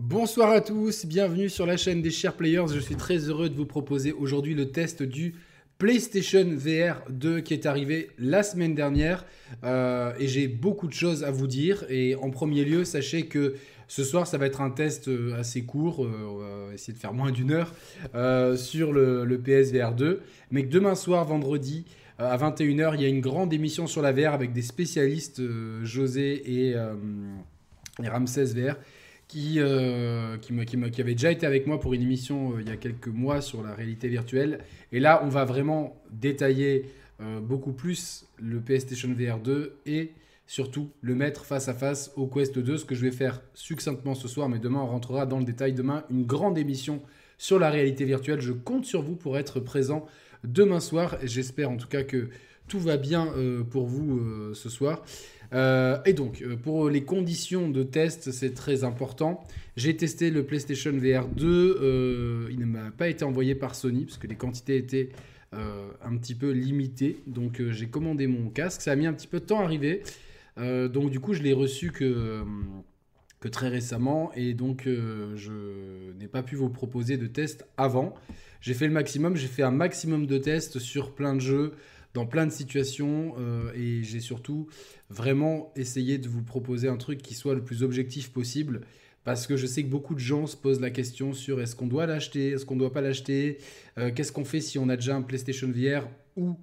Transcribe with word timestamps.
Bonsoir 0.00 0.50
à 0.50 0.60
tous, 0.60 1.06
bienvenue 1.06 1.48
sur 1.48 1.66
la 1.66 1.76
chaîne 1.76 2.02
des 2.02 2.10
chers 2.10 2.34
players. 2.34 2.66
Je 2.74 2.80
suis 2.80 2.96
très 2.96 3.28
heureux 3.28 3.48
de 3.48 3.54
vous 3.54 3.64
proposer 3.64 4.10
aujourd'hui 4.10 4.52
le 4.52 4.72
test 4.72 5.04
du 5.04 5.36
PlayStation 5.78 6.44
VR 6.52 7.08
2 7.10 7.40
qui 7.42 7.54
est 7.54 7.64
arrivé 7.64 8.10
la 8.18 8.42
semaine 8.42 8.74
dernière. 8.74 9.24
Euh, 9.62 10.12
et 10.18 10.26
j'ai 10.26 10.48
beaucoup 10.48 10.88
de 10.88 10.92
choses 10.92 11.22
à 11.22 11.30
vous 11.30 11.46
dire. 11.46 11.84
Et 11.90 12.16
en 12.16 12.30
premier 12.30 12.64
lieu 12.64 12.84
sachez 12.84 13.26
que 13.26 13.54
ce 13.86 14.02
soir 14.02 14.26
ça 14.26 14.36
va 14.36 14.46
être 14.46 14.62
un 14.62 14.70
test 14.70 15.06
euh, 15.06 15.38
assez 15.38 15.62
court, 15.62 16.04
euh, 16.04 16.26
on 16.28 16.66
va 16.66 16.74
essayer 16.74 16.92
de 16.92 16.98
faire 16.98 17.14
moins 17.14 17.30
d'une 17.30 17.52
heure 17.52 17.72
sur 18.58 18.92
le, 18.92 19.40
PSVR 19.44 19.92
2 19.92 20.22
mais 20.50 20.64
que 20.64 20.70
demain 20.70 20.96
soir 20.96 21.24
vendredi 21.24 21.84
à 22.18 22.36
21h 22.36 22.96
il 22.96 23.00
y 23.00 23.04
a 23.04 23.08
une 23.08 23.20
grande 23.20 23.52
émission 23.52 23.86
sur 23.86 24.02
la 24.02 24.10
VR 24.10 24.34
avec 24.34 24.52
des 24.52 24.62
spécialistes 24.62 25.40
José 25.84 26.42
et 26.50 26.74
Ramsès 28.02 28.46
VR 28.46 28.74
qui, 29.34 29.58
euh, 29.58 30.36
qui, 30.38 30.54
qui, 30.64 31.00
avait 31.00 31.14
déjà 31.14 31.32
été 31.32 31.44
avec 31.44 31.66
moi 31.66 31.80
pour 31.80 31.92
une 31.92 32.02
émission 32.02 32.52
euh, 32.52 32.60
il 32.60 32.68
y 32.68 32.70
a 32.70 32.76
quelques 32.76 33.08
mois 33.08 33.40
sur 33.40 33.64
la 33.64 33.74
réalité 33.74 34.06
virtuelle. 34.06 34.60
Et 34.92 35.00
là, 35.00 35.22
on 35.24 35.28
va 35.28 35.44
vraiment 35.44 36.00
détailler 36.12 36.84
euh, 37.20 37.40
beaucoup 37.40 37.72
plus 37.72 38.26
le 38.40 38.60
PlayStation 38.60 39.12
VR 39.12 39.40
2 39.40 39.74
et 39.86 40.12
surtout 40.46 40.88
le 41.00 41.16
mettre 41.16 41.44
face 41.46 41.66
à 41.66 41.74
face 41.74 42.12
au 42.14 42.28
Quest 42.28 42.60
2, 42.60 42.78
ce 42.78 42.84
que 42.84 42.94
je 42.94 43.00
vais 43.00 43.10
faire 43.10 43.42
succinctement 43.54 44.14
ce 44.14 44.28
soir, 44.28 44.48
mais 44.48 44.60
demain 44.60 44.78
on 44.78 44.86
rentrera 44.86 45.26
dans 45.26 45.40
le 45.40 45.44
détail. 45.44 45.72
Demain, 45.72 46.04
une 46.10 46.24
grande 46.24 46.56
émission 46.56 47.02
sur 47.36 47.58
la 47.58 47.70
réalité 47.70 48.04
virtuelle. 48.04 48.40
Je 48.40 48.52
compte 48.52 48.84
sur 48.84 49.02
vous 49.02 49.16
pour 49.16 49.36
être 49.36 49.58
présent 49.58 50.06
demain 50.44 50.78
soir. 50.78 51.18
J'espère 51.24 51.72
en 51.72 51.76
tout 51.76 51.88
cas 51.88 52.04
que 52.04 52.28
tout 52.68 52.78
va 52.78 52.98
bien 52.98 53.32
pour 53.70 53.86
vous 53.86 54.54
ce 54.54 54.68
soir. 54.68 55.02
Euh, 55.54 55.98
et 56.04 56.12
donc, 56.12 56.42
euh, 56.42 56.56
pour 56.56 56.90
les 56.90 57.04
conditions 57.04 57.68
de 57.68 57.82
test, 57.82 58.32
c'est 58.32 58.54
très 58.54 58.84
important. 58.84 59.44
J'ai 59.76 59.96
testé 59.96 60.30
le 60.30 60.44
PlayStation 60.44 60.92
VR 60.92 61.28
2. 61.28 61.78
Euh, 61.80 62.48
il 62.50 62.58
ne 62.58 62.64
m'a 62.64 62.90
pas 62.90 63.08
été 63.08 63.24
envoyé 63.24 63.54
par 63.54 63.74
Sony 63.74 64.04
parce 64.04 64.18
que 64.18 64.26
les 64.26 64.36
quantités 64.36 64.76
étaient 64.76 65.10
un 66.02 66.16
petit 66.16 66.34
peu 66.34 66.50
limitées. 66.50 67.20
Donc, 67.28 67.62
j'ai 67.70 67.86
commandé 67.86 68.26
mon 68.26 68.50
casque. 68.50 68.80
Ça 68.80 68.90
a 68.90 68.96
mis 68.96 69.06
un 69.06 69.12
petit 69.12 69.28
peu 69.28 69.38
de 69.38 69.44
temps 69.44 69.60
à 69.60 69.62
arriver. 69.62 70.02
donc, 70.58 71.10
du 71.12 71.20
coup, 71.20 71.32
je 71.32 71.44
l'ai 71.44 71.52
reçu 71.52 71.92
que, 71.92 72.42
que 73.38 73.46
très 73.46 73.68
récemment. 73.68 74.32
Et 74.34 74.52
donc, 74.52 74.82
je 74.88 76.12
n'ai 76.18 76.26
pas 76.26 76.42
pu 76.42 76.56
vous 76.56 76.70
proposer 76.70 77.18
de 77.18 77.28
test 77.28 77.68
avant. 77.76 78.16
J'ai 78.60 78.74
fait 78.74 78.88
le 78.88 78.92
maximum. 78.92 79.36
J'ai 79.36 79.46
fait 79.46 79.62
un 79.62 79.70
maximum 79.70 80.26
de 80.26 80.38
tests 80.38 80.80
sur 80.80 81.14
plein 81.14 81.36
de 81.36 81.40
jeux 81.40 81.74
dans 82.14 82.26
plein 82.26 82.46
de 82.46 82.52
situations 82.52 83.34
euh, 83.38 83.72
et 83.74 84.02
j'ai 84.02 84.20
surtout 84.20 84.68
vraiment 85.10 85.72
essayé 85.76 86.16
de 86.16 86.28
vous 86.28 86.42
proposer 86.42 86.88
un 86.88 86.96
truc 86.96 87.20
qui 87.20 87.34
soit 87.34 87.54
le 87.54 87.62
plus 87.62 87.82
objectif 87.82 88.32
possible 88.32 88.80
parce 89.24 89.46
que 89.46 89.56
je 89.56 89.66
sais 89.66 89.82
que 89.82 89.88
beaucoup 89.88 90.14
de 90.14 90.20
gens 90.20 90.46
se 90.46 90.56
posent 90.56 90.80
la 90.80 90.90
question 90.90 91.32
sur 91.32 91.60
est-ce 91.60 91.74
qu'on 91.74 91.86
doit 91.86 92.06
l'acheter, 92.06 92.50
est-ce 92.50 92.64
qu'on 92.64 92.74
ne 92.74 92.80
doit 92.80 92.92
pas 92.92 93.00
l'acheter, 93.00 93.58
euh, 93.98 94.10
qu'est-ce 94.14 94.32
qu'on 94.32 94.44
fait 94.44 94.60
si 94.60 94.78
on 94.78 94.88
a 94.88 94.96
déjà 94.96 95.16
un 95.16 95.22
PlayStation 95.22 95.68
VR 95.68 96.08
ou 96.36 96.56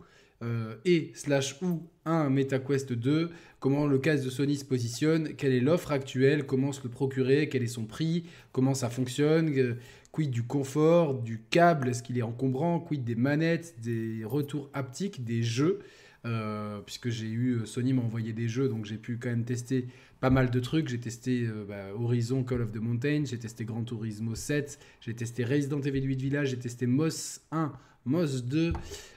euh, 0.43 0.75
et 0.85 1.11
slash 1.13 1.61
ou 1.61 1.83
un 2.05 2.30
MetaQuest 2.31 2.93
2, 2.93 3.30
comment 3.59 3.86
le 3.86 3.99
casque 3.99 4.25
de 4.25 4.31
Sony 4.31 4.58
se 4.58 4.65
positionne, 4.65 5.36
quelle 5.36 5.53
est 5.53 5.59
l'offre 5.59 5.91
actuelle, 5.91 6.47
comment 6.47 6.71
se 6.71 6.81
le 6.83 6.89
procurer, 6.89 7.47
quel 7.47 7.61
est 7.61 7.67
son 7.67 7.86
prix, 7.86 8.23
comment 8.52 8.73
ça 8.73 8.89
fonctionne, 8.89 9.77
Quid 10.12 10.30
du 10.30 10.44
confort, 10.44 11.16
du 11.16 11.42
câble, 11.50 11.90
est-ce 11.90 12.04
qu'il 12.04 12.17
est 12.17 12.23
encombrant? 12.23 12.80
Quid 12.80 13.04
des 13.04 13.16
manettes, 13.16 13.76
des 13.81 14.23
retours 14.26 14.70
haptiques, 14.73 15.23
des 15.23 15.42
jeux? 15.42 15.80
Euh, 16.23 16.81
puisque 16.81 17.09
j'ai 17.09 17.30
eu 17.30 17.54
euh, 17.54 17.66
Sony 17.66 17.94
m'a 17.94 18.04
envoyé 18.04 18.32
des 18.32 18.48
jeux, 18.48 18.70
donc 18.70 18.86
j'ai 18.86 18.98
pu 18.98 19.17
quand 19.17 19.30
même 19.30 19.44
tester 19.44 19.88
pas 20.20 20.30
mal 20.30 20.52
de 20.52 20.59
trucs. 20.59 20.88
J'ai 20.88 21.00
testé 21.00 21.48
euh, 21.48 21.66
bah, 21.67 21.95
Horizon 22.00 22.44
Call 22.44 22.62
of 22.62 22.72
the 22.72 22.78
Mountain, 22.78 23.23
j'ai 23.26 23.39
testé 23.39 23.66
Gran 23.66 23.84
Turismo 23.84 24.36
7, 24.36 24.78
j'ai 25.00 25.16
testé 25.16 25.44
Resident 25.44 25.82
Evil 25.82 26.04
8 26.04 26.22
Village, 26.22 26.50
j'ai 26.50 26.59
testé 26.59 26.86
Moss 26.86 27.42
1, 27.52 27.73
Moss 28.06 28.44
2, 28.44 28.73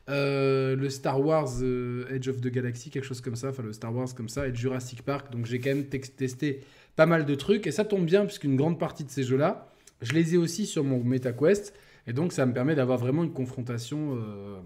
le 0.09 0.89
Star 0.89 1.21
Wars 1.21 1.63
Edge 2.11 2.29
of 2.29 2.41
the 2.41 2.49
Galaxy, 2.49 2.89
quelque 2.89 3.05
chose 3.05 3.21
comme 3.21 3.37
ça, 3.37 3.51
enfin 3.51 3.63
le 3.63 3.75
Star 3.75 3.95
Wars 3.95 4.15
comme 4.15 4.31
ça, 4.31 4.49
et 4.49 4.55
Jurassic 4.55 5.03
Park. 5.03 5.31
Donc 5.31 5.45
j'ai 5.45 5.61
quand 5.61 5.71
même 5.71 5.85
testé 5.85 6.61
pas 6.97 7.07
mal 7.07 7.27
de 7.27 7.35
trucs, 7.35 7.67
et 7.67 7.71
ça 7.71 7.85
tombe 7.85 8.07
bien, 8.07 8.25
puisqu'une 8.25 8.57
grande 8.57 8.79
partie 8.79 9.05
de 9.05 9.11
ces 9.11 9.25
jeux-là, 9.25 9.74
je 10.03 10.13
les 10.13 10.35
ai 10.35 10.37
aussi 10.37 10.67
sur 10.67 10.85
mon 10.85 11.03
MetaQuest. 11.03 11.75
Et 12.07 12.13
donc, 12.13 12.33
ça 12.33 12.45
me 12.47 12.53
permet 12.53 12.75
d'avoir 12.75 12.99
vraiment 12.99 13.25
une 13.25 13.33
confrontation, 13.33 14.17
euh, 14.17 14.59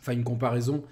enfin 0.00 0.12
une 0.12 0.24
comparaison 0.24 0.84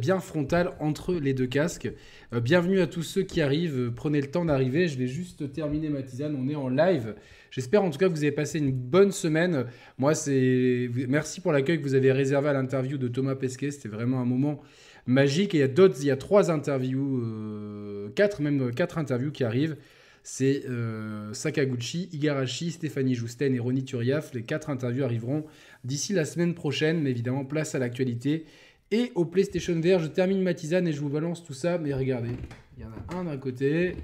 bien 0.00 0.20
frontale 0.20 0.72
entre 0.80 1.14
les 1.14 1.34
deux 1.34 1.46
casques. 1.46 1.90
Euh, 2.32 2.40
bienvenue 2.40 2.80
à 2.80 2.86
tous 2.86 3.02
ceux 3.02 3.22
qui 3.22 3.40
arrivent. 3.40 3.92
Prenez 3.94 4.20
le 4.20 4.30
temps 4.30 4.44
d'arriver. 4.44 4.88
Je 4.88 4.98
vais 4.98 5.06
juste 5.06 5.52
terminer 5.52 5.88
ma 5.88 6.02
tisane. 6.02 6.36
On 6.36 6.48
est 6.48 6.54
en 6.54 6.68
live. 6.68 7.14
J'espère 7.50 7.82
en 7.82 7.90
tout 7.90 7.98
cas 7.98 8.08
que 8.08 8.12
vous 8.12 8.24
avez 8.24 8.32
passé 8.32 8.58
une 8.58 8.72
bonne 8.72 9.12
semaine. 9.12 9.66
Moi, 9.98 10.14
c'est 10.14 10.90
merci 11.08 11.40
pour 11.40 11.52
l'accueil 11.52 11.78
que 11.78 11.82
vous 11.82 11.94
avez 11.94 12.12
réservé 12.12 12.48
à 12.48 12.52
l'interview 12.52 12.98
de 12.98 13.08
Thomas 13.08 13.34
Pesquet. 13.34 13.70
C'était 13.70 13.88
vraiment 13.88 14.20
un 14.20 14.24
moment 14.24 14.60
magique. 15.06 15.54
Et 15.54 15.58
il 15.58 15.60
y 15.60 15.64
a 15.64 15.68
d'autres, 15.68 15.96
il 16.00 16.06
y 16.06 16.10
a 16.10 16.16
trois 16.16 16.50
interviews, 16.50 17.22
euh, 17.22 18.08
quatre 18.14 18.40
même 18.40 18.72
quatre 18.74 18.98
interviews 18.98 19.32
qui 19.32 19.44
arrivent 19.44 19.76
c'est 20.22 20.64
euh, 20.66 21.32
Sakaguchi, 21.32 22.08
Igarashi, 22.12 22.70
Stéphanie 22.70 23.14
Jousten 23.14 23.54
et 23.54 23.58
Ronnie 23.58 23.84
Turiaf. 23.84 24.32
Les 24.34 24.42
quatre 24.42 24.70
interviews 24.70 25.04
arriveront 25.04 25.44
d'ici 25.84 26.12
la 26.12 26.24
semaine 26.24 26.54
prochaine, 26.54 27.00
mais 27.02 27.10
évidemment, 27.10 27.44
place 27.44 27.74
à 27.74 27.78
l'actualité. 27.78 28.44
Et 28.90 29.12
au 29.14 29.24
PlayStation 29.24 29.78
VR, 29.80 29.98
je 29.98 30.06
termine 30.06 30.42
ma 30.42 30.54
tisane 30.54 30.88
et 30.88 30.92
je 30.92 31.00
vous 31.00 31.10
balance 31.10 31.44
tout 31.44 31.54
ça. 31.54 31.78
Mais 31.78 31.92
regardez, 31.94 32.30
il 32.76 32.82
y 32.82 32.86
en 32.86 32.90
a 32.90 33.20
un 33.20 33.24
d'un 33.24 33.36
côté 33.36 33.96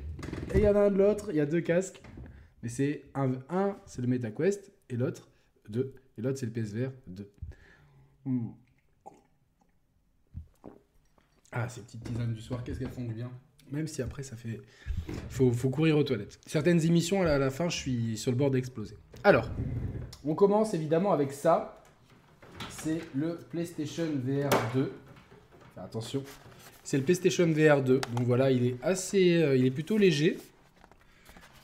et 0.54 0.56
il 0.56 0.60
y 0.60 0.68
en 0.68 0.76
a 0.76 0.80
un 0.80 0.90
de 0.90 0.98
l'autre. 0.98 1.28
Il 1.30 1.36
y 1.36 1.40
a 1.40 1.46
deux 1.46 1.60
casques. 1.60 2.00
Mais 2.62 2.68
c'est 2.68 3.02
un, 3.14 3.32
un 3.50 3.76
c'est 3.86 4.00
le 4.00 4.08
MetaQuest 4.08 4.72
et 4.90 4.96
l'autre, 4.96 5.28
deux. 5.68 5.94
Et 6.16 6.22
l'autre, 6.22 6.38
c'est 6.38 6.46
le 6.46 6.52
PSVR 6.52 6.90
2. 7.06 7.30
Hmm. 8.24 8.48
Ah, 11.52 11.68
ces 11.68 11.82
petites 11.82 12.02
tisanes 12.02 12.34
du 12.34 12.40
soir, 12.40 12.64
qu'est-ce 12.64 12.78
qu'elles 12.78 12.88
font 12.88 13.04
du 13.04 13.14
bien? 13.14 13.30
Même 13.70 13.86
si 13.86 14.02
après, 14.02 14.22
ça 14.22 14.36
fait. 14.36 14.60
Faut, 15.28 15.52
faut 15.52 15.70
courir 15.70 15.98
aux 15.98 16.04
toilettes. 16.04 16.38
Certaines 16.46 16.84
émissions, 16.84 17.22
à 17.22 17.38
la 17.38 17.50
fin, 17.50 17.68
je 17.68 17.76
suis 17.76 18.16
sur 18.16 18.30
le 18.30 18.36
bord 18.36 18.50
d'exploser. 18.50 18.96
Alors, 19.22 19.50
on 20.24 20.34
commence 20.34 20.74
évidemment 20.74 21.12
avec 21.12 21.32
ça. 21.32 21.82
C'est 22.68 23.00
le 23.14 23.38
PlayStation 23.50 24.04
VR 24.04 24.50
2. 24.74 24.92
attention. 25.76 26.22
C'est 26.82 26.98
le 26.98 27.02
PlayStation 27.02 27.46
VR 27.46 27.82
2. 27.82 28.00
Donc 28.14 28.26
voilà, 28.26 28.50
il 28.50 28.66
est 28.66 28.76
assez. 28.82 29.42
Euh, 29.42 29.56
il 29.56 29.64
est 29.66 29.70
plutôt 29.70 29.98
léger. 29.98 30.38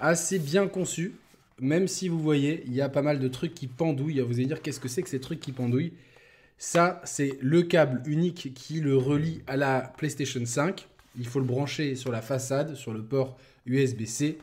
Assez 0.00 0.38
bien 0.38 0.66
conçu. 0.66 1.14
Même 1.60 1.88
si 1.88 2.08
vous 2.08 2.18
voyez, 2.18 2.62
il 2.66 2.74
y 2.74 2.80
a 2.80 2.88
pas 2.88 3.02
mal 3.02 3.18
de 3.18 3.28
trucs 3.28 3.54
qui 3.54 3.66
pendouillent. 3.66 4.20
Vous 4.20 4.34
allez 4.34 4.46
dire, 4.46 4.62
qu'est-ce 4.62 4.80
que 4.80 4.88
c'est 4.88 5.02
que 5.02 5.10
ces 5.10 5.20
trucs 5.20 5.40
qui 5.40 5.52
pendouillent? 5.52 5.92
Ça, 6.56 7.02
c'est 7.04 7.38
le 7.40 7.62
câble 7.62 8.02
unique 8.06 8.52
qui 8.54 8.80
le 8.80 8.96
relie 8.96 9.42
à 9.46 9.56
la 9.56 9.92
PlayStation 9.96 10.44
5 10.44 10.88
il 11.20 11.26
faut 11.26 11.38
le 11.38 11.44
brancher 11.44 11.94
sur 11.94 12.10
la 12.10 12.22
façade, 12.22 12.74
sur 12.74 12.92
le 12.92 13.02
port 13.02 13.36
USB-C. 13.66 14.38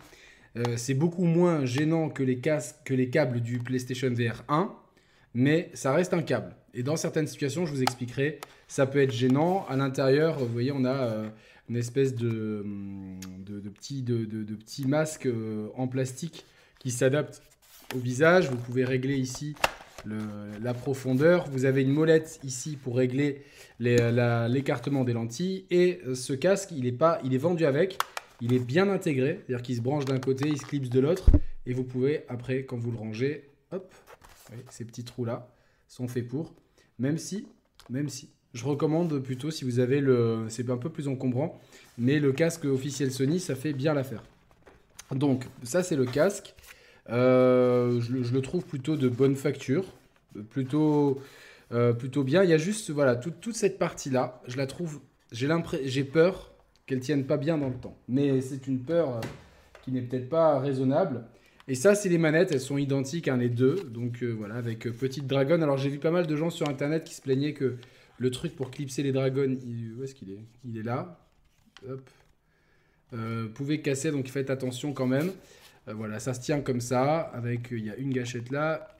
Euh, 0.56 0.78
c'est 0.78 0.94
beaucoup 0.94 1.26
moins 1.26 1.66
gênant 1.66 2.10
que 2.10 2.24
les, 2.24 2.40
câbles 2.40 3.42
du 3.42 3.60
PlayStation 3.60 4.10
VR 4.12 4.44
1, 4.48 4.74
mais 5.34 5.72
ça 5.74 5.92
reste 5.92 6.14
un 6.14 6.22
câble. 6.22 6.56
Et 6.74 6.84
dans 6.84 6.96
certaines 6.96 7.28
situations, 7.28 7.66
je 7.66 7.74
vous 7.74 7.82
expliquerai, 7.82 8.40
ça 8.68 8.86
peut 8.86 9.02
être 9.02 9.12
gênant. 9.12 9.66
À 9.68 9.76
l'intérieur, 9.76 10.38
vous 10.38 10.48
voyez, 10.48 10.72
on 10.72 10.86
a 10.86 10.94
euh, 10.94 11.30
une 11.68 11.78
espèce 11.78 12.14
de, 12.16 12.64
de 13.46 13.70
petit, 13.70 14.86
masque 14.86 15.26
euh, 15.26 15.70
en 15.76 15.88
plastique 15.88 16.46
qui 16.80 16.92
s'adapte 16.92 17.42
au 17.96 18.00
visage. 18.00 18.50
Vous 18.50 18.58
pouvez 18.58 18.86
régler 18.86 19.18
ici 19.18 19.56
la 20.62 20.74
profondeur. 20.74 21.50
Vous 21.50 21.66
avez 21.66 21.82
une 21.82 21.92
molette 21.92 22.40
ici 22.44 22.78
pour 22.78 22.98
régler 22.98 23.44
l'écartement 23.80 25.04
des 25.04 25.14
lentilles. 25.14 25.66
Et 25.70 26.02
euh, 26.06 26.16
ce 26.16 26.34
casque, 26.34 26.72
il 26.72 26.86
est, 26.86 26.92
pas, 26.92 27.20
il 27.24 27.34
est 27.34 27.40
vendu 27.40 27.66
avec. 27.66 27.98
Il 28.42 28.54
est 28.54 28.60
bien 28.60 28.90
intégré, 28.90 29.42
c'est-à-dire 29.46 29.64
qu'il 29.64 29.76
se 29.76 29.82
branche 29.82 30.06
d'un 30.06 30.20
côté, 30.20 30.48
il 30.48 30.60
se 30.60 30.66
clipse 30.66 30.90
de 30.90 31.00
l'autre. 31.00 31.30
Et 31.66 31.74
vous 31.74 31.84
pouvez, 31.84 32.24
après, 32.30 32.64
quand 32.66 32.78
vous 32.78 32.92
le 32.92 32.98
rangez, 32.98 33.50
hop, 33.72 33.92
ces 34.70 34.86
petits 34.86 35.04
trous-là 35.04 35.50
sont 35.88 36.08
faits 36.08 36.28
pour. 36.28 36.54
Même 37.00 37.18
si, 37.18 37.48
même 37.90 38.10
si, 38.10 38.30
je 38.54 38.64
recommande 38.66 39.20
plutôt 39.20 39.52
si 39.52 39.66
vous 39.66 39.80
avez 39.80 40.02
le... 40.02 40.46
C'est 40.50 40.70
un 40.70 40.78
peu 40.78 40.90
plus 40.90 41.08
encombrant, 41.08 41.60
mais 41.98 42.20
le 42.20 42.32
casque 42.32 42.66
officiel 42.66 43.12
Sony, 43.12 43.40
ça 43.40 43.56
fait 43.56 43.74
bien 43.74 43.94
l'affaire. 43.94 44.24
Donc, 45.12 45.46
ça, 45.64 45.84
c'est 45.84 45.96
le 45.96 46.06
casque. 46.06 46.54
Euh, 47.10 48.02
je, 48.02 48.34
le 48.34 48.42
trouve 48.42 48.66
plutôt 48.66 48.98
de 48.98 49.08
bonne 49.08 49.36
facture, 49.36 49.86
plutôt, 50.50 51.22
euh, 51.72 51.94
plutôt 51.94 52.24
bien. 52.24 52.44
Il 52.44 52.50
y 52.50 52.54
a 52.54 52.58
juste 52.58 52.90
voilà 52.90 53.16
toute 53.16 53.56
cette 53.56 53.80
partie 53.80 54.10
là, 54.10 54.42
je 54.48 54.58
la 54.58 54.68
trouve, 54.68 55.00
j'ai 55.32 55.48
j'ai 55.86 56.04
peur 56.04 56.52
qu'elle 56.86 57.00
tienne 57.00 57.26
pas 57.26 57.38
bien 57.38 57.58
dans 57.58 57.70
le 57.70 57.76
temps. 57.76 57.98
Mais 58.08 58.42
c'est 58.42 58.68
une 58.68 58.80
peur 58.80 59.18
euh, 59.18 59.22
qui 59.84 59.92
n'est 59.92 60.02
peut-être 60.02 60.30
pas 60.30 60.60
raisonnable. 60.60 61.24
Et 61.70 61.76
ça, 61.76 61.96
c'est 61.96 62.08
les 62.08 62.18
manettes, 62.18 62.54
elles 62.54 62.62
sont 62.62 62.78
identiques, 62.78 63.28
hein, 63.28 63.38
les 63.38 63.50
deux. 63.50 63.76
Donc 63.90 64.24
voilà, 64.24 64.56
avec 64.56 64.80
Petite 64.80 65.28
Dragon. 65.28 65.62
Alors 65.62 65.78
j'ai 65.78 65.90
vu 65.90 66.00
pas 66.00 66.12
mal 66.12 66.26
de 66.28 66.36
gens 66.36 66.50
sur 66.50 66.70
Internet 66.70 67.04
qui 67.04 67.14
se 67.14 67.22
plaignaient 67.22 67.54
que 67.54 67.76
le 68.20 68.32
truc 68.32 68.56
pour 68.56 68.72
clipser 68.72 69.04
les 69.04 69.12
dragons, 69.12 69.58
où 69.98 70.04
est-ce 70.04 70.16
qu'il 70.16 70.32
est? 70.32 70.44
Il 70.66 70.78
est 70.78 70.84
là. 70.84 71.20
Hop. 71.88 72.10
pouvait 73.54 73.82
casser, 73.82 74.12
donc 74.12 74.28
faites 74.28 74.50
attention 74.50 74.94
quand 74.94 75.08
même. 75.08 75.32
Voilà, 75.96 76.20
ça 76.20 76.34
se 76.34 76.42
tient 76.42 76.62
comme 76.62 76.82
ça, 76.82 77.20
avec 77.20 77.70
il 77.72 77.86
y 77.86 77.90
a 77.90 77.96
une 77.96 78.12
gâchette 78.12 78.52
là, 78.52 78.98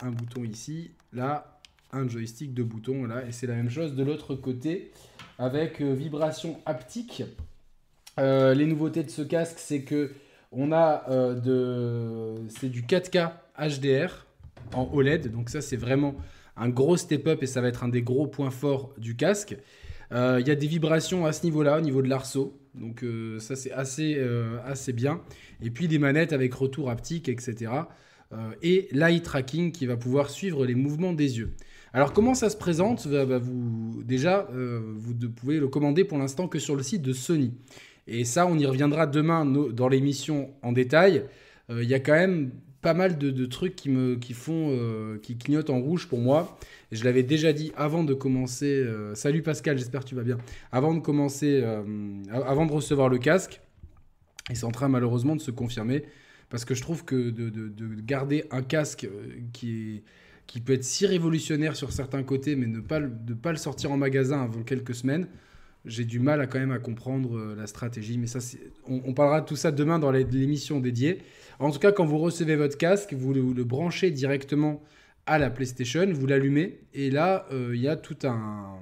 un 0.00 0.10
bouton 0.10 0.44
ici, 0.44 0.92
là, 1.12 1.60
un 1.92 2.08
joystick, 2.08 2.52
deux 2.54 2.64
boutons, 2.64 3.04
là, 3.04 3.24
et 3.26 3.32
c'est 3.32 3.46
la 3.46 3.54
même 3.54 3.70
chose 3.70 3.94
de 3.94 4.04
l'autre 4.04 4.34
côté, 4.34 4.92
avec 5.38 5.80
vibration 5.80 6.60
haptique. 6.66 7.22
les 8.18 8.66
nouveautés 8.66 9.04
de 9.04 9.10
ce 9.10 9.22
casque, 9.22 9.58
c'est 9.58 9.82
que 9.82 10.12
on 10.52 10.72
a 10.72 11.34
de, 11.34 12.34
c'est 12.48 12.68
du 12.68 12.82
4K 12.82 13.32
HDR 13.58 14.26
en 14.74 14.88
OLED, 14.92 15.32
donc 15.32 15.50
ça 15.50 15.60
c'est 15.60 15.76
vraiment 15.76 16.14
un 16.58 16.68
gros 16.68 16.96
step-up 16.96 17.42
et 17.42 17.46
ça 17.46 17.60
va 17.60 17.68
être 17.68 17.84
un 17.84 17.88
des 17.88 18.02
gros 18.02 18.26
points 18.26 18.50
forts 18.50 18.92
du 18.98 19.16
casque. 19.16 19.56
Euh, 20.12 20.38
il 20.40 20.48
y 20.48 20.50
a 20.50 20.54
des 20.54 20.66
vibrations 20.66 21.26
à 21.26 21.32
ce 21.32 21.44
niveau-là, 21.44 21.78
au 21.78 21.80
niveau 21.80 22.02
de 22.02 22.08
l'arceau. 22.08 22.58
Donc 22.80 23.02
euh, 23.02 23.38
ça 23.40 23.56
c'est 23.56 23.72
assez, 23.72 24.16
euh, 24.18 24.58
assez 24.64 24.92
bien. 24.92 25.20
Et 25.62 25.70
puis 25.70 25.88
des 25.88 25.98
manettes 25.98 26.32
avec 26.32 26.54
retour 26.54 26.90
haptique, 26.90 27.28
etc. 27.28 27.72
et 28.62 28.88
l'eye 28.92 29.22
tracking 29.22 29.72
qui 29.72 29.86
va 29.86 29.96
pouvoir 29.96 30.30
suivre 30.30 30.66
les 30.66 30.74
mouvements 30.74 31.12
des 31.12 31.38
yeux. 31.38 31.54
Alors 31.92 32.12
comment 32.12 32.34
ça 32.34 32.50
se 32.50 32.56
présente? 32.56 33.08
Bah, 33.08 33.24
bah, 33.24 33.38
vous, 33.38 34.02
Déjà, 34.04 34.48
vous 34.52 35.14
pouvez 35.34 35.58
le 35.58 35.68
commander 35.68 36.04
pour 36.04 36.18
l'instant 36.18 36.46
que 36.46 36.58
sur 36.58 36.76
le 36.76 36.82
site 36.82 37.02
de 37.02 37.12
Sony. 37.12 37.54
Et 38.06 38.24
ça, 38.24 38.46
on 38.46 38.58
y 38.58 38.66
reviendra 38.66 39.06
demain 39.06 39.44
dans 39.44 39.88
l'émission 39.88 40.50
en 40.62 40.72
détail. 40.72 41.24
Il 41.70 41.84
y 41.84 41.94
a 41.94 42.00
quand 42.00 42.12
même 42.12 42.52
pas 42.80 42.94
mal 42.94 43.18
de, 43.18 43.46
trucs 43.46 43.74
qui 43.74 43.90
me 43.90 44.16
qui 44.16 44.34
font 44.34 44.70
euh, 44.70 45.18
qui 45.18 45.36
clignotent 45.36 45.70
en 45.70 45.80
rouge 45.80 46.06
pour 46.06 46.20
moi. 46.20 46.58
Et 46.92 46.96
je 46.96 47.04
l'avais 47.04 47.22
déjà 47.22 47.52
dit 47.52 47.72
avant 47.76 48.04
de 48.04 48.14
commencer. 48.14 48.66
Euh, 48.66 49.14
salut 49.14 49.42
Pascal, 49.42 49.78
j'espère 49.78 50.04
que 50.04 50.08
tu 50.08 50.14
vas 50.14 50.22
bien. 50.22 50.38
Avant 50.70 50.94
de 50.94 51.00
commencer, 51.00 51.60
euh, 51.62 51.82
avant 52.32 52.66
de 52.66 52.72
recevoir 52.72 53.08
le 53.08 53.18
casque, 53.18 53.60
et 54.50 54.54
c'est 54.54 54.64
en 54.64 54.70
train 54.70 54.88
malheureusement 54.88 55.36
de 55.36 55.40
se 55.40 55.50
confirmer 55.50 56.04
parce 56.50 56.64
que 56.64 56.74
je 56.74 56.80
trouve 56.80 57.04
que 57.04 57.30
de, 57.30 57.50
de, 57.50 58.00
garder 58.00 58.44
un 58.50 58.62
casque 58.62 59.06
qui 59.52 60.02
qui 60.46 60.60
peut 60.60 60.72
être 60.72 60.84
si 60.84 61.04
révolutionnaire 61.04 61.76
sur 61.76 61.92
certains 61.92 62.22
côtés, 62.22 62.56
mais 62.56 62.66
ne 62.66 62.80
pas, 62.80 63.00
pas 63.42 63.52
le 63.52 63.58
sortir 63.58 63.92
en 63.92 63.98
magasin 63.98 64.44
avant 64.44 64.62
quelques 64.62 64.94
semaines, 64.94 65.28
j'ai 65.88 66.04
du 66.04 66.20
mal 66.20 66.40
à 66.40 66.46
quand 66.46 66.58
même 66.58 66.70
à 66.70 66.78
comprendre 66.78 67.54
la 67.56 67.66
stratégie. 67.66 68.18
Mais 68.18 68.26
ça, 68.26 68.38
on, 68.86 69.02
on, 69.04 69.14
parlera 69.14 69.40
de 69.40 69.46
tout 69.46 69.56
ça 69.56 69.72
demain 69.72 69.98
dans 69.98 70.10
l'émission 70.10 70.78
dédiée. 70.80 71.18
En 71.60 71.70
tout 71.70 71.80
cas, 71.80 71.90
quand 71.90 72.04
vous 72.04 72.18
recevez 72.18 72.56
votre 72.56 72.78
casque, 72.78 73.14
vous 73.14 73.34
le, 73.34 73.64
branchez 73.64 74.10
directement 74.10 74.80
à 75.26 75.38
la 75.38 75.50
PlayStation, 75.50 76.06
vous 76.12 76.26
l'allumez, 76.26 76.78
et 76.94 77.10
là, 77.10 77.46
euh, 77.52 77.72
il 77.74 77.80
y 77.80 77.88
a 77.88 77.96
tout 77.96 78.16
un. 78.24 78.78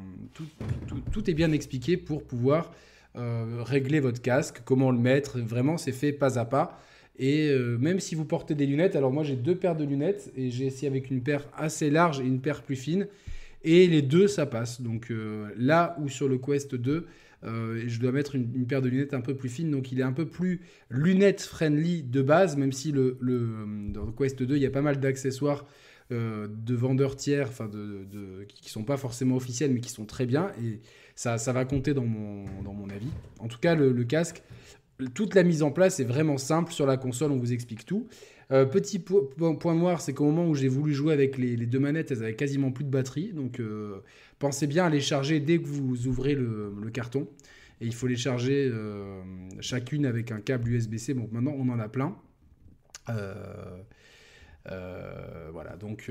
Tout, 1.10 1.30
est 1.30 1.34
bien 1.34 1.52
expliqué 1.52 1.96
pour 1.96 2.22
pouvoir 2.22 2.72
euh, 3.16 3.62
régler 3.62 4.00
votre 4.00 4.20
casque, 4.20 4.60
comment 4.64 4.90
le 4.90 4.98
mettre. 4.98 5.40
Vraiment, 5.40 5.78
c'est 5.78 5.92
fait 5.92 6.12
pas 6.12 6.38
à 6.38 6.44
pas. 6.44 6.78
Et 7.18 7.48
euh, 7.48 7.78
même 7.78 7.98
si 7.98 8.14
vous 8.14 8.26
portez 8.26 8.54
des 8.54 8.66
lunettes, 8.66 8.94
alors 8.94 9.10
moi 9.10 9.24
j'ai 9.24 9.36
deux 9.36 9.54
paires 9.54 9.74
de 9.74 9.84
lunettes, 9.84 10.30
et 10.36 10.50
j'ai 10.50 10.66
essayé 10.66 10.86
avec 10.86 11.10
une 11.10 11.22
paire 11.22 11.48
assez 11.56 11.88
large 11.88 12.20
et 12.20 12.24
une 12.24 12.40
paire 12.40 12.62
plus 12.62 12.76
fine, 12.76 13.08
et 13.66 13.86
les 13.86 14.00
deux 14.00 14.28
ça 14.28 14.46
passe. 14.46 14.80
Donc 14.80 15.12
là 15.56 15.96
où 16.00 16.08
sur 16.08 16.28
le 16.28 16.38
Quest 16.38 16.74
2, 16.74 17.06
euh, 17.44 17.84
je 17.86 18.00
dois 18.00 18.12
mettre 18.12 18.34
une, 18.34 18.66
paire 18.66 18.82
de 18.82 18.88
lunettes 18.88 19.14
un 19.14 19.20
peu 19.20 19.34
plus 19.34 19.48
fine, 19.48 19.70
donc 19.70 19.92
il 19.92 20.00
est 20.00 20.04
un 20.04 20.12
peu 20.12 20.26
plus 20.26 20.62
lunettes 20.90 21.42
friendly 21.42 22.02
de 22.02 22.22
base, 22.22 22.56
même 22.56 22.72
si 22.72 22.92
le, 22.92 23.18
dans 23.90 24.10
Quest 24.12 24.42
2, 24.42 24.56
il 24.56 24.62
y 24.62 24.66
a 24.66 24.70
pas 24.70 24.82
mal 24.82 24.98
d'accessoires 24.98 25.66
euh, 26.12 26.48
de 26.48 26.74
vendeurs 26.74 27.16
tiers, 27.16 27.48
enfin 27.48 27.68
de, 27.68 28.44
qui, 28.48 28.70
sont 28.70 28.84
pas 28.84 28.96
forcément 28.96 29.36
officiels, 29.36 29.72
mais 29.72 29.80
qui 29.80 29.90
sont 29.90 30.06
très 30.06 30.26
bien, 30.26 30.50
et 30.62 30.80
ça, 31.14 31.38
ça 31.38 31.52
va 31.52 31.64
compter 31.64 31.94
dans 31.94 32.06
mon, 32.06 32.44
dans 32.62 32.72
mon 32.72 32.88
avis. 32.88 33.10
En 33.38 33.48
tout 33.48 33.58
cas, 33.58 33.74
le, 33.74 33.92
casque, 34.04 34.42
toute 35.14 35.34
la 35.34 35.42
mise 35.42 35.62
en 35.62 35.70
place 35.70 36.00
est 36.00 36.04
vraiment 36.04 36.38
simple 36.38 36.72
sur 36.72 36.86
la 36.86 36.96
console, 36.96 37.32
on 37.32 37.38
vous 37.38 37.52
explique 37.52 37.84
tout. 37.84 38.08
Euh, 38.52 38.64
petit 38.64 39.00
point 39.00 39.74
noir, 39.74 40.00
c'est 40.00 40.12
qu'au 40.12 40.26
moment 40.26 40.46
où 40.46 40.54
j'ai 40.54 40.68
voulu 40.68 40.94
jouer 40.94 41.12
avec 41.12 41.36
les, 41.36 41.56
deux 41.56 41.80
manettes, 41.80 42.12
elles 42.12 42.22
avaient 42.22 42.36
quasiment 42.36 42.70
plus 42.70 42.84
de 42.84 42.90
batterie. 42.90 43.32
Donc 43.32 43.58
euh, 43.58 44.02
pensez 44.38 44.66
bien 44.66 44.86
à 44.86 44.90
les 44.90 45.00
charger 45.00 45.40
dès 45.40 45.58
que 45.58 45.66
vous 45.66 46.06
ouvrez 46.06 46.34
le, 46.34 46.72
carton. 46.92 47.28
Et 47.80 47.86
il 47.86 47.94
faut 47.94 48.06
les 48.06 48.16
charger 48.16 48.70
euh, 48.72 49.20
chacune 49.60 50.06
avec 50.06 50.30
un 50.30 50.40
câble 50.40 50.68
USB-C. 50.70 51.14
Bon, 51.14 51.28
maintenant 51.32 51.54
on 51.56 51.68
en 51.68 51.78
a 51.78 51.88
plein. 51.88 52.16
voilà, 55.52 55.76
donc 55.78 56.10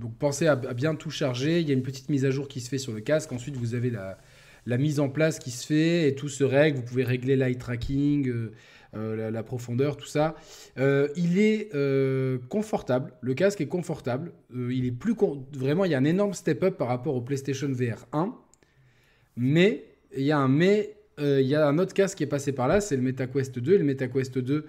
donc 0.00 0.16
pensez 0.18 0.46
à, 0.46 0.56
bien 0.56 0.94
tout 0.94 1.10
charger. 1.10 1.60
Il 1.60 1.68
y 1.68 1.72
a 1.72 1.74
une 1.74 1.82
petite 1.82 2.08
mise 2.10 2.24
à 2.24 2.30
jour 2.30 2.46
qui 2.48 2.60
se 2.60 2.68
fait 2.68 2.78
sur 2.78 2.92
le 2.92 3.00
casque. 3.00 3.32
Ensuite, 3.32 3.56
vous 3.56 3.74
avez 3.74 3.90
la, 3.90 4.78
mise 4.78 5.00
en 5.00 5.08
place 5.08 5.38
qui 5.40 5.50
se 5.50 5.66
fait 5.66 6.08
et 6.08 6.14
tout 6.14 6.28
se 6.28 6.44
règle. 6.44 6.78
Vous 6.78 6.84
pouvez 6.84 7.04
régler 7.04 7.36
l'eye 7.36 7.58
tracking, 7.58 8.32
la, 8.94 9.42
profondeur, 9.42 9.96
tout 9.96 10.06
ça. 10.06 10.34
Euh, 10.78 11.08
il 11.16 11.38
est 11.38 11.74
euh, 11.74 12.38
confortable, 12.48 13.12
le 13.20 13.34
casque 13.34 13.60
est 13.60 13.66
confortable. 13.66 14.32
il 14.54 14.86
est 14.86 14.92
plus 14.92 15.14
vraiment, 15.52 15.84
il 15.84 15.90
y 15.90 15.94
a 15.94 15.98
un 15.98 16.04
énorme 16.04 16.34
step 16.34 16.62
up 16.62 16.76
par 16.76 16.88
rapport 16.88 17.14
au 17.14 17.20
PlayStation 17.20 17.68
VR 17.68 18.06
1, 18.12 18.34
mais 19.36 19.84
il 20.16 20.24
y 20.24 20.32
a 20.32 20.38
un 20.38 20.48
mais, 20.48 20.96
il 21.18 21.46
y 21.46 21.54
a 21.54 21.66
un 21.66 21.78
autre 21.78 21.94
casque 21.94 22.18
qui 22.18 22.24
est 22.24 22.28
passé 22.28 22.52
par 22.52 22.68
là, 22.68 22.80
c'est 22.80 22.96
le 22.96 23.02
MetaQuest 23.02 23.58
2. 23.58 23.74
Et 23.74 23.78
le 23.78 23.84
MetaQuest 23.84 24.38
2, 24.38 24.66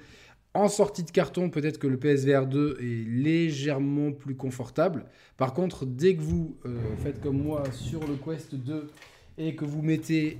en 0.55 0.67
sortie 0.67 1.03
de 1.03 1.11
carton, 1.11 1.49
peut-être 1.49 1.77
que 1.77 1.87
le 1.87 1.97
PSVR 1.97 2.47
2 2.47 2.77
est 2.81 3.07
légèrement 3.07 4.11
plus 4.11 4.35
confortable. 4.35 5.05
Par 5.37 5.53
contre, 5.53 5.85
dès 5.85 6.15
que 6.15 6.21
vous 6.21 6.57
faites 7.03 7.21
comme 7.21 7.41
moi 7.41 7.63
sur 7.71 8.01
le 8.07 8.15
Quest 8.15 8.55
2 8.55 8.89
et 9.37 9.55
que 9.55 9.63
vous 9.63 9.83
mettez 9.83 10.39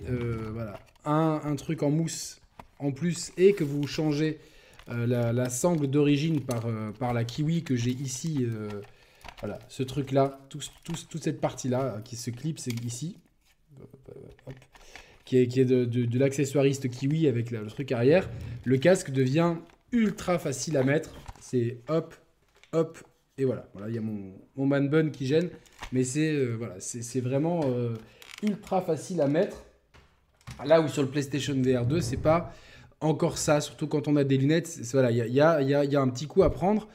voilà, 0.52 0.80
un, 1.06 1.56
truc 1.56 1.84
en 1.84 1.92
mousse 1.92 2.42
en 2.80 2.92
plus 2.92 3.32
et 3.38 3.54
que 3.54 3.64
vous 3.64 3.86
changez 3.86 4.40
euh, 4.92 5.06
la, 5.34 5.50
sangle 5.50 5.88
d'origine 5.88 6.42
par, 6.42 6.66
euh, 6.66 6.92
par 6.92 7.14
la 7.14 7.24
kiwi 7.24 7.64
que 7.64 7.76
j'ai 7.76 7.92
ici, 7.92 8.40
euh, 8.42 8.70
voilà, 9.42 9.60
ce 9.68 9.84
truc-là, 9.84 10.40
toute 10.50 11.24
cette 11.24 11.40
partie-là 11.40 12.02
qui 12.04 12.16
se 12.16 12.32
clipse 12.32 12.68
ici, 12.84 13.16
qui 15.26 15.38
est, 15.38 15.48
qui 15.48 15.60
est 15.60 15.66
de, 15.66 15.86
de, 15.86 16.20
l'accessoiriste 16.20 16.90
kiwi 16.90 17.28
avec 17.28 17.52
le 17.52 17.68
truc 17.68 17.92
arrière, 17.92 18.28
le 18.66 18.78
casque 18.78 19.12
devient 19.12 19.56
ultra 19.92 20.40
facile 20.40 20.76
à 20.76 20.84
mettre. 20.84 21.12
C'est 21.40 21.78
hop, 21.88 22.16
hop, 22.72 22.98
et 23.38 23.46
voilà. 23.46 23.70
Voilà, 23.74 23.90
il 23.90 23.96
y 23.96 24.00
a 24.00 24.02
mon, 24.02 24.34
mon 24.56 24.66
man 24.66 25.12
qui 25.12 25.28
gêne, 25.28 25.50
mais 25.92 26.04
c'est 26.04 26.46
voilà, 26.46 26.76
c'est 26.80 27.22
vraiment 27.22 27.62
ultra 28.42 28.82
facile 28.82 29.22
à 29.22 29.28
mettre. 29.28 29.64
Là 30.66 30.82
où 30.82 30.88
sur 30.88 31.04
le 31.04 31.10
PlayStation 31.10 31.54
VR 31.62 31.86
2, 31.86 32.02
c'est 32.02 32.18
pas 32.18 32.54
encore 33.02 33.38
ça, 33.38 33.62
surtout 33.62 33.88
quand 33.88 34.08
on 34.08 34.16
a 34.16 34.24
des 34.24 34.38
lunettes. 34.38 34.78
Il 34.78 35.16
y 35.16 35.22
a, 35.22 35.28
y, 35.28 35.42
a, 35.42 35.62
y 35.62 35.96
a, 35.96 36.02
un 36.02 36.10
petit 36.10 36.28
coup 36.28 36.44
à 36.44 36.52
prendre. 36.52 36.88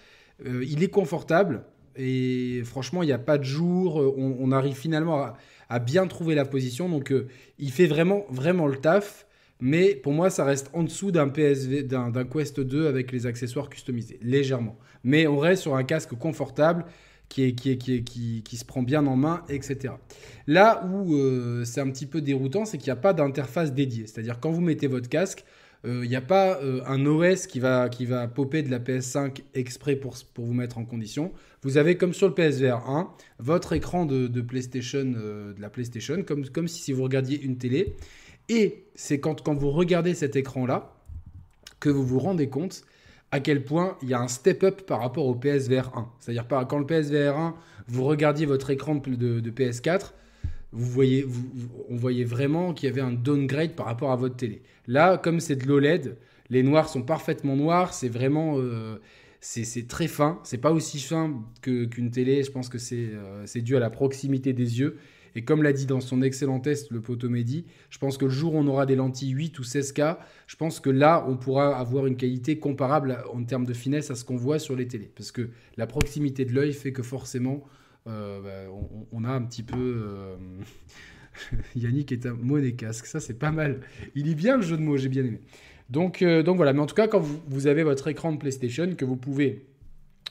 Euh, 0.46 0.64
il 0.68 0.82
est 0.82 0.88
confortable 0.88 1.64
et 1.96 2.62
franchement, 2.64 3.02
il 3.02 3.06
n'y 3.06 3.12
a 3.12 3.18
pas 3.18 3.38
de 3.38 3.44
jour. 3.44 4.00
Euh, 4.00 4.14
on, 4.16 4.52
arrive 4.52 4.74
finalement 4.74 5.26
à, 5.68 5.78
bien 5.78 6.06
trouver 6.06 6.34
la 6.34 6.44
position. 6.44 6.88
Donc, 6.88 7.12
euh, 7.12 7.28
il 7.58 7.70
fait 7.70 7.86
vraiment, 7.86 8.26
vraiment 8.30 8.66
le 8.66 8.76
taf. 8.76 9.26
Mais 9.60 9.94
pour 9.94 10.12
moi, 10.12 10.30
ça 10.30 10.44
reste 10.44 10.68
en 10.74 10.82
dessous 10.82 11.10
d'un 11.12 11.28
PSV, 11.28 11.84
d'un 11.84 12.24
Quest 12.24 12.60
2 12.60 12.86
avec 12.86 13.12
les 13.12 13.26
accessoires 13.26 13.70
customisés, 13.70 14.18
légèrement. 14.20 14.76
Mais 15.04 15.26
on 15.26 15.38
reste 15.38 15.62
sur 15.62 15.76
un 15.76 15.84
casque 15.84 16.14
confortable 16.14 16.84
qui, 17.28 17.44
est, 17.44 17.52
qui, 17.52 17.70
est, 17.70 17.78
qui, 17.78 18.04
qui, 18.04 18.42
qui, 18.42 18.56
se 18.56 18.64
prend 18.64 18.82
bien 18.82 19.06
en 19.06 19.16
main, 19.16 19.42
etc. 19.48 19.94
Là 20.48 20.84
où 20.84 21.16
c'est 21.64 21.80
un 21.80 21.88
petit 21.88 22.04
peu 22.04 22.20
déroutant, 22.20 22.64
c'est 22.64 22.78
qu'il 22.78 22.88
n'y 22.88 22.98
a 22.98 23.00
pas 23.00 23.12
d'interface 23.14 23.72
dédiée. 23.72 24.06
C'est-à-dire 24.06 24.40
quand 24.40 24.50
vous 24.50 24.60
mettez 24.60 24.88
votre 24.88 25.08
casque, 25.08 25.44
il 25.84 25.90
euh, 25.90 26.06
n'y 26.06 26.16
a 26.16 26.22
pas 26.22 26.58
euh, 26.62 26.80
un 26.86 27.04
OS 27.04 27.46
qui 27.46 27.60
va, 27.60 27.90
qui 27.90 28.06
va 28.06 28.26
popper 28.26 28.62
de 28.62 28.70
la 28.70 28.78
PS5 28.78 29.42
exprès 29.54 29.96
pour, 29.96 30.16
pour 30.32 30.46
vous 30.46 30.54
mettre 30.54 30.78
en 30.78 30.84
condition. 30.84 31.32
Vous 31.62 31.76
avez 31.76 31.96
comme 31.96 32.14
sur 32.14 32.26
le 32.26 32.34
PSVR 32.34 32.88
1 32.88 33.10
votre 33.38 33.74
écran 33.74 34.06
de, 34.06 34.26
de 34.26 34.40
PlayStation, 34.40 35.12
euh, 35.16 35.52
de 35.52 35.60
la 35.60 35.68
PlayStation, 35.68 36.22
comme, 36.22 36.48
comme 36.48 36.68
si 36.68 36.92
vous 36.92 37.02
regardiez 37.02 37.40
une 37.40 37.58
télé. 37.58 37.96
Et 38.48 38.84
c'est 38.94 39.20
quand, 39.20 39.42
quand 39.42 39.54
vous 39.54 39.70
regardez 39.70 40.14
cet 40.14 40.36
écran-là 40.36 40.94
que 41.80 41.90
vous 41.90 42.04
vous 42.04 42.18
rendez 42.18 42.48
compte 42.48 42.84
à 43.30 43.40
quel 43.40 43.62
point 43.62 43.98
il 44.00 44.08
y 44.08 44.14
a 44.14 44.20
un 44.20 44.28
step-up 44.28 44.82
par 44.86 45.00
rapport 45.00 45.26
au 45.26 45.34
PSVR 45.34 45.90
1. 45.96 46.08
C'est-à-dire 46.18 46.46
quand 46.48 46.78
le 46.78 46.86
PSVR 46.86 47.36
1, 47.36 47.54
vous 47.88 48.04
regardiez 48.04 48.46
votre 48.46 48.70
écran 48.70 48.94
de, 48.94 49.40
de 49.40 49.50
PS4, 49.50 50.12
vous 50.74 50.90
voyez, 50.90 51.24
on 51.88 51.96
voyait 51.96 52.24
vraiment 52.24 52.74
qu'il 52.74 52.88
y 52.88 52.92
avait 52.92 53.00
un 53.00 53.12
downgrade 53.12 53.74
par 53.74 53.86
rapport 53.86 54.10
à 54.10 54.16
votre 54.16 54.36
télé. 54.36 54.60
Là, 54.88 55.18
comme 55.18 55.38
c'est 55.38 55.56
de 55.56 55.66
l'OLED, 55.66 56.16
les 56.50 56.62
noirs 56.62 56.88
sont 56.88 57.02
parfaitement 57.02 57.56
noirs, 57.56 57.94
c'est 57.94 58.08
vraiment... 58.08 58.58
Euh, 58.58 58.96
c'est 59.46 59.86
très 59.88 60.08
fin, 60.08 60.40
c'est 60.42 60.56
pas 60.56 60.72
aussi 60.72 60.98
fin 60.98 61.44
qu'une 61.60 62.10
télé, 62.10 62.42
je 62.42 62.50
pense 62.50 62.70
que 62.70 62.78
euh, 62.94 63.42
c'est 63.44 63.60
dû 63.60 63.76
à 63.76 63.78
la 63.78 63.90
proximité 63.90 64.54
des 64.54 64.80
yeux. 64.80 64.96
Et 65.34 65.44
comme 65.44 65.62
l'a 65.62 65.74
dit 65.74 65.84
dans 65.84 66.00
son 66.00 66.22
excellent 66.22 66.60
test 66.60 66.90
le 66.90 67.02
Potomedi, 67.02 67.66
je 67.90 67.98
pense 67.98 68.16
que 68.16 68.24
le 68.24 68.30
jour 68.30 68.54
où 68.54 68.58
on 68.58 68.66
aura 68.66 68.86
des 68.86 68.96
lentilles 68.96 69.30
8 69.30 69.58
ou 69.58 69.62
16K, 69.62 70.16
je 70.46 70.56
pense 70.56 70.80
que 70.80 70.88
là, 70.88 71.26
on 71.28 71.36
pourra 71.36 71.76
avoir 71.76 72.06
une 72.06 72.16
qualité 72.16 72.58
comparable 72.58 73.18
en 73.34 73.44
termes 73.44 73.66
de 73.66 73.74
finesse 73.74 74.10
à 74.10 74.14
ce 74.14 74.24
qu'on 74.24 74.36
voit 74.36 74.58
sur 74.58 74.76
les 74.76 74.86
télés. 74.86 75.10
Parce 75.14 75.30
que 75.30 75.50
la 75.76 75.86
proximité 75.86 76.46
de 76.46 76.54
l'œil 76.54 76.72
fait 76.72 76.92
que 76.92 77.02
forcément, 77.02 77.64
euh, 78.06 78.40
bah, 78.40 78.74
on, 79.12 79.24
a 79.24 79.30
un 79.30 79.42
petit 79.42 79.62
peu. 79.62 80.04
Euh, 80.06 80.36
Yannick 81.76 82.12
est 82.12 82.26
un 82.26 82.34
monégasque, 82.34 83.06
ça 83.06 83.20
c'est 83.20 83.38
pas 83.38 83.50
mal. 83.50 83.80
Il 84.14 84.28
est 84.28 84.34
bien 84.34 84.56
le 84.56 84.62
jeu 84.62 84.76
de 84.76 84.82
mots, 84.82 84.96
j'ai 84.96 85.08
bien 85.08 85.24
aimé. 85.24 85.40
Donc, 85.90 86.22
euh, 86.22 86.42
donc 86.42 86.56
voilà, 86.56 86.72
mais 86.72 86.80
en 86.80 86.86
tout 86.86 86.94
cas, 86.94 87.08
quand 87.08 87.20
vous, 87.20 87.66
avez 87.66 87.82
votre 87.82 88.08
écran 88.08 88.32
de 88.32 88.38
PlayStation, 88.38 88.94
que 88.94 89.04
vous 89.04 89.16
pouvez 89.16 89.66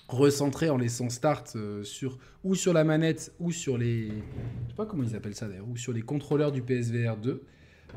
recentrer 0.07 0.69
en 0.69 0.77
laissant 0.77 1.09
Start 1.09 1.55
sur, 1.83 2.19
ou 2.43 2.55
sur 2.55 2.73
la 2.73 2.83
manette 2.83 3.33
ou 3.39 3.51
sur 3.51 3.77
les... 3.77 4.07
Je 4.07 4.69
sais 4.69 4.75
pas 4.75 4.85
comment 4.85 5.03
ils 5.03 5.15
appellent 5.15 5.35
ça 5.35 5.47
d'ailleurs, 5.47 5.67
ou 5.67 5.77
sur 5.77 5.93
les 5.93 6.01
contrôleurs 6.01 6.51
du 6.51 6.61
PSVR 6.61 7.17
2. 7.17 7.43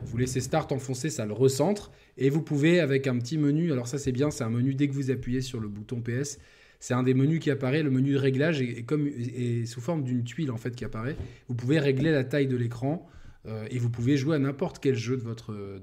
Vous 0.05 0.17
laissez 0.17 0.41
Start 0.41 0.71
enfoncé, 0.73 1.11
ça 1.11 1.27
le 1.27 1.33
recentre. 1.33 1.91
Et 2.17 2.31
vous 2.31 2.43
pouvez, 2.43 2.81
avec 2.81 3.07
un 3.07 3.19
petit 3.19 3.39
menu, 3.39 3.73
alors 3.73 3.89
ça 3.89 3.99
c'est 3.99 4.13
bien, 4.13 4.31
c'est 4.31 4.45
un 4.45 4.51
menu 4.51 4.75
dès 4.75 4.89
que 4.89 4.93
vous 4.93 5.11
appuyez 5.11 5.41
sur 5.41 5.61
le 5.61 5.69
bouton 5.69 6.01
PS, 6.01 6.39
c'est 6.81 6.95
un 6.95 7.03
des 7.03 7.15
menus 7.15 7.41
qui 7.41 7.51
apparaît. 7.51 7.83
Le 7.83 7.91
menu 7.91 8.13
de 8.13 8.19
réglage 8.19 8.61
est, 8.61 8.83
comme, 8.83 9.07
est 9.07 9.67
sous 9.67 9.81
forme 9.81 10.05
d'une 10.05 10.25
tuile 10.25 10.51
en 10.51 10.57
fait 10.57 10.75
qui 10.75 10.85
apparaît. 10.85 11.17
Vous 11.49 11.55
pouvez 11.55 11.79
régler 11.79 12.11
la 12.11 12.25
taille 12.25 12.47
de 12.47 12.57
l'écran 12.57 13.09
euh, 13.47 13.67
et 13.71 13.79
vous 13.79 13.91
pouvez 13.91 14.17
jouer 14.17 14.37
à 14.37 14.39
n'importe 14.39 14.79
quel 14.79 14.97
jeu 14.97 15.17
de 15.17 15.23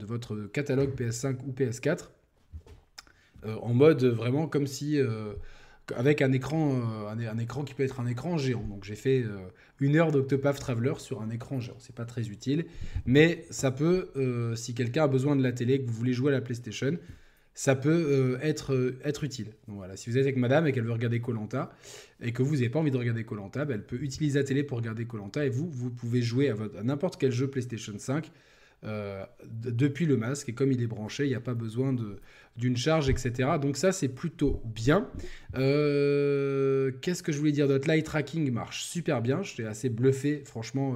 votre, 0.05 0.47
catalogue 0.51 0.91
PS5 0.95 1.37
ou 1.47 1.51
PS4 1.51 2.09
euh, 3.45 3.55
en 3.61 3.73
mode 3.73 4.03
vraiment 4.03 4.47
comme 4.47 4.67
si 4.67 4.99
euh, 4.99 5.33
avec 5.95 6.21
un 6.21 6.31
écran, 6.31 6.81
un, 7.09 7.37
écran 7.37 7.63
qui 7.63 7.73
peut 7.73 7.83
être 7.83 7.99
un 7.99 8.07
écran 8.07 8.37
géant. 8.37 8.63
Donc 8.69 8.85
j'ai 8.85 8.95
fait 8.95 9.25
une 9.81 9.97
heure 9.97 10.13
d'Octopath 10.13 10.57
Traveler 10.57 10.93
sur 10.99 11.21
un 11.21 11.29
écran 11.29 11.59
géant. 11.59 11.75
C'est 11.79 11.95
pas 11.95 12.05
très 12.05 12.29
utile, 12.29 12.65
mais 13.05 13.45
ça 13.49 13.69
peut, 13.69 14.07
si 14.55 14.73
quelqu'un 14.73 15.03
a 15.03 15.07
besoin 15.09 15.35
de 15.35 15.43
la 15.43 15.51
télé, 15.51 15.81
que 15.81 15.85
vous 15.85 15.91
voulez 15.91 16.13
jouer 16.13 16.31
à 16.31 16.35
la 16.35 16.39
PlayStation, 16.39 16.97
ça 17.55 17.75
peut 17.75 17.89
euh, 17.89 18.37
être, 18.41 18.73
euh, 18.73 18.99
être 19.03 19.23
utile. 19.23 19.53
voilà, 19.67 19.95
si 19.95 20.09
vous 20.09 20.17
êtes 20.17 20.23
avec 20.23 20.37
madame 20.37 20.65
et 20.65 20.71
qu'elle 20.71 20.85
veut 20.85 20.91
regarder 20.91 21.19
Colanta 21.19 21.71
et 22.21 22.31
que 22.31 22.41
vous 22.41 22.55
n'avez 22.55 22.69
pas 22.69 22.79
envie 22.79 22.91
de 22.91 22.97
regarder 22.97 23.23
Colanta, 23.23 23.65
ben, 23.65 23.75
elle 23.75 23.85
peut 23.85 24.01
utiliser 24.01 24.39
la 24.39 24.45
télé 24.45 24.63
pour 24.63 24.77
regarder 24.77 25.05
Colanta 25.05 25.45
et 25.45 25.49
vous, 25.49 25.69
vous 25.69 25.91
pouvez 25.91 26.21
jouer 26.21 26.49
à, 26.49 26.55
n'importe 26.83 27.19
quel 27.19 27.31
jeu 27.31 27.47
PlayStation 27.47 27.93
5 27.97 28.31
euh, 28.85 29.23
depuis 29.45 30.05
le 30.05 30.17
masque 30.17 30.49
et 30.49 30.53
comme 30.53 30.71
il 30.71 30.81
est 30.81 30.87
branché, 30.87 31.25
il 31.25 31.29
n'y 31.29 31.35
a 31.35 31.39
pas 31.39 31.53
besoin 31.53 31.95
d'une 32.57 32.75
charge, 32.75 33.07
etc. 33.07 33.51
Donc 33.61 33.77
ça, 33.77 33.91
c'est 33.91 34.09
plutôt 34.09 34.61
bien. 34.65 35.07
Qu'est-ce 35.53 37.21
que 37.23 37.31
je 37.31 37.37
voulais 37.37 37.51
dire 37.51 37.67
d'autre? 37.67 37.87
L'eye 37.87 38.03
tracking 38.03 38.51
marche 38.51 38.83
super 38.83 39.21
bien. 39.21 39.43
J'étais 39.43 39.65
assez 39.65 39.89
bluffé, 39.89 40.41
franchement, 40.43 40.95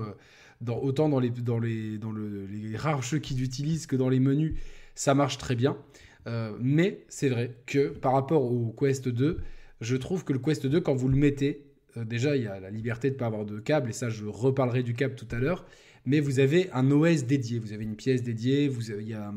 autant 0.67 1.07
dans, 1.07 1.19
les, 1.19 1.29
dans, 1.29 1.59
les, 1.59 1.97
dans 1.97 2.11
les 2.11 2.75
rares 2.75 3.03
jeux 3.03 3.19
qu'ils 3.19 3.41
utilisent 3.41 3.87
que 3.87 3.95
dans 3.95 4.09
les 4.09 4.19
menus, 4.19 4.55
ça 4.95 5.13
marche 5.13 5.37
très 5.37 5.55
bien. 5.55 5.77
Euh, 6.27 6.51
mais 6.59 7.05
c'est 7.07 7.29
vrai 7.29 7.55
que 7.65 7.87
par 7.87 8.13
rapport 8.13 8.43
au 8.43 8.75
Quest 8.77 9.07
2, 9.07 9.39
je 9.81 9.95
trouve 9.95 10.23
que 10.23 10.33
le 10.33 10.39
Quest 10.39 10.67
2, 10.67 10.81
quand 10.81 10.95
vous 10.95 11.07
le 11.07 11.15
mettez, 11.15 11.65
euh, 11.95 12.03
déjà 12.03 12.35
il 12.35 12.43
y 12.43 12.47
a 12.47 12.59
la 12.59 12.69
liberté 12.69 13.09
de 13.09 13.15
ne 13.15 13.19
pas 13.19 13.27
avoir 13.27 13.45
de 13.45 13.59
câble, 13.59 13.89
et 13.89 13.93
ça 13.93 14.09
je 14.09 14.25
reparlerai 14.25 14.83
du 14.83 14.93
câble 14.93 15.15
tout 15.15 15.27
à 15.31 15.39
l'heure, 15.39 15.65
mais 16.05 16.19
vous 16.19 16.39
avez 16.39 16.69
un 16.73 16.91
OS 16.91 17.25
dédié, 17.25 17.59
vous 17.59 17.71
avez 17.71 17.83
une 17.83 17.95
pièce 17.95 18.23
dédiée, 18.23 18.67
vous 18.67 18.91
il, 18.91 19.07
y 19.07 19.13
a 19.13 19.33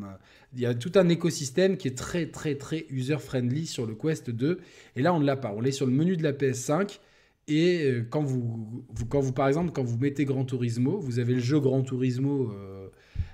il, 0.55 0.61
y 0.61 0.67
a 0.67 0.75
tout 0.75 0.93
un 0.97 1.09
écosystème 1.09 1.77
qui 1.77 1.89
est 1.89 1.97
très 1.97 2.27
très 2.27 2.57
très 2.57 2.87
user-friendly 2.91 3.67
sur 3.67 3.87
le 3.87 3.95
Quest 3.95 4.31
2, 4.31 4.59
et 4.97 5.03
là 5.03 5.15
on 5.15 5.21
ne 5.21 5.27
l'a 5.27 5.37
pas, 5.37 5.53
on 5.55 5.63
est 5.63 5.73
sur 5.73 5.87
le 5.87 5.93
menu 5.93 6.17
de 6.17 6.25
la 6.25 6.33
PS5, 6.33 6.99
et 7.47 7.85
euh, 7.85 8.07
quand 8.09 8.23
vous, 8.23 8.85
quand 9.09 9.21
vous, 9.21 9.33
par 9.33 9.49
exemple, 9.49 9.73
quand 9.73 9.83
vous 9.83 9.99
mettez 9.99 10.25
Gran 10.25 10.45
Turismo, 10.45 10.99
vous 10.99 11.19
avez 11.19 11.35
le 11.35 11.41
jeu 11.41 11.59
Gran 11.61 11.83
Turismo 11.83 12.53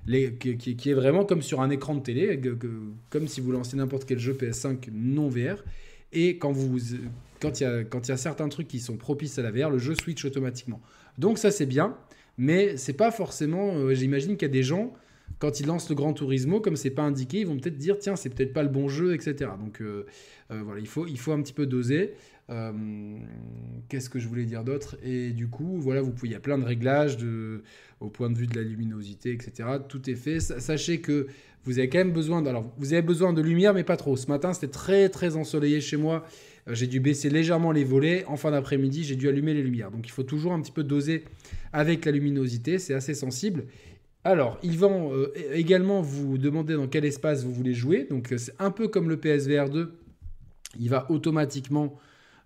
qui, 0.06 0.90
est 0.90 0.94
vraiment 0.94 1.25
comme 1.25 1.42
sur 1.42 1.60
un 1.60 1.70
écran 1.70 1.94
de 1.94 2.00
télé, 2.00 2.40
comme 3.10 3.28
si 3.28 3.40
vous 3.40 3.52
lancez 3.52 3.76
n'importe 3.76 4.04
quel 4.04 4.18
jeu 4.18 4.34
PS5 4.34 4.90
non 4.92 5.28
VR. 5.28 5.62
Et 6.12 6.38
quand 6.38 6.52
vous, 6.52 6.78
quand 7.40 7.60
il 7.60 7.64
y 7.64 7.66
a, 7.66 7.80
y 7.80 8.10
a 8.10 8.16
certains 8.16 8.48
trucs 8.48 8.68
qui 8.68 8.80
sont 8.80 8.96
propices 8.96 9.38
à 9.38 9.42
la 9.42 9.50
VR, 9.50 9.70
le 9.70 9.78
jeu 9.78 9.94
switch 9.94 10.25
automatiquement. 10.25 10.80
Donc 11.18 11.38
ça 11.38 11.50
c'est 11.50 11.66
bien, 11.66 11.96
mais 12.38 12.76
c'est 12.76 12.92
pas 12.92 13.10
forcément. 13.10 13.75
Euh, 13.75 13.94
j'imagine 13.94 14.36
qu'il 14.36 14.46
y 14.46 14.50
a 14.50 14.52
des 14.52 14.62
gens 14.62 14.92
quand 15.38 15.60
ils 15.60 15.66
lancent 15.66 15.88
le 15.88 15.94
Grand 15.94 16.12
Turismo, 16.12 16.60
comme 16.60 16.76
c'est 16.76 16.90
pas 16.90 17.02
indiqué, 17.02 17.40
ils 17.40 17.46
vont 17.46 17.58
peut-être 17.58 17.76
dire 17.76 17.98
tiens 17.98 18.16
c'est 18.16 18.30
peut-être 18.30 18.52
pas 18.52 18.62
le 18.62 18.68
bon 18.68 18.88
jeu, 18.88 19.14
etc. 19.14 19.50
Donc 19.58 19.80
euh, 19.80 20.06
euh, 20.50 20.62
voilà, 20.64 20.80
il 20.80 20.86
faut, 20.86 21.06
il 21.06 21.18
faut 21.18 21.32
un 21.32 21.42
petit 21.42 21.52
peu 21.52 21.66
doser. 21.66 22.14
Qu'est-ce 22.48 24.08
que 24.08 24.18
je 24.18 24.28
voulais 24.28 24.44
dire 24.44 24.62
d'autre? 24.62 24.96
Et 25.02 25.30
du 25.30 25.48
coup, 25.48 25.78
voilà, 25.80 26.00
vous 26.00 26.12
pouvez, 26.12 26.28
il 26.28 26.32
y 26.32 26.36
a 26.36 26.40
plein 26.40 26.58
de 26.58 26.64
réglages 26.64 27.18
au 28.00 28.08
point 28.08 28.30
de 28.30 28.38
vue 28.38 28.46
de 28.46 28.54
la 28.54 28.62
luminosité, 28.62 29.32
etc. 29.32 29.68
Tout 29.88 30.08
est 30.08 30.14
fait. 30.14 30.40
Sachez 30.40 31.00
que 31.00 31.26
vous 31.66 31.80
avez 31.80 31.88
quand 31.88 31.98
même 31.98 32.12
besoin 32.12 32.42
de, 32.42 32.48
alors 32.48 32.72
vous 32.78 32.92
avez 32.92 33.02
besoin 33.02 33.32
de 33.32 33.42
lumière, 33.42 33.74
mais 33.74 33.82
pas 33.82 33.96
trop. 33.96 34.16
Ce 34.16 34.28
matin, 34.28 34.52
c'était 34.52 34.68
très 34.68 35.08
très 35.08 35.36
ensoleillé 35.36 35.80
chez 35.80 35.96
moi. 35.96 36.24
Euh, 36.68 36.74
j'ai 36.74 36.86
dû 36.86 37.00
baisser 37.00 37.28
légèrement 37.28 37.72
les 37.72 37.84
volets. 37.84 38.24
En 38.26 38.36
fin 38.36 38.52
d'après-midi, 38.52 39.02
j'ai 39.02 39.16
dû 39.16 39.28
allumer 39.28 39.52
les 39.52 39.62
lumières. 39.62 39.90
Donc 39.90 40.06
il 40.06 40.12
faut 40.12 40.22
toujours 40.22 40.52
un 40.52 40.60
petit 40.60 40.72
peu 40.72 40.84
doser 40.84 41.24
avec 41.72 42.04
la 42.04 42.12
luminosité. 42.12 42.78
C'est 42.78 42.94
assez 42.94 43.14
sensible. 43.14 43.64
Alors, 44.22 44.58
ils 44.62 44.78
vont 44.78 45.12
euh, 45.12 45.32
également 45.52 46.02
vous 46.02 46.38
demander 46.38 46.74
dans 46.74 46.86
quel 46.86 47.04
espace 47.04 47.44
vous 47.44 47.52
voulez 47.52 47.74
jouer. 47.74 48.06
Donc 48.08 48.32
c'est 48.36 48.54
un 48.60 48.70
peu 48.70 48.86
comme 48.86 49.08
le 49.08 49.16
PSVR 49.16 49.68
2. 49.68 49.92
Il 50.78 50.88
va 50.88 51.10
automatiquement, 51.10 51.84
euh, 51.94 51.98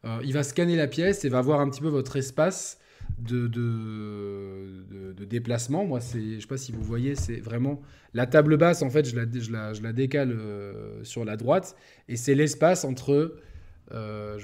il 0.04 0.32
va 0.32 0.42
scanner 0.42 0.76
la 0.76 0.86
pièce 0.86 1.24
et 1.24 1.28
va 1.28 1.40
voir 1.40 1.60
un 1.60 1.68
petit 1.68 1.80
peu 1.80 1.88
votre 1.88 2.16
espace 2.16 2.78
de, 3.18 3.46
de, 3.46 5.24
déplacement. 5.24 5.84
Moi, 5.84 6.00
je 6.12 6.18
ne 6.18 6.40
sais 6.40 6.46
pas 6.46 6.56
si 6.56 6.72
vous 6.72 6.82
voyez, 6.82 7.14
c'est 7.14 7.36
vraiment 7.36 7.80
la 8.14 8.26
table 8.26 8.56
basse, 8.56 8.82
en 8.82 8.90
fait, 8.90 9.08
je 9.08 9.14
la, 9.14 9.24
je 9.32 9.52
la, 9.52 9.72
je 9.72 9.82
la 9.82 9.92
décale 9.92 10.32
euh, 10.32 11.04
sur 11.04 11.24
la 11.24 11.36
droite, 11.36 11.76
et 12.08 12.16
c'est 12.16 12.34
l'espace 12.34 12.84
entre, 12.84 13.36
euh, 13.92 14.38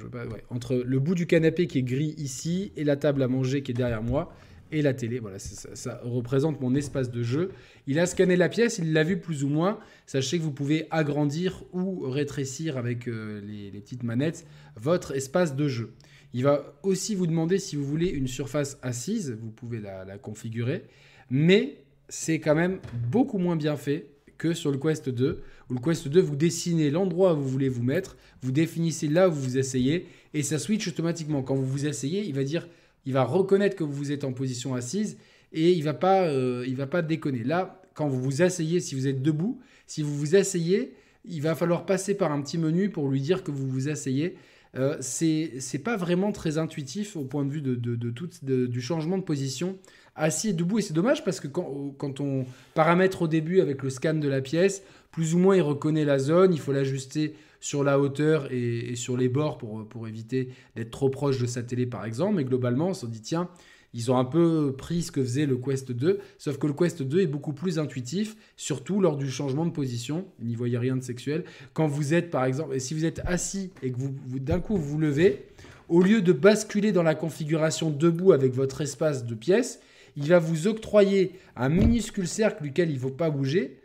entre 0.51 0.77
le 0.77 0.99
bout 1.01 1.15
du 1.15 1.27
canapé 1.27 1.67
qui 1.67 1.79
est 1.79 1.83
gris 1.83 2.15
ici 2.19 2.73
et 2.77 2.85
la 2.85 2.97
table 2.97 3.23
à 3.23 3.29
manger 3.29 3.63
qui 3.63 3.73
est 3.73 3.75
derrière 3.75 4.03
moi 4.03 4.33
et 4.73 4.83
la 4.83 4.95
télé. 4.95 5.19
Voilà, 5.19 5.39
ça, 5.39 6.01
représente 6.05 6.61
mon 6.61 6.75
espace 6.75 7.11
de 7.11 7.23
jeu. 7.23 7.51
Il 7.87 7.99
a 7.99 8.07
scanné 8.07 8.37
la 8.37 8.49
pièce, 8.49 8.79
il 8.79 8.93
l'a 8.93 9.05
vu 9.05 9.19
plus 9.19 9.45
ou 9.45 9.49
moins. 9.49 9.79
Sachez 10.07 10.39
que 10.39 10.43
vous 10.43 10.53
pouvez 10.53 10.87
agrandir 10.91 11.65
ou 11.73 12.09
rétrécir 12.09 12.77
avec 12.77 13.09
euh, 13.09 13.41
les, 13.41 13.71
les, 13.71 13.81
petites 13.81 14.03
manettes 14.03 14.47
votre 14.77 15.15
espace 15.15 15.57
de 15.57 15.69
jeu. 15.69 15.93
Il 16.37 16.43
va 16.43 16.79
aussi 16.83 17.15
vous 17.15 17.27
demander 17.27 17.59
si 17.59 17.77
vous 17.77 17.85
voulez 17.85 18.09
une 18.09 18.27
surface 18.27 18.79
assise, 18.83 19.31
vous 19.41 19.51
pouvez 19.51 19.81
la, 19.81 20.19
configurer, 20.19 20.85
mais 21.31 21.79
c'est 22.11 22.41
quand 22.41 22.55
même 22.55 22.79
beaucoup 23.11 23.39
moins 23.39 23.57
bien 23.57 23.77
fait 23.77 24.11
que 24.37 24.53
sur 24.53 24.71
le 24.71 24.77
Quest 24.77 25.09
2, 25.09 25.43
où 25.71 25.75
le 25.75 25.81
Quest 25.81 26.09
2, 26.09 26.21
vous 26.21 26.37
dessinez 26.37 26.91
l'endroit 26.91 27.33
où 27.33 27.41
vous 27.41 27.49
voulez 27.49 27.71
vous 27.71 27.83
mettre, 27.83 28.19
vous 28.43 28.53
définissez 28.53 29.09
là 29.09 29.31
où 29.31 29.33
vous 29.33 29.41
vous 29.41 29.59
asseyez, 29.59 30.09
et 30.35 30.43
ça 30.43 30.59
switch 30.59 30.87
automatiquement. 30.89 31.43
Quand 31.43 31.55
vous 31.55 31.65
vous 31.65 31.87
asseyez, 31.87 32.23
il 32.25 32.35
va 32.35 32.45
dire, 32.45 32.69
il 33.07 33.13
va 33.13 33.25
reconnaître 33.25 33.77
que 33.77 33.85
vous 33.85 34.13
êtes 34.13 34.25
en 34.25 34.33
position 34.33 34.75
assise, 34.75 35.17
et 35.53 35.73
il 35.73 35.83
va 35.83 35.95
pas, 35.95 36.25
euh, 36.25 36.65
il 36.67 36.77
va 36.77 36.87
pas 36.87 37.03
déconner. 37.03 37.45
Là, 37.45 37.81
quand 37.95 38.09
vous 38.09 38.21
vous 38.21 38.43
asseyez, 38.43 38.81
si 38.81 38.95
vous 38.95 39.07
êtes 39.07 39.23
debout, 39.23 39.61
si 39.87 40.03
vous 40.03 40.15
vous 40.15 40.37
asseyez, 40.37 40.93
il 41.25 41.41
va 41.41 41.55
falloir 41.55 41.87
passer 41.87 42.15
par 42.15 42.33
un 42.33 42.43
petit 42.43 42.59
menu 42.59 42.91
pour 42.91 43.09
lui 43.09 43.21
dire 43.21 43.43
que 43.43 43.51
vous 43.51 43.67
vous 43.67 43.89
asseyez. 43.89 44.37
Euh, 44.77 44.97
c'est 45.01 45.83
pas 45.83 45.97
vraiment 45.97 46.33
très 46.33 46.59
intuitif 46.59 47.17
au 47.17 47.23
point 47.23 47.45
de 47.45 47.51
vue 47.51 47.63
de, 47.63 48.11
tout, 48.11 48.29
du 48.43 48.81
changement 48.81 49.17
de 49.17 49.23
position 49.23 49.79
assis 50.15 50.51
et 50.51 50.53
debout. 50.53 50.79
Et 50.79 50.83
c'est 50.83 50.93
dommage 50.95 51.25
parce 51.25 51.41
que 51.41 51.49
quand, 51.49 52.21
on 52.21 52.45
paramètre 52.75 53.23
au 53.23 53.29
début 53.29 53.61
avec 53.61 53.83
le 53.83 53.91
scan 53.91 54.15
de 54.15 54.29
la 54.29 54.41
pièce, 54.41 54.83
plus 55.13 55.35
ou 55.35 55.39
moins 55.39 55.57
il 55.57 55.63
reconnaît 55.63 56.05
la 56.05 56.19
zone, 56.19 56.53
il 56.53 56.61
faut 56.61 56.73
l'ajuster 56.73 57.35
sur 57.67 57.83
la 57.83 57.99
hauteur 57.99 58.47
et, 58.53 58.95
sur 58.95 59.17
les 59.17 59.29
bords 59.29 59.59
pour, 59.59 59.89
pour 59.89 60.07
éviter 60.07 60.51
d'être 60.77 60.93
trop 60.93 61.11
proche 61.11 61.39
de 61.39 61.47
sa 61.47 61.65
télé 61.65 61.85
par 61.85 62.05
exemple. 62.05 62.37
Mais 62.37 62.45
globalement, 62.45 62.89
on 62.89 62.95
se 62.95 63.07
dit 63.07 63.21
tiens, 63.21 63.49
ils 63.93 64.13
ont 64.13 64.17
un 64.17 64.25
peu 64.25 64.73
pris 64.79 65.03
ce 65.03 65.11
que 65.11 65.21
faisait 65.21 65.47
le 65.47 65.57
Quest 65.57 65.91
2, 65.91 66.21
sauf 66.39 66.59
que 66.59 66.69
le 66.69 66.75
Quest 66.75 67.03
2 67.03 67.23
est 67.23 67.27
beaucoup 67.27 67.53
plus 67.53 67.81
intuitif, 67.81 68.37
surtout 68.57 69.01
lors 69.01 69.17
du 69.17 69.29
changement 69.29 69.67
de 69.67 69.73
position. 69.73 70.27
N'y 70.41 70.55
voyez 70.55 70.79
rien 70.79 70.95
de 70.95 71.03
sexuel. 71.03 71.43
Quand 71.73 71.89
vous 71.89 72.15
êtes, 72.15 72.31
par 72.31 72.45
exemple, 72.45 72.73
et 72.73 72.79
si 72.79 72.95
vous 72.95 73.05
êtes 73.05 73.21
assis 73.25 73.73
et 73.83 73.91
que 73.91 73.99
vous, 73.99 74.15
d'un 74.39 74.61
coup 74.61 74.77
vous 74.77 74.91
vous 74.91 74.99
levez, 74.99 75.47
au 75.89 76.03
lieu 76.03 76.23
de 76.23 76.33
basculer 76.33 76.93
dans 76.93 77.03
la 77.03 77.17
configuration 77.17 77.91
debout 77.91 78.31
avec 78.31 78.53
votre 78.53 78.81
espace 78.81 79.25
de 79.25 79.35
pièce, 79.35 79.81
il 80.17 80.29
va 80.29 80.39
vous 80.39 80.69
octroyer 80.69 81.33
un 81.57 81.69
minuscule 81.69 82.29
cercle 82.29 82.63
duquel 82.63 82.91
il 82.91 82.95
ne 82.95 83.01
faut 83.01 83.11
pas 83.11 83.31
bouger. 83.31 83.81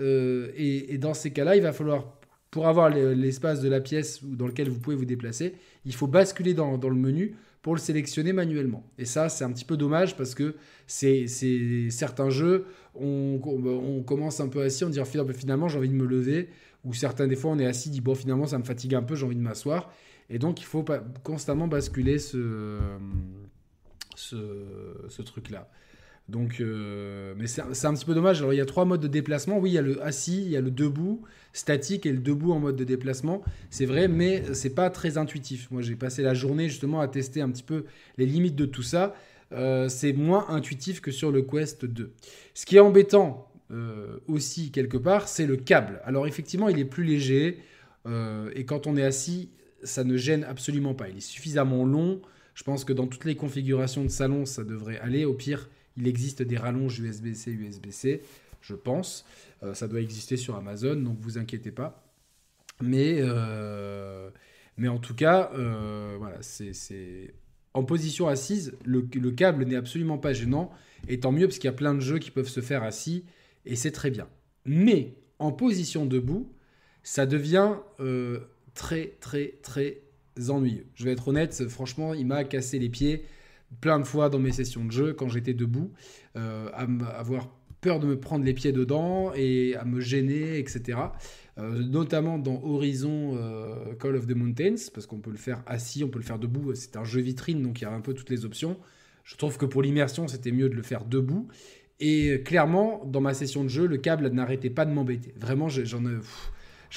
Euh, 0.00 0.50
et, 0.56 0.98
dans 0.98 1.14
ces 1.14 1.30
cas-là, 1.30 1.56
il 1.56 1.62
va 1.62 1.72
falloir, 1.72 2.13
pour 2.54 2.68
avoir 2.68 2.88
l'espace 2.88 3.60
de 3.60 3.68
la 3.68 3.80
pièce 3.80 4.22
dans 4.22 4.46
lequel 4.46 4.68
vous 4.68 4.78
pouvez 4.78 4.94
vous 4.94 5.04
déplacer, 5.04 5.56
il 5.84 5.92
faut 5.92 6.06
basculer 6.06 6.54
dans 6.54 6.76
le 6.76 6.94
menu 6.94 7.34
pour 7.62 7.74
le 7.74 7.80
sélectionner 7.80 8.32
manuellement. 8.32 8.88
Et 8.96 9.04
ça, 9.06 9.28
c'est 9.28 9.42
un 9.42 9.50
petit 9.50 9.64
peu 9.64 9.76
dommage 9.76 10.16
parce 10.16 10.36
que 10.36 10.54
c'est 10.86 11.26
certains 11.90 12.30
jeux, 12.30 12.66
on, 12.94 13.40
on, 13.42 14.04
commence 14.04 14.38
un 14.38 14.46
peu 14.46 14.62
assis, 14.62 14.84
on 14.84 14.88
dit 14.88 15.00
finalement 15.32 15.66
j'ai 15.66 15.78
envie 15.78 15.88
de 15.88 15.94
me 15.94 16.06
lever, 16.06 16.48
ou 16.84 16.94
certains 16.94 17.26
des 17.26 17.34
fois 17.34 17.50
on 17.50 17.58
est 17.58 17.66
assis, 17.66 17.90
dit 17.90 18.00
bon 18.00 18.14
finalement 18.14 18.46
ça 18.46 18.56
me 18.56 18.62
fatigue 18.62 18.94
un 18.94 19.02
peu, 19.02 19.16
j'ai 19.16 19.26
envie 19.26 19.34
de 19.34 19.40
m'asseoir. 19.40 19.92
Et 20.30 20.38
donc 20.38 20.60
il 20.60 20.64
faut 20.64 20.84
constamment 21.24 21.66
basculer 21.66 22.20
ce 22.20 22.78
truc-là. 25.26 25.68
Donc, 26.28 26.60
euh, 26.60 27.34
mais 27.36 27.46
c'est 27.46 27.60
un 27.62 27.94
petit 27.94 28.04
peu 28.04 28.14
dommage. 28.14 28.40
Alors, 28.40 28.54
il 28.54 28.56
y 28.56 28.60
a 28.60 28.66
trois 28.66 28.84
modes 28.84 29.02
de 29.02 29.08
déplacement. 29.08 29.58
Oui, 29.58 29.70
il 29.70 29.74
y 29.74 29.78
a 29.78 29.82
le 29.82 30.02
assis, 30.02 30.42
il 30.42 30.48
y 30.48 30.56
a 30.56 30.62
le 30.62 30.70
debout, 30.70 31.22
statique 31.52 32.06
et 32.06 32.12
le 32.12 32.18
debout 32.18 32.52
en 32.52 32.60
mode 32.60 32.76
de 32.76 32.84
déplacement. 32.84 33.42
C'est 33.70 33.84
vrai, 33.84 34.08
mais 34.08 34.42
c'est 34.54 34.74
pas 34.74 34.88
très 34.88 35.18
intuitif. 35.18 35.70
Moi, 35.70 35.82
j'ai 35.82 35.96
passé 35.96 36.22
la 36.22 36.32
journée 36.32 36.68
justement 36.68 37.00
à 37.00 37.08
tester 37.08 37.42
un 37.42 37.50
petit 37.50 37.62
peu 37.62 37.84
les 38.16 38.24
limites 38.24 38.56
de 38.56 38.64
tout 38.64 38.82
ça. 38.82 39.14
Euh, 39.52 39.88
c'est 39.88 40.14
moins 40.14 40.46
intuitif 40.48 41.00
que 41.00 41.10
sur 41.10 41.30
le 41.30 41.42
Quest 41.42 41.84
2. 41.84 42.12
Ce 42.54 42.64
qui 42.64 42.76
est 42.76 42.80
embêtant 42.80 43.50
aussi 44.28 44.70
quelque 44.70 44.96
part, 44.96 45.26
c'est 45.26 45.46
le 45.46 45.56
câble. 45.56 46.00
Alors 46.04 46.28
effectivement, 46.28 46.68
il 46.68 46.78
est 46.78 46.84
plus 46.84 47.02
léger 47.02 47.58
et 48.06 48.64
quand 48.66 48.86
on 48.86 48.96
est 48.96 49.02
assis, 49.02 49.50
ça 49.82 50.04
ne 50.04 50.16
gêne 50.16 50.44
absolument 50.44 50.94
pas. 50.94 51.08
Il 51.08 51.16
est 51.16 51.20
suffisamment 51.20 51.84
long. 51.84 52.20
Je 52.54 52.62
pense 52.62 52.84
que 52.84 52.92
dans 52.92 53.08
toutes 53.08 53.24
les 53.24 53.34
configurations 53.34 54.04
de 54.04 54.08
salon, 54.08 54.46
ça 54.46 54.62
devrait 54.62 54.98
aller. 55.00 55.24
Au 55.24 55.34
pire, 55.34 55.68
il 55.96 56.06
existe 56.08 56.42
des 56.42 56.56
rallonges 56.56 56.98
USB-C, 56.98 57.50
USB-C, 57.50 58.22
je 58.60 58.74
pense. 58.74 59.24
ça 59.72 59.88
doit 59.88 60.00
exister 60.00 60.36
sur 60.36 60.56
Amazon, 60.56 60.96
donc 60.96 61.18
vous 61.20 61.38
inquiétez 61.38 61.70
pas. 61.70 62.04
Mais, 62.82 63.18
euh, 63.20 64.30
mais 64.76 64.88
en 64.88 64.98
tout 64.98 65.14
cas, 65.14 65.50
euh, 65.54 66.16
voilà, 66.18 66.38
c'est 66.42 67.34
en 67.72 67.84
position 67.84 68.28
assise, 68.28 68.72
le, 68.84 69.02
câble 69.30 69.64
n'est 69.64 69.76
absolument 69.76 70.18
pas 70.18 70.32
gênant. 70.32 70.70
Et 71.08 71.20
tant 71.20 71.32
mieux, 71.32 71.46
parce 71.46 71.58
qu'il 71.58 71.68
y 71.68 71.72
a 71.72 71.76
plein 71.76 71.94
de 71.94 72.00
jeux 72.00 72.18
qui 72.18 72.30
peuvent 72.30 72.48
se 72.48 72.60
faire 72.60 72.82
assis, 72.82 73.24
et 73.66 73.76
c'est 73.76 73.90
très 73.90 74.10
bien. 74.10 74.28
Mais 74.64 75.14
en 75.38 75.52
position 75.52 76.06
debout, 76.06 76.50
ça 77.02 77.26
devient 77.26 77.74
euh, 78.00 78.40
très, 78.74 79.16
très, 79.20 79.54
très 79.62 80.00
ennuyeux. 80.48 80.86
Je 80.94 81.04
vais 81.04 81.12
être 81.12 81.28
honnête, 81.28 81.68
franchement, 81.68 82.14
il 82.14 82.26
m'a 82.26 82.44
cassé 82.44 82.78
les 82.78 82.88
pieds 82.88 83.24
plein 83.80 83.98
de 83.98 84.04
fois 84.04 84.28
dans 84.28 84.38
mes 84.38 84.52
sessions 84.52 84.84
de 84.84 84.90
jeu 84.90 85.12
quand 85.12 85.28
j'étais 85.28 85.54
debout, 85.54 85.92
à 86.34 86.86
avoir 87.18 87.48
peur 87.84 88.00
de 88.00 88.06
me 88.06 88.18
prendre 88.18 88.46
les 88.46 88.54
pieds 88.54 88.72
dedans 88.72 89.32
et 89.34 89.76
à 89.76 89.84
me 89.84 90.00
gêner, 90.00 90.58
etc. 90.58 90.98
Euh, 91.58 91.82
notamment 91.82 92.38
dans 92.38 92.60
Horizon 92.64 93.36
euh, 93.36 93.94
Call 93.94 94.16
of 94.16 94.26
the 94.26 94.34
Mountains, 94.34 94.90
parce 94.92 95.06
qu'on 95.06 95.18
peut 95.18 95.30
le 95.30 95.36
faire 95.36 95.62
assis, 95.66 96.02
on 96.02 96.08
peut 96.08 96.18
le 96.18 96.24
faire 96.24 96.38
debout. 96.38 96.74
C'est 96.74 96.96
un 96.96 97.04
jeu 97.04 97.20
vitrine, 97.20 97.62
donc 97.62 97.80
il 97.80 97.84
y 97.84 97.86
a 97.86 97.92
un 97.92 98.00
peu 98.00 98.14
toutes 98.14 98.30
les 98.30 98.46
options. 98.46 98.78
Je 99.22 99.36
trouve 99.36 99.58
que 99.58 99.66
pour 99.66 99.82
l'immersion, 99.82 100.26
c'était 100.28 100.50
mieux 100.50 100.70
de 100.70 100.74
le 100.74 100.82
faire 100.82 101.04
debout. 101.04 101.46
Et 102.00 102.42
clairement, 102.42 103.04
dans 103.04 103.20
ma 103.20 103.34
session 103.34 103.62
de 103.62 103.68
jeu, 103.68 103.86
le 103.86 103.98
câble 103.98 104.28
n'arrêtait 104.30 104.70
pas 104.70 104.86
de 104.86 104.90
m'embêter. 104.90 105.34
Vraiment, 105.36 105.68
j'en 105.68 106.04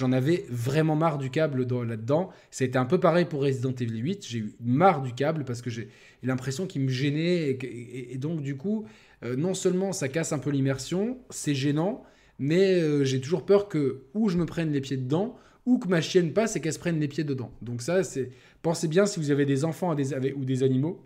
avais 0.05 0.45
vraiment 0.49 0.95
marre 0.95 1.17
du 1.17 1.29
câble 1.29 1.65
là-dedans. 1.83 2.29
C'était 2.51 2.77
un 2.77 2.85
peu 2.85 2.99
pareil 2.99 3.25
pour 3.25 3.41
Resident 3.41 3.73
Evil 3.73 3.97
8. 3.97 4.27
J'ai 4.27 4.39
eu 4.39 4.55
marre 4.61 5.01
du 5.01 5.13
câble 5.13 5.43
parce 5.43 5.61
que 5.61 5.69
j'ai 5.69 5.89
l'impression 6.23 6.67
qu'il 6.67 6.81
me 6.81 6.89
gênait. 6.89 7.57
Et, 7.61 8.17
donc, 8.17 8.41
du 8.41 8.57
coup, 8.57 8.85
euh, 9.23 9.35
non 9.35 9.53
seulement 9.53 9.91
ça 9.91 10.07
casse 10.07 10.33
un 10.33 10.39
peu 10.39 10.51
l'immersion, 10.51 11.17
c'est 11.29 11.55
gênant, 11.55 12.03
mais 12.37 12.75
euh, 12.75 13.03
j'ai 13.03 13.19
toujours 13.19 13.45
peur 13.45 13.67
que 13.67 14.03
ou 14.13 14.29
je 14.29 14.37
me 14.37 14.45
prenne 14.45 14.71
les 14.71 14.81
pieds 14.81 14.97
dedans, 14.97 15.35
ou 15.65 15.79
que 15.79 15.87
ma 15.87 16.01
chienne 16.01 16.33
passe 16.33 16.55
et 16.55 16.61
qu'elle 16.61 16.73
se 16.73 16.79
prenne 16.79 16.99
les 16.99 17.07
pieds 17.07 17.23
dedans. 17.23 17.51
Donc 17.61 17.81
ça, 17.81 18.03
c'est 18.03 18.29
pensez 18.61 18.87
bien 18.87 19.05
si 19.05 19.19
vous 19.19 19.31
avez 19.31 19.45
des 19.45 19.65
enfants 19.65 19.95
ou 19.95 20.45
des 20.45 20.63
animaux 20.63 21.03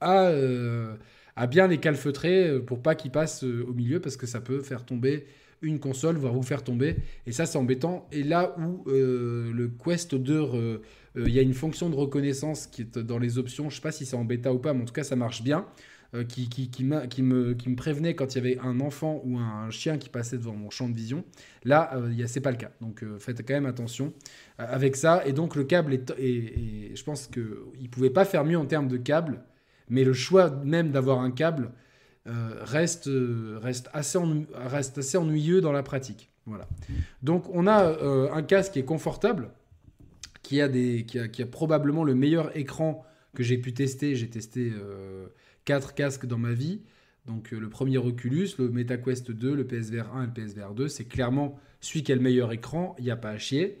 à, 0.00 0.26
euh, 0.28 0.96
à 1.36 1.46
bien 1.46 1.66
les 1.66 1.78
calfeutrer 1.78 2.60
pour 2.60 2.82
pas 2.82 2.94
qu'ils 2.94 3.10
passent 3.10 3.42
au 3.42 3.72
milieu 3.74 4.00
parce 4.00 4.16
que 4.16 4.26
ça 4.26 4.40
peut 4.40 4.60
faire 4.60 4.84
tomber 4.84 5.26
une 5.62 5.80
console, 5.80 6.16
voire 6.16 6.32
vous 6.32 6.42
faire 6.42 6.62
tomber. 6.62 6.96
Et 7.26 7.32
ça, 7.32 7.46
c'est 7.46 7.58
embêtant. 7.58 8.06
Et 8.12 8.22
là 8.22 8.56
où 8.58 8.84
le 8.86 9.70
Quest 9.84 10.14
2, 10.14 10.80
il 11.16 11.30
y 11.30 11.38
a 11.38 11.42
une 11.42 11.54
fonction 11.54 11.90
de 11.90 11.96
reconnaissance 11.96 12.66
qui 12.66 12.82
est 12.82 12.98
dans 12.98 13.18
les 13.18 13.38
options, 13.38 13.70
je 13.70 13.76
sais 13.76 13.82
pas 13.82 13.92
si 13.92 14.06
c'est 14.06 14.16
en 14.16 14.24
bêta 14.24 14.52
ou 14.52 14.58
pas, 14.58 14.72
mais 14.72 14.82
en 14.82 14.86
tout 14.86 14.92
cas, 14.92 15.04
ça 15.04 15.16
marche 15.16 15.42
bien. 15.42 15.66
Euh, 16.14 16.24
qui, 16.24 16.48
qui, 16.48 16.70
qui, 16.70 16.84
me, 16.84 17.04
qui, 17.04 17.22
me, 17.22 17.76
prévenait 17.76 18.14
quand 18.14 18.34
il 18.34 18.38
y 18.38 18.40
avait 18.40 18.58
un 18.60 18.80
enfant 18.80 19.20
ou 19.26 19.36
un 19.36 19.68
chien 19.68 19.98
qui 19.98 20.08
passait 20.08 20.38
devant 20.38 20.54
mon 20.54 20.70
champ 20.70 20.88
de 20.88 20.94
vision. 20.94 21.22
Là, 21.64 21.90
euh, 21.96 22.26
c'est 22.26 22.40
pas 22.40 22.50
le 22.50 22.56
cas. 22.56 22.70
Donc 22.80 23.02
euh, 23.02 23.18
faites 23.18 23.46
quand 23.46 23.52
même 23.52 23.66
attention 23.66 24.14
avec 24.56 24.96
ça. 24.96 25.22
Et 25.26 25.34
donc 25.34 25.54
le 25.54 25.64
câble 25.64 25.92
est, 25.92 26.10
et, 26.18 26.92
je 26.94 27.04
pense 27.04 27.26
qu'il 27.26 27.42
ne 27.82 27.88
pouvait 27.88 28.08
pas 28.08 28.24
faire 28.24 28.46
mieux 28.46 28.56
en 28.56 28.64
termes 28.64 28.88
de 28.88 28.96
câble, 28.96 29.42
mais 29.90 30.02
le 30.02 30.14
choix 30.14 30.48
même 30.64 30.92
d'avoir 30.92 31.20
un 31.20 31.30
câble 31.30 31.72
reste, 32.62 33.10
reste, 33.62 33.88
assez 33.92 34.18
reste 34.54 34.98
assez 34.98 35.16
ennuyeux 35.16 35.60
dans 35.60 35.72
la 35.72 35.82
pratique. 35.82 36.30
Voilà. 36.46 36.68
Donc 37.22 37.48
on 37.54 37.66
a 37.66 38.32
un 38.32 38.42
casque 38.42 38.72
qui 38.72 38.78
est 38.78 38.84
confortable, 38.84 39.50
qui 40.42 40.60
a, 40.60 40.68
probablement 41.50 42.04
le 42.04 42.14
meilleur 42.14 42.56
écran 42.56 43.04
que 43.34 43.42
j'ai 43.42 43.58
pu 43.58 43.72
tester. 43.72 44.14
J'ai 44.14 44.28
testé 44.28 44.72
quatre 45.64 45.94
casques 45.94 46.26
dans 46.26 46.38
ma 46.38 46.52
vie. 46.52 46.80
Donc 47.28 47.52
euh, 47.52 47.60
le 47.60 47.68
premier 47.68 47.98
Oculus, 47.98 48.48
le 48.58 48.70
MetaQuest 48.70 49.30
2, 49.30 49.54
le 49.54 49.66
PSVR 49.66 50.14
1 50.14 50.22
et 50.22 50.26
le 50.26 50.32
PSVR 50.32 50.74
2, 50.74 50.88
c'est 50.88 51.04
clairement 51.04 51.60
celui 51.80 52.02
qui 52.02 52.10
a 52.10 52.14
le 52.14 52.22
meilleur 52.22 52.50
écran, 52.52 52.96
il 52.98 53.04
n'y 53.04 53.10
a 53.10 53.16
pas 53.16 53.30
à 53.30 53.38
chier. 53.38 53.78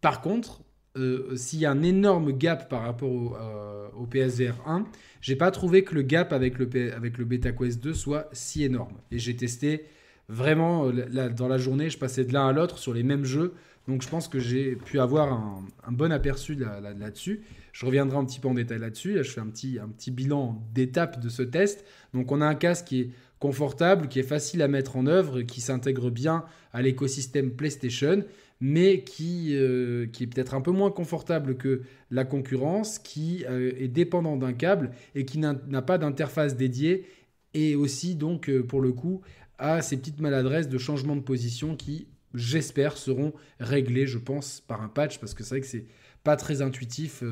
Par 0.00 0.22
contre, 0.22 0.62
euh, 0.96 1.36
s'il 1.36 1.60
y 1.60 1.66
a 1.66 1.70
un 1.70 1.82
énorme 1.82 2.32
gap 2.32 2.68
par 2.68 2.82
rapport 2.82 3.10
au, 3.10 3.36
euh, 3.36 4.06
PSVR 4.10 4.60
1, 4.66 4.84
j'ai 5.20 5.36
pas 5.36 5.50
trouvé 5.50 5.84
que 5.84 5.94
le 5.94 6.02
gap 6.02 6.32
avec 6.32 6.58
le, 6.58 6.94
avec 6.94 7.18
le 7.18 7.24
BetaQuest 7.24 7.82
2 7.82 7.94
soit 7.94 8.28
si 8.32 8.64
énorme. 8.64 8.94
Et 9.12 9.18
j'ai 9.18 9.36
testé 9.36 9.84
vraiment 10.28 10.90
dans 10.90 11.48
la 11.48 11.58
journée, 11.58 11.90
je 11.90 11.98
passais 11.98 12.24
de 12.24 12.32
l'un 12.32 12.48
à 12.48 12.52
l'autre 12.52 12.78
sur 12.78 12.94
les 12.94 13.02
mêmes 13.02 13.24
jeux. 13.24 13.54
Donc 13.88 14.02
je 14.02 14.08
pense 14.08 14.28
que 14.28 14.38
j'ai 14.38 14.76
pu 14.76 15.00
avoir 15.00 15.32
un, 15.32 15.92
bon 15.92 16.12
aperçu 16.12 16.54
là-dessus. 16.54 17.42
je 17.72 17.86
reviendrai 17.86 18.16
un 18.16 18.24
petit 18.24 18.40
peu 18.40 18.48
en 18.48 18.54
détail 18.54 18.78
là-dessus. 18.78 19.14
Là, 19.14 19.22
je 19.22 19.30
fais 19.30 19.40
un 19.40 19.48
petit, 19.48 19.78
un 19.80 19.88
petit 19.88 20.10
bilan 20.10 20.62
d'étape 20.74 21.20
de 21.20 21.28
ce 21.28 21.42
test. 21.42 21.84
Donc 22.14 22.30
on 22.32 22.40
a 22.40 22.46
un 22.46 22.54
casque 22.54 22.86
qui 22.86 23.00
est 23.00 23.10
confortable, 23.38 24.08
qui 24.08 24.20
est 24.20 24.24
facile 24.24 24.62
à 24.62 24.68
mettre 24.68 24.96
en 24.96 25.06
œuvre, 25.06 25.42
qui 25.42 25.60
s'intègre 25.60 26.10
bien 26.10 26.44
à 26.72 26.82
l'écosystème 26.82 27.50
PlayStation, 27.50 28.22
mais 28.60 29.02
qui, 29.04 29.56
euh, 29.56 30.06
qui 30.06 30.24
est 30.24 30.26
peut-être 30.26 30.54
un 30.54 30.60
peu 30.60 30.70
moins 30.70 30.90
confortable 30.90 31.56
que 31.56 31.82
la 32.10 32.24
concurrence, 32.24 32.98
qui 32.98 33.44
euh, 33.48 33.72
est 33.78 33.88
dépendant 33.88 34.36
d'un 34.36 34.52
câble 34.52 34.90
et 35.14 35.24
qui 35.24 35.38
n'a 35.38 35.82
pas 35.82 35.98
d'interface 35.98 36.56
dédiée, 36.56 37.06
et 37.54 37.74
aussi 37.74 38.14
donc 38.14 38.48
euh, 38.48 38.62
pour 38.62 38.80
le 38.80 38.92
coup 38.92 39.22
a 39.58 39.82
ces 39.82 39.96
petites 39.96 40.20
maladresses 40.20 40.68
de 40.68 40.78
changement 40.78 41.16
de 41.16 41.20
position 41.20 41.76
qui 41.76 42.06
j'espère, 42.32 42.96
seront 42.96 43.32
réglés, 43.58 44.06
je 44.06 44.18
pense, 44.18 44.60
par 44.60 44.82
un 44.82 44.88
patch, 44.88 45.18
parce 45.18 45.34
que 45.34 45.42
c'est 45.42 45.50
vrai 45.50 45.60
que 45.60 45.66
c'est 45.66 45.86
pas 46.22 46.36
très 46.36 46.62
intuitif, 46.62 47.24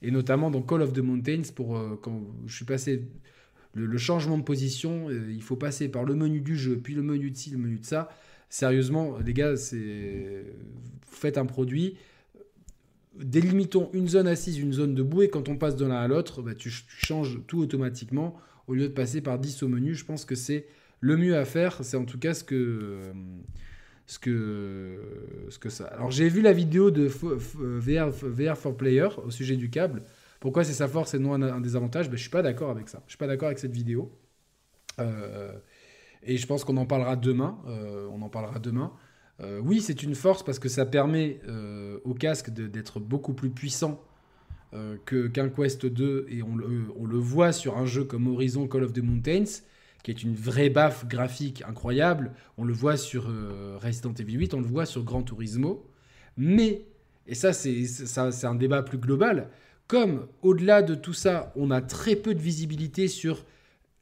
et 0.00 0.10
notamment 0.10 0.50
dans 0.50 0.62
Call 0.62 0.80
of 0.80 0.94
the 0.94 1.00
Mountains, 1.00 1.42
pour, 1.54 1.78
quand 2.00 2.22
je 2.46 2.56
suis 2.56 2.64
passé, 2.64 3.02
le, 3.74 3.98
changement 3.98 4.38
de 4.38 4.42
position, 4.42 5.10
il 5.10 5.42
faut 5.42 5.56
passer 5.56 5.90
par 5.90 6.04
le 6.04 6.14
menu 6.14 6.40
du 6.40 6.56
jeu, 6.56 6.78
puis 6.78 6.94
le 6.94 7.02
menu 7.02 7.30
de 7.30 7.36
ci, 7.36 7.50
le 7.50 7.58
menu 7.58 7.78
de 7.78 7.84
ça. 7.84 8.08
Sérieusement, 8.52 9.16
les 9.24 9.32
gars, 9.32 9.56
c'est 9.56 10.44
faites 11.10 11.38
un 11.38 11.46
produit, 11.46 11.96
délimitons 13.18 13.88
une 13.94 14.06
zone 14.08 14.26
assise, 14.26 14.58
une 14.58 14.74
zone 14.74 14.94
debout, 14.94 15.22
et 15.22 15.30
quand 15.30 15.48
on 15.48 15.56
passe 15.56 15.74
de 15.74 15.86
l'un 15.86 15.96
à 15.96 16.06
l'autre, 16.06 16.42
bah, 16.42 16.54
tu, 16.54 16.70
changes 16.70 17.40
tout 17.46 17.60
automatiquement, 17.60 18.36
au 18.66 18.74
lieu 18.74 18.88
de 18.88 18.92
passer 18.92 19.22
par 19.22 19.38
10 19.38 19.62
au 19.62 19.68
menu, 19.68 19.94
je 19.94 20.04
pense 20.04 20.26
que 20.26 20.34
c'est 20.34 20.66
le 21.00 21.16
mieux 21.16 21.34
à 21.34 21.46
faire, 21.46 21.82
c'est 21.82 21.96
en 21.96 22.04
tout 22.04 22.18
cas 22.18 22.34
ce 22.34 22.44
que 22.44 23.00
ce 24.04 24.18
que, 24.18 24.98
ça. 25.70 25.86
Alors 25.86 26.10
j'ai 26.10 26.28
vu 26.28 26.42
la 26.42 26.52
vidéo 26.52 26.90
de 26.90 27.06
VR, 27.06 28.10
VR 28.10 28.58
for 28.58 28.76
Player 28.76 29.08
au 29.24 29.30
sujet 29.30 29.56
du 29.56 29.70
câble. 29.70 30.02
Pourquoi 30.40 30.62
c'est 30.64 30.74
sa 30.74 30.88
force 30.88 31.14
et 31.14 31.18
non 31.18 31.32
un, 31.40 31.60
désavantage 31.62 32.10
ben, 32.10 32.16
Je 32.16 32.20
suis 32.20 32.30
pas 32.30 32.42
d'accord 32.42 32.68
avec 32.68 32.90
ça. 32.90 33.02
Je 33.06 33.12
suis 33.12 33.18
pas 33.18 33.28
d'accord 33.28 33.46
avec 33.46 33.60
cette 33.60 33.72
vidéo. 33.72 34.12
Euh, 35.00 35.52
et 36.22 36.36
je 36.36 36.46
pense 36.46 36.64
qu'on 36.64 36.76
en 36.76 36.86
parlera 36.86 37.16
demain. 37.16 37.58
Euh, 37.66 38.08
on 38.12 38.22
en 38.22 38.28
parlera 38.28 38.58
demain. 38.58 38.92
Euh, 39.40 39.60
oui, 39.62 39.80
c'est 39.80 40.02
une 40.02 40.14
force 40.14 40.42
parce 40.42 40.58
que 40.58 40.68
ça 40.68 40.86
permet 40.86 41.40
au 42.04 42.14
casque 42.14 42.50
d'être 42.50 43.00
beaucoup 43.00 43.34
plus 43.34 43.50
puissant 43.50 44.00
qu'un 45.04 45.48
Quest 45.50 45.86
2 45.86 46.26
et 46.30 46.42
on 46.42 46.56
le, 46.56 47.18
voit 47.18 47.52
sur 47.52 47.76
un 47.76 47.84
jeu 47.84 48.04
comme 48.04 48.26
Horizon 48.26 48.66
Call 48.68 48.84
of 48.84 48.92
the 48.92 49.02
Mountains 49.02 49.62
qui 50.02 50.10
est 50.10 50.22
une 50.22 50.34
vraie 50.34 50.70
baffe 50.70 51.06
graphique 51.06 51.62
incroyable. 51.66 52.32
On 52.58 52.64
le 52.64 52.72
voit 52.72 52.96
sur 52.96 53.28
euh, 53.28 53.78
Resident 53.80 54.14
Evil 54.14 54.34
8, 54.34 54.54
on 54.54 54.60
le 54.60 54.66
voit 54.66 54.86
sur 54.86 55.04
Gran 55.04 55.22
Turismo. 55.22 55.86
Mais, 56.36 56.86
et 57.26 57.34
ça 57.34 57.52
c'est 57.52 58.46
un 58.46 58.54
débat 58.54 58.82
plus 58.82 58.98
global, 58.98 59.48
comme 59.86 60.26
au-delà 60.42 60.82
de 60.82 60.94
tout 60.94 61.12
ça, 61.12 61.52
on 61.56 61.70
a 61.70 61.80
très 61.80 62.16
peu 62.16 62.34
de 62.34 62.40
visibilité 62.40 63.08
sur 63.08 63.44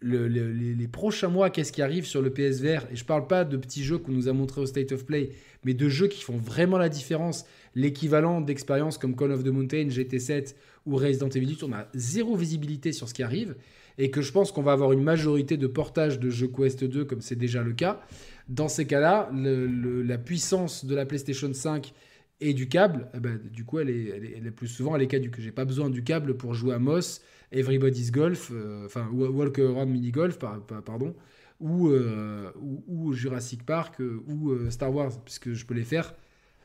les, 0.02 0.88
prochains 0.88 1.28
mois, 1.28 1.50
qu'est-ce 1.50 1.72
qui 1.72 1.82
arrive 1.82 2.06
sur 2.06 2.22
le 2.22 2.30
PSVR, 2.30 2.86
et 2.90 2.96
je 2.96 3.02
ne 3.02 3.06
parle 3.06 3.26
pas 3.26 3.44
de 3.44 3.56
petits 3.56 3.84
jeux 3.84 3.98
qu'on 3.98 4.12
nous 4.12 4.28
a 4.28 4.32
montrés 4.32 4.60
au 4.60 4.66
State 4.66 4.92
of 4.92 5.04
Play, 5.04 5.30
mais 5.64 5.74
de 5.74 5.88
jeux 5.88 6.08
qui 6.08 6.22
font 6.22 6.36
vraiment 6.36 6.78
la 6.78 6.88
différence, 6.88 7.44
l'équivalent 7.74 8.40
d'expériences 8.40 8.98
comme 8.98 9.14
Call 9.14 9.32
of 9.32 9.44
the 9.44 9.48
Mountain, 9.48 9.88
GT7 9.88 10.54
ou 10.86 10.96
Resident 10.96 11.28
Evil 11.28 11.50
8, 11.50 11.62
on 11.64 11.72
a 11.72 11.86
zéro 11.94 12.36
visibilité 12.36 12.92
sur 12.92 13.08
ce 13.08 13.14
qui 13.14 13.22
arrive 13.22 13.54
et 13.98 14.10
que 14.10 14.22
je 14.22 14.32
pense 14.32 14.50
qu'on 14.50 14.62
va 14.62 14.72
avoir 14.72 14.92
une 14.92 15.02
majorité 15.02 15.56
de 15.58 15.66
portages 15.66 16.18
de 16.18 16.30
jeux 16.30 16.48
Quest 16.48 16.84
2 16.84 17.04
comme 17.04 17.20
c'est 17.20 17.36
déjà 17.36 17.62
le 17.62 17.72
cas, 17.72 18.00
dans 18.48 18.68
ces 18.68 18.86
cas-là, 18.86 19.30
la 19.32 20.18
puissance 20.18 20.84
de 20.84 20.94
la 20.94 21.04
PlayStation 21.04 21.52
5 21.52 21.92
et 22.40 22.54
du 22.54 22.68
câble, 22.68 23.08
eh 23.14 23.20
ben, 23.20 23.38
du 23.52 23.64
coup, 23.64 23.78
elle 23.78 23.90
est, 23.90 24.08
elle, 24.36 24.46
est, 24.46 24.50
plus 24.50 24.68
souvent 24.68 24.96
elle 24.96 25.02
est 25.02 25.06
caduque. 25.06 25.52
Pas 25.52 25.64
besoin 25.64 25.90
du 25.90 26.02
câble 26.02 26.36
pour 26.36 26.54
jouer 26.54 26.74
à 26.74 26.78
Moss, 26.78 27.22
Everybody's 27.52 28.10
Golf, 28.10 28.50
euh, 28.52 28.86
enfin 28.86 29.08
Walk 29.12 29.58
Around 29.58 29.90
Mini 29.90 30.10
Golf, 30.10 30.38
pardon, 30.38 31.14
euh, 31.62 32.50
ou, 32.88 33.12
Jurassic 33.12 33.66
Park 33.66 34.00
euh, 34.00 34.22
ou 34.26 34.70
Star 34.70 34.94
Wars, 34.94 35.12
puisque 35.22 35.52
je 35.52 35.66
peux 35.66 35.74
les 35.74 35.84
faire 35.84 36.14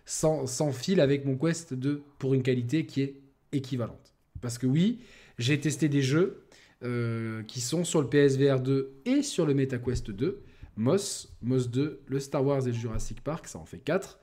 sans, 0.06 0.48
sans 0.48 0.72
fil 0.72 1.02
avec 1.02 1.26
mon 1.26 1.38
Quest 1.38 1.74
2 1.74 2.04
pour 2.20 2.34
une 2.34 2.44
qualité 2.44 2.86
qui 2.86 3.02
est 3.02 3.16
équivalente. 3.52 4.14
Parce 4.42 4.58
que 4.58 4.68
oui, 4.68 5.00
j'ai 5.38 5.60
testé 5.60 5.90
des 5.90 6.02
jeux 6.02 6.42
qui 7.48 7.62
sont 7.62 7.84
sur 7.84 8.00
le 8.00 8.08
PSVR 8.08 8.60
2 8.60 8.94
et 9.06 9.24
sur 9.24 9.48
le 9.48 9.56
MetaQuest 9.56 10.12
2. 10.12 10.44
Moss, 10.78 11.36
Moss 11.42 11.70
2, 11.72 12.02
le 12.06 12.20
Star 12.20 12.46
Wars 12.46 12.62
et 12.68 12.72
le 12.72 12.74
Jurassic 12.74 13.22
Park, 13.22 13.48
ça 13.48 13.58
en 13.58 13.66
fait 13.66 13.80
4, 13.80 14.20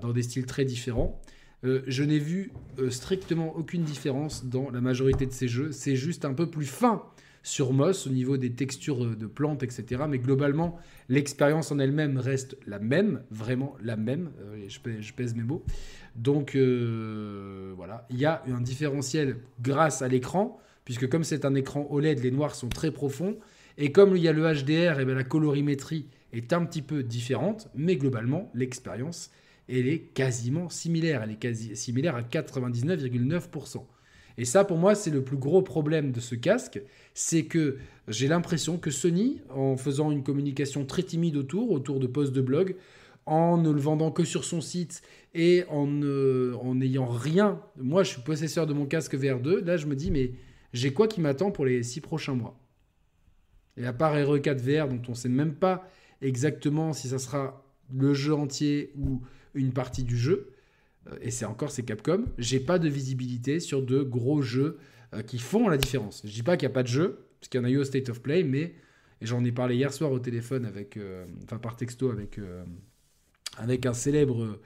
dans 0.00 0.12
des 0.12 0.22
styles 0.22 0.46
très 0.46 0.64
différents. 0.64 1.20
je 1.62 2.02
n'ai 2.02 2.18
vu 2.18 2.52
strictement 2.90 3.56
aucune 3.56 3.82
différence 3.82 4.44
dans 4.46 4.70
la 4.70 4.80
majorité 4.80 5.26
de 5.26 5.32
ces 5.32 5.48
jeux. 5.48 5.72
C'est 5.72 5.96
juste 5.96 6.24
un 6.24 6.34
peu 6.34 6.50
plus 6.50 6.66
fin 6.66 7.02
sur 7.44 7.74
Moss 7.74 8.06
au 8.06 8.10
niveau 8.10 8.36
des 8.36 8.52
textures 8.52 9.14
de 9.14 9.26
plantes, 9.26 9.62
etc. 9.62 10.04
Mais 10.08 10.18
globalement, 10.18 10.78
l'expérience 11.08 11.70
en 11.70 11.78
elle-même 11.78 12.18
reste 12.18 12.56
la 12.66 12.80
même, 12.80 13.22
vraiment 13.30 13.76
la 13.82 13.96
même. 13.96 14.30
Euh, 14.40 14.66
je, 14.66 15.12
pèse, 15.12 15.34
mes 15.36 15.42
mots. 15.42 15.62
Donc 16.16 16.56
euh, 16.56 17.72
voilà, 17.76 18.06
il 18.10 18.18
y 18.18 18.24
a 18.24 18.42
un 18.48 18.62
différentiel 18.62 19.36
grâce 19.60 20.00
à 20.00 20.08
l'écran, 20.08 20.58
puisque 20.84 21.08
comme 21.08 21.22
c'est 21.22 21.44
un 21.44 21.54
écran 21.54 21.86
OLED, 21.90 22.20
les 22.20 22.30
noirs 22.30 22.54
sont 22.54 22.70
très 22.70 22.90
profonds. 22.90 23.36
Et 23.76 23.92
comme 23.92 24.16
il 24.16 24.22
y 24.22 24.28
a 24.28 24.32
le 24.32 24.42
HDR, 24.42 24.98
et 24.98 25.02
eh 25.02 25.04
bien 25.04 25.14
la 25.14 25.24
colorimétrie 25.24 26.06
est 26.32 26.52
un 26.52 26.64
petit 26.64 26.82
peu 26.82 27.02
différente, 27.02 27.68
mais 27.74 27.96
globalement, 27.96 28.50
l'expérience, 28.54 29.30
elle 29.68 29.88
est 29.88 30.00
quasiment 30.14 30.68
similaire. 30.68 31.22
Elle 31.22 31.32
est 31.32 31.38
quasi 31.38 31.76
similaire 31.76 32.16
à 32.16 32.22
99,9%. 32.22 33.84
Et 34.36 34.44
ça, 34.44 34.64
pour 34.64 34.78
moi, 34.78 34.94
c'est 34.94 35.10
le 35.10 35.22
plus 35.22 35.36
gros 35.36 35.62
problème 35.62 36.10
de 36.10 36.20
ce 36.20 36.34
casque, 36.34 36.82
c'est 37.14 37.44
que 37.44 37.78
j'ai 38.08 38.26
l'impression 38.26 38.78
que 38.78 38.90
Sony, 38.90 39.40
en 39.50 39.76
faisant 39.76 40.10
une 40.10 40.24
communication 40.24 40.84
très 40.84 41.04
timide 41.04 41.36
autour, 41.36 41.70
autour 41.70 42.00
de 42.00 42.08
posts 42.08 42.32
de 42.32 42.40
blog, 42.40 42.74
en 43.26 43.56
ne 43.56 43.70
le 43.70 43.80
vendant 43.80 44.10
que 44.10 44.24
sur 44.24 44.44
son 44.44 44.60
site 44.60 45.02
et 45.34 45.64
en 45.70 45.86
n'ayant 46.74 47.06
rien, 47.06 47.60
moi 47.76 48.02
je 48.02 48.10
suis 48.10 48.22
possesseur 48.22 48.66
de 48.66 48.74
mon 48.74 48.86
casque 48.86 49.14
VR2, 49.14 49.64
là 49.64 49.76
je 49.78 49.86
me 49.86 49.96
dis 49.96 50.10
mais 50.10 50.32
j'ai 50.74 50.92
quoi 50.92 51.08
qui 51.08 51.22
m'attend 51.22 51.50
pour 51.50 51.64
les 51.64 51.82
six 51.82 52.00
prochains 52.02 52.34
mois? 52.34 52.60
Et 53.76 53.86
à 53.86 53.94
part 53.94 54.14
RE4 54.14 54.58
VR 54.58 54.88
dont 54.88 55.00
on 55.08 55.12
ne 55.12 55.16
sait 55.16 55.30
même 55.30 55.54
pas 55.54 55.88
exactement 56.20 56.92
si 56.92 57.08
ça 57.08 57.18
sera 57.18 57.64
le 57.94 58.12
jeu 58.12 58.34
entier 58.34 58.92
ou 58.98 59.22
une 59.54 59.72
partie 59.72 60.04
du 60.04 60.16
jeu, 60.16 60.54
euh, 61.10 61.16
et 61.20 61.30
c'est 61.30 61.44
encore 61.44 61.70
c'est 61.70 61.84
Capcom, 61.84 62.24
j'ai 62.38 62.60
pas 62.60 62.78
de 62.78 62.88
visibilité 62.88 63.60
sur 63.60 63.82
de 63.82 64.02
gros 64.02 64.42
jeux 64.42 64.78
euh, 65.14 65.22
qui 65.22 65.38
font 65.38 65.68
la 65.68 65.76
différence. 65.76 66.22
Je 66.24 66.32
dis 66.32 66.42
pas 66.42 66.56
qu'il 66.56 66.66
n'y 66.68 66.72
a 66.72 66.74
pas 66.74 66.82
de 66.82 66.88
jeu, 66.88 67.26
parce 67.40 67.48
qu'il 67.48 67.60
y 67.60 67.62
en 67.62 67.66
a 67.66 67.70
eu 67.70 67.78
au 67.78 67.84
State 67.84 68.08
of 68.08 68.20
Play, 68.20 68.42
mais 68.42 68.74
j'en 69.20 69.44
ai 69.44 69.52
parlé 69.52 69.76
hier 69.76 69.92
soir 69.92 70.12
au 70.12 70.18
téléphone 70.18 70.64
avec, 70.64 70.96
euh, 70.96 71.24
enfin 71.44 71.58
par 71.58 71.76
texto 71.76 72.10
avec 72.10 72.38
avec 73.56 73.86
un 73.86 73.94
célèbre, 73.94 74.58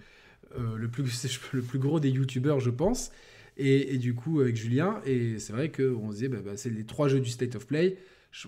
le 0.57 0.89
plus 0.89 1.05
le 1.53 1.63
plus 1.63 1.79
gros 1.79 2.01
des 2.01 2.11
youtubeurs, 2.11 2.61
je 2.61 2.71
pense, 2.71 3.11
et, 3.57 3.99
du 3.99 4.15
coup 4.15 4.41
avec 4.41 4.57
Julien, 4.57 5.01
et 5.05 5.39
c'est 5.39 5.53
vrai 5.53 5.71
qu'on 5.71 6.11
disait 6.11 6.29
bah, 6.29 6.39
bah, 6.45 6.57
c'est 6.57 6.71
les 6.71 6.85
trois 6.85 7.09
jeux 7.09 7.21
du 7.21 7.31
State 7.31 7.57
of 7.57 7.67
Play. 7.67 7.99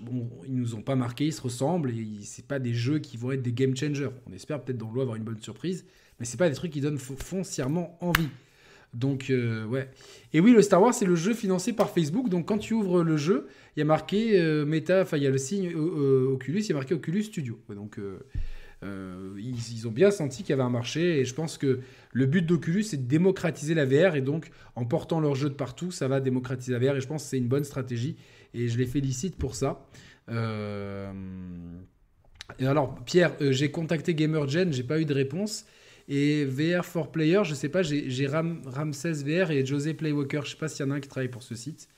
Bon, 0.01 0.31
ils 0.47 0.55
nous 0.55 0.75
ont 0.75 0.83
pas 0.83 0.95
marqué, 0.95 1.27
ils 1.27 1.33
se 1.33 1.40
ressemblent 1.40 1.90
et 1.90 2.07
c'est 2.23 2.47
pas 2.47 2.59
des 2.59 2.75
jeux 2.75 2.99
qui 2.99 3.16
vont 3.16 3.33
être 3.33 3.43
des 3.43 3.53
game 3.53 3.77
changers. 3.77 4.11
On 4.29 4.33
espère 4.33 4.62
peut-être 4.62 4.79
dans 4.79 4.90
l'eau 4.90 5.01
avoir 5.01 5.16
une 5.16 5.25
bonne 5.25 5.40
surprise, 5.40 5.85
mais 6.19 6.27
c'est 6.27 6.37
pas 6.37 6.49
des 6.49 6.55
trucs 6.55 6.71
qui 6.71 6.81
donnent 6.81 6.99
foncièrement 6.99 7.97
envie. 8.01 8.29
Donc, 8.93 9.31
euh, 9.31 9.64
ouais. 9.66 9.88
Et 10.33 10.40
oui, 10.40 10.53
le 10.53 10.62
Star 10.62 10.83
Wars, 10.83 10.93
c'est 10.93 11.05
le 11.05 11.14
jeu 11.14 11.33
financé 11.33 11.73
par 11.73 11.90
Facebook. 11.90 12.29
Donc, 12.29 12.47
quand 12.47 12.59
tu 12.59 12.75
ouvres 12.75 13.03
le 13.03 13.16
jeu, 13.16 13.47
il 13.77 13.81
y 13.81 13.83
a 13.83 13.85
marqué 13.85 14.40
euh, 14.40 14.66
Meta, 14.66 15.03
enfin, 15.03 15.16
il 15.16 15.23
y 15.23 15.27
a 15.27 15.31
le 15.31 15.38
signe 15.38 15.73
euh, 15.75 16.33
Oculus, 16.33 16.61
il 16.61 16.69
y 16.69 16.73
a 16.73 16.75
marqué 16.75 16.95
Oculus 16.95 17.23
Studio. 17.23 17.59
Donc, 17.69 17.99
ils, 18.83 19.87
ont 19.87 19.90
bien 19.90 20.11
senti 20.11 20.43
qu'il 20.43 20.51
y 20.51 20.53
avait 20.55 20.62
un 20.62 20.71
marché. 20.71 21.21
Et 21.21 21.25
je 21.25 21.35
pense 21.35 21.59
que 21.59 21.81
le 22.12 22.27
but 22.27 22.45
d'Oculus, 22.45 22.83
c'est 22.83 22.97
de 22.97 23.09
démocratiser 23.09 23.75
la 23.75 23.85
VR. 23.85 24.16
Et 24.16 24.23
donc, 24.23 24.51
en 24.77 24.85
portant 24.85 25.21
leur 25.21 25.35
jeu 25.35 25.49
de 25.49 25.55
partout, 25.55 25.90
ça 25.90 26.09
va 26.09 26.21
démocratiser 26.21 26.73
la 26.73 26.79
VR. 26.79 26.97
Et 26.97 27.01
je 27.01 27.07
pense 27.07 27.25
que 27.25 27.31
c'est 27.31 27.38
une 27.38 27.49
bonne 27.49 27.64
stratégie. 27.64 28.16
Et 28.55 28.69
je 28.69 28.79
les 28.79 28.87
félicite 28.87 29.37
pour 29.37 29.55
ça. 29.55 29.87
Et 32.59 32.66
alors, 32.66 32.97
Pierre, 33.05 33.33
j'ai 33.40 33.71
contacté 33.71 34.14
GamerGen, 34.14 34.73
j'ai 34.73 34.83
pas 34.83 35.01
eu 35.01 35.05
de 35.05 35.14
réponse. 35.14 35.64
Et 36.09 36.45
VR 36.45 36.85
for 36.85 37.12
Player, 37.12 37.43
je 37.45 37.55
sais 37.55 37.69
pas, 37.69 37.83
j'ai 37.83 38.27
Ram, 38.27 38.62
Ramsès 38.66 39.12
VR 39.12 39.53
et 39.53 39.64
José 39.64 39.95
Playwalker. 39.95 40.40
Je 40.45 40.51
sais 40.51 40.57
pas 40.57 40.66
s'il 40.69 40.85
y 40.85 40.88
en 40.88 40.90
a 40.93 40.97
un 40.97 41.01
qui 41.01 41.09
travaille 41.09 41.29
pour 41.29 41.45
ce 41.45 41.55
site. 41.55 41.88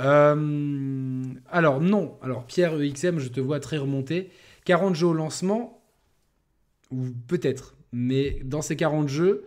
Euh, 0.00 1.22
alors, 1.50 1.80
non. 1.80 2.18
Alors, 2.22 2.44
Pierre 2.44 2.78
EXM, 2.80 3.18
je 3.18 3.28
te 3.28 3.40
vois 3.40 3.58
très 3.58 3.78
remonté. 3.78 4.30
40 4.66 4.94
jeux 4.94 5.06
au 5.06 5.14
lancement, 5.14 5.77
ou 6.90 7.06
peut-être. 7.26 7.74
Mais 7.92 8.40
dans 8.44 8.62
ces 8.62 8.76
40 8.76 9.08
jeux, 9.08 9.44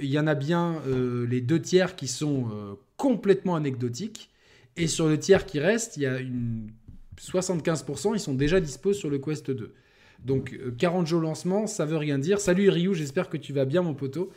il 0.00 0.10
y 0.10 0.18
en 0.18 0.26
a 0.26 0.34
bien 0.34 0.82
euh, 0.86 1.26
les 1.26 1.40
deux 1.40 1.60
tiers 1.60 1.96
qui 1.96 2.08
sont 2.08 2.48
euh, 2.52 2.74
complètement 2.96 3.56
anecdotiques. 3.56 4.30
Et 4.76 4.86
sur 4.86 5.08
le 5.08 5.18
tiers 5.18 5.46
qui 5.46 5.58
reste, 5.58 5.96
il 5.96 6.04
y 6.04 6.06
a 6.06 6.20
une 6.20 6.70
75%, 7.18 8.14
ils 8.14 8.20
sont 8.20 8.34
déjà 8.34 8.60
dispo 8.60 8.92
sur 8.92 9.10
le 9.10 9.18
Quest 9.18 9.50
2. 9.50 9.74
Donc 10.24 10.58
40 10.78 11.02
euh, 11.02 11.06
jours 11.06 11.20
lancement, 11.20 11.66
ça 11.66 11.84
veut 11.84 11.96
rien 11.96 12.18
dire. 12.18 12.40
Salut 12.40 12.68
Ryu, 12.68 12.94
j'espère 12.94 13.28
que 13.28 13.36
tu 13.36 13.52
vas 13.52 13.64
bien 13.64 13.82
mon 13.82 13.94
poteau. 13.94 14.30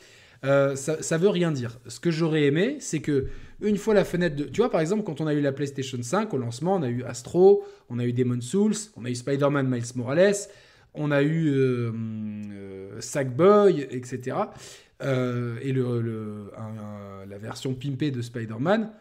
Ça, 0.43 0.75
ça 0.75 1.17
veut 1.17 1.29
rien 1.29 1.53
dire. 1.53 1.79
Ce 1.88 2.01
que 2.01 2.12
j'aurais 2.12 2.43
aimé, 2.43 2.75
c'est 2.82 2.99
que 2.99 3.27
une 3.62 3.77
fois 3.77 3.93
la 3.93 4.03
fenêtre 4.03 4.36
de... 4.36 4.43
Tu 4.43 4.58
vois, 4.58 4.69
par 4.69 4.82
exemple, 4.82 5.03
quand 5.03 5.21
on 5.21 5.27
a 5.27 5.34
eu 5.34 5.39
la 5.39 5.53
PlayStation 5.53 5.97
5 6.01 6.34
au 6.34 6.38
lancement, 6.38 6.75
on 6.75 6.84
a 6.84 6.89
eu 6.89 7.01
Astro, 7.03 7.63
on 7.89 7.97
a 7.97 8.03
eu 8.03 8.12
Demon 8.12 8.41
Souls, 8.41 8.75
on 8.97 9.06
a 9.06 9.10
eu 9.10 9.15
Spider-Man 9.15 9.69
Miles 9.69 9.95
Morales, 9.95 10.49
on 10.93 11.12
a 11.12 11.21
eu 11.23 11.49
euh, 11.49 12.99
Sackboy, 12.99 13.88
etc. 13.89 14.38
et 15.01 15.71
le, 15.71 16.51
la 17.27 17.38
version 17.38 17.73
pimpée 17.73 18.12
de 18.12 18.21
Spider-Man. 18.21 18.91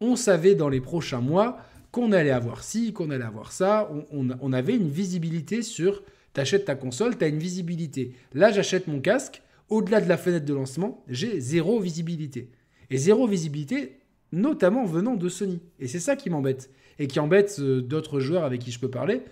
On 0.00 0.16
savait 0.16 0.54
dans 0.54 0.68
les 0.68 0.80
prochains 0.80 1.20
mois 1.20 1.58
qu'on 1.92 2.10
allait 2.10 2.30
avoir 2.30 2.64
ci, 2.64 2.92
qu'on 2.92 3.10
allait 3.10 3.24
avoir 3.24 3.52
ça. 3.52 3.88
on 4.10 4.52
avait 4.52 4.74
une 4.74 4.88
visibilité 4.88 5.62
sur 5.62 6.02
T'achètes 6.32 6.64
ta 6.64 6.74
console, 6.74 7.18
tu 7.18 7.24
as 7.24 7.28
une 7.28 7.38
visibilité. 7.38 8.14
Là, 8.32 8.50
j'achète 8.50 8.86
mon 8.86 9.00
casque. 9.00 9.42
Au-delà 9.68 10.00
de 10.00 10.08
la 10.08 10.16
fenêtre 10.16 10.44
de 10.44 10.54
lancement, 10.54 11.02
j'ai 11.08 11.40
zéro 11.40 11.80
visibilité. 11.80 12.50
Et 12.90 12.96
zéro 12.96 13.26
visibilité, 13.26 14.00
notamment 14.32 14.84
venant 14.84 15.14
de 15.14 15.28
Sony. 15.28 15.60
Et 15.78 15.88
c'est 15.88 16.00
ça 16.00 16.16
qui 16.16 16.30
m'embête. 16.30 16.70
Et 16.98 17.06
qui 17.06 17.20
embête 17.20 17.56
euh, 17.58 17.80
d'autres 17.80 18.20
joueurs 18.20 18.44
avec 18.44 18.60
qui 18.60 18.70
je 18.70 18.78
peux 18.78 18.90
parler, 18.90 19.22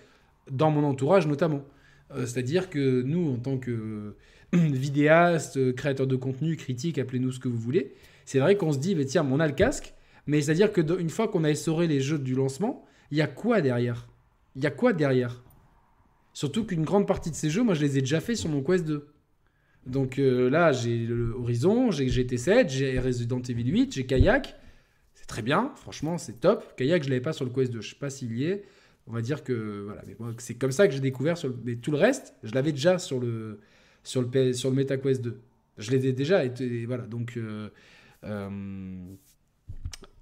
dans 0.49 0.71
mon 0.71 0.83
entourage 0.83 1.27
notamment. 1.27 1.63
Euh, 2.15 2.25
c'est-à-dire 2.25 2.69
que 2.69 3.01
nous, 3.01 3.33
en 3.33 3.37
tant 3.37 3.57
que 3.57 3.71
euh, 3.71 4.15
vidéastes, 4.53 5.73
créateurs 5.75 6.07
de 6.07 6.15
contenu, 6.15 6.55
critiques, 6.55 6.97
appelez-nous 6.97 7.31
ce 7.31 7.39
que 7.39 7.47
vous 7.47 7.57
voulez, 7.57 7.93
c'est 8.25 8.39
vrai 8.39 8.55
qu'on 8.55 8.71
se 8.71 8.79
dit, 8.79 8.95
mais 8.95 9.05
tiens, 9.05 9.27
on 9.29 9.39
a 9.39 9.47
le 9.47 9.53
casque, 9.53 9.93
mais 10.27 10.41
c'est-à-dire 10.41 10.71
qu'une 10.71 11.09
fois 11.09 11.27
qu'on 11.27 11.43
a 11.43 11.49
essoré 11.49 11.87
les 11.87 12.01
jeux 12.01 12.19
du 12.19 12.35
lancement, 12.35 12.85
il 13.11 13.17
y 13.17 13.21
a 13.21 13.27
quoi 13.27 13.61
derrière? 13.61 14.07
Il 14.55 14.63
y 14.63 14.67
a 14.67 14.71
quoi 14.71 14.93
derrière? 14.93 15.43
Surtout 16.33 16.65
qu'une 16.65 16.83
grande 16.83 17.07
partie 17.07 17.29
de 17.29 17.35
ces 17.35 17.49
jeux, 17.49 17.63
moi, 17.63 17.73
je 17.73 17.81
les 17.81 17.97
ai 17.97 18.01
déjà 18.01 18.21
fait 18.21 18.35
sur 18.35 18.49
mon 18.49 18.61
Quest 18.61 18.85
2. 18.85 19.07
Donc 19.85 20.19
euh, 20.19 20.49
là, 20.49 20.71
j'ai 20.71 21.09
Horizon, 21.37 21.91
j'ai 21.91 22.05
GT7, 22.07 22.69
j'ai 22.69 22.99
Resident 22.99 23.41
Evil 23.41 23.69
8, 23.69 23.93
j'ai 23.93 24.05
Kayak. 24.05 24.55
C'est 25.13 25.25
très 25.25 25.41
bien, 25.41 25.71
franchement, 25.75 26.17
c'est 26.17 26.39
top. 26.39 26.75
Kayak, 26.77 27.03
je 27.03 27.09
l'avais 27.09 27.21
pas 27.21 27.33
sur 27.33 27.45
le 27.45 27.51
Quest 27.51 27.71
2, 27.71 27.81
je 27.81 27.89
sais 27.89 27.95
pas 27.95 28.09
s'il 28.09 28.37
y 28.37 28.45
est. 28.45 28.63
On 29.07 29.13
va 29.13 29.21
dire 29.21 29.43
que 29.43 29.83
voilà, 29.85 30.01
mais 30.07 30.15
c'est 30.37 30.55
comme 30.55 30.71
ça 30.71 30.87
que 30.87 30.93
j'ai 30.93 30.99
découvert 30.99 31.35
mais 31.63 31.75
tout 31.75 31.91
le 31.91 31.97
reste, 31.97 32.35
je 32.43 32.53
l'avais 32.53 32.71
déjà 32.71 32.99
sur 32.99 33.19
le 33.19 33.59
sur 34.03 34.21
le 34.21 34.53
sur 34.53 34.69
le 34.69 34.75
MetaQuest 34.75 35.21
2. 35.21 35.39
Je 35.77 35.91
l'ai 35.91 36.13
déjà 36.13 36.45
et, 36.45 36.85
voilà, 36.85 37.05
donc 37.07 37.37
euh, 37.37 37.69
euh, 38.23 38.49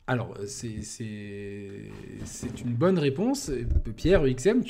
alors, 0.10 0.36
c'est 0.48 0.82
une 2.66 2.74
bonne 2.74 2.98
réponse. 2.98 3.52
Pierre, 3.96 4.24
XM, 4.24 4.64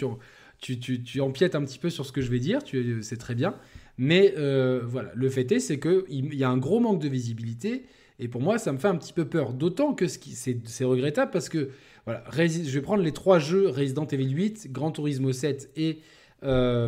tu, 0.59 0.79
tu, 0.79 1.01
tu, 1.01 1.21
empiètes 1.21 1.55
un 1.55 1.63
petit 1.63 1.79
peu 1.79 1.89
sur 1.89 2.05
ce 2.05 2.11
que 2.11 2.19
je 2.19 2.29
vais 2.29 2.39
dire, 2.39 2.59
c'est 3.01 3.15
très 3.15 3.35
bien. 3.35 3.55
Mais 3.97 4.33
euh, 4.37 4.81
voilà, 4.83 5.11
le 5.15 5.29
fait 5.29 5.49
est, 5.53 5.59
c'est 5.59 5.79
qu'il 5.79 6.33
y 6.33 6.43
a 6.43 6.49
un 6.49 6.57
gros 6.57 6.81
manque 6.81 7.01
de 7.01 7.07
visibilité. 7.07 7.85
Et 8.19 8.27
pour 8.27 8.41
moi, 8.41 8.57
ça 8.57 8.73
me 8.73 8.77
fait 8.79 8.89
un 8.89 8.97
petit 8.97 9.13
peu 9.13 9.23
peur. 9.23 9.53
D'autant 9.53 9.93
que 9.93 10.07
c'est 10.07 10.83
regrettable 10.83 11.31
parce 11.31 11.47
que, 11.47 11.69
je 12.35 12.69
vais 12.71 12.81
prendre 12.81 13.03
les 13.03 13.11
trois 13.11 13.39
jeux 13.39 13.69
Resident 13.69 14.07
Evil 14.07 14.29
8, 14.29 14.71
Gran 14.71 14.91
Turismo 14.91 15.31
7 15.31 15.71
et 15.75 15.99
euh, 16.43 16.87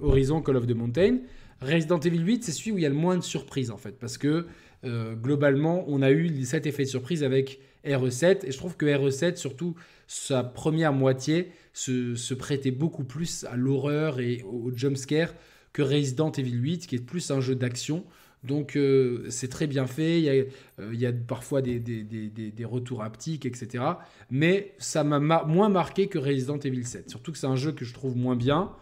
Horizon 0.00 0.42
Call 0.42 0.56
of 0.56 0.66
the 0.66 0.74
Mountain. 0.74 1.18
Resident 1.60 2.00
Evil 2.00 2.20
8, 2.20 2.44
c'est 2.44 2.52
celui 2.52 2.72
où 2.72 2.78
il 2.78 2.82
y 2.82 2.86
a 2.86 2.90
le 2.90 2.94
moins 2.94 3.16
de 3.16 3.22
surprises 3.22 3.70
en 3.70 3.76
fait. 3.76 3.98
Parce 3.98 4.18
que 4.18 4.46
euh, 4.84 5.14
globalement, 5.14 5.84
on 5.88 6.02
a 6.02 6.10
eu 6.10 6.44
cet 6.44 6.66
effet 6.66 6.84
de 6.84 6.88
surprise 6.88 7.22
avec 7.22 7.60
RE7. 7.84 8.46
Et 8.46 8.52
je 8.52 8.56
trouve 8.56 8.76
que 8.76 8.86
RE7, 8.86 9.36
surtout 9.36 9.74
sa 10.06 10.42
première 10.42 10.92
moitié, 10.92 11.52
se, 11.72 12.34
prêtait 12.34 12.70
beaucoup 12.70 13.04
plus 13.04 13.44
à 13.44 13.56
l'horreur 13.56 14.20
et 14.20 14.42
au 14.42 14.70
jumpscare 14.74 15.34
que 15.72 15.82
Resident 15.82 16.32
Evil 16.32 16.56
8, 16.56 16.86
qui 16.86 16.96
est 16.96 17.04
plus 17.04 17.30
un 17.30 17.40
jeu 17.40 17.54
d'action. 17.54 18.04
Donc 18.42 18.76
euh, 18.76 19.26
c'est 19.28 19.48
très 19.48 19.66
bien 19.66 19.86
fait, 19.86 20.18
il 20.18 20.24
y 20.24 20.30
a, 20.30 20.32
euh, 20.32 20.90
il 20.92 21.00
y 21.00 21.06
a 21.06 21.12
parfois 21.12 21.60
des, 21.60 21.78
des, 21.78 22.04
des, 22.04 22.64
retours 22.64 23.02
haptiques, 23.02 23.44
etc. 23.44 23.84
Mais 24.30 24.72
ça 24.78 25.04
m'a 25.04 25.18
moins 25.18 25.68
marqué 25.68 26.06
que 26.06 26.18
Resident 26.18 26.58
Evil 26.58 26.84
7. 26.84 27.10
Surtout 27.10 27.32
que 27.32 27.38
c'est 27.38 27.46
un 27.46 27.56
jeu 27.56 27.72
que 27.72 27.84
je 27.84 27.92
trouve 27.92 28.16
moins 28.16 28.36
bien. 28.36 28.72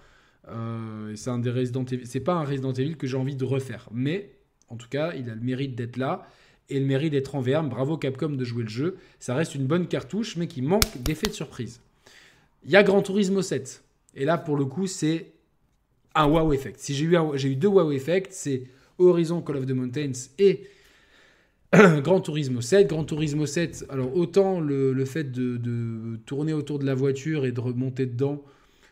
Euh, 0.49 1.13
c'est 1.17 1.31
un 1.31 1.41
des 1.41 1.51
Resident 1.51 1.85
Evil. 1.85 2.07
C'est 2.07 2.21
pas 2.21 2.35
un 2.35 2.45
Resident 2.45 2.73
Evil 2.73 2.97
que 2.97 3.09
j'ai 3.09 3.17
envie 3.17 3.35
de 3.35 3.45
refaire. 3.45 3.89
Mais 3.93 4.31
en 4.69 4.77
tout 4.77 4.89
cas, 4.89 5.13
il 5.15 5.29
a 5.29 5.35
le 5.35 5.41
mérite 5.41 5.75
d'être 5.75 5.97
là 5.97 6.29
et 6.69 6.79
le 6.79 6.87
mérite 6.87 7.11
d'être 7.11 7.35
en 7.35 7.41
verme. 7.41 7.69
Bravo 7.69 7.97
Capcom 7.97 8.31
de 8.31 8.45
jouer 8.45 8.63
le 8.63 8.69
jeu. 8.69 8.97
Ça 9.19 9.35
reste 9.35 9.57
une 9.57 9.67
bonne 9.67 9.89
cartouche, 9.89 10.37
mais 10.37 10.47
qui 10.47 10.63
manque 10.63 11.03
d'effet 11.03 11.27
de 11.27 11.33
surprise. 11.33 11.81
Il 12.65 12.71
y 12.71 12.77
a 12.77 12.85
Gran 12.85 13.03
Turismo 13.03 13.43
7. 13.43 13.83
Et 14.15 14.25
là, 14.25 14.39
pour 14.39 14.57
le 14.57 14.67
coup, 14.67 14.87
c'est 14.87 15.33
un 16.15 16.27
wow 16.27 16.53
effect. 16.53 16.79
Si 16.79 16.95
j'ai 16.95 17.07
eu, 17.07 17.17
eu 17.17 17.57
deux 17.57 17.69
wow 17.69 17.91
effects, 17.91 18.29
c'est 18.31 18.65
Horizon 18.99 19.43
Call 19.43 19.57
of 19.57 19.67
the 19.67 19.73
Mountains 19.73 20.31
et 20.39 20.69
Grand 21.73 22.21
Turismo 22.21 22.61
7. 22.61 22.89
Grand 22.89 23.05
Turismo 23.05 23.45
7, 23.45 23.87
alors 23.91 24.17
autant 24.17 24.61
le, 24.61 25.05
fait 25.05 25.31
de, 25.31 26.17
tourner 26.25 26.53
autour 26.53 26.79
de 26.79 26.87
la 26.87 26.95
voiture 26.95 27.45
et 27.45 27.53
de 27.53 27.61
remonter 27.61 28.07
dedans, 28.07 28.43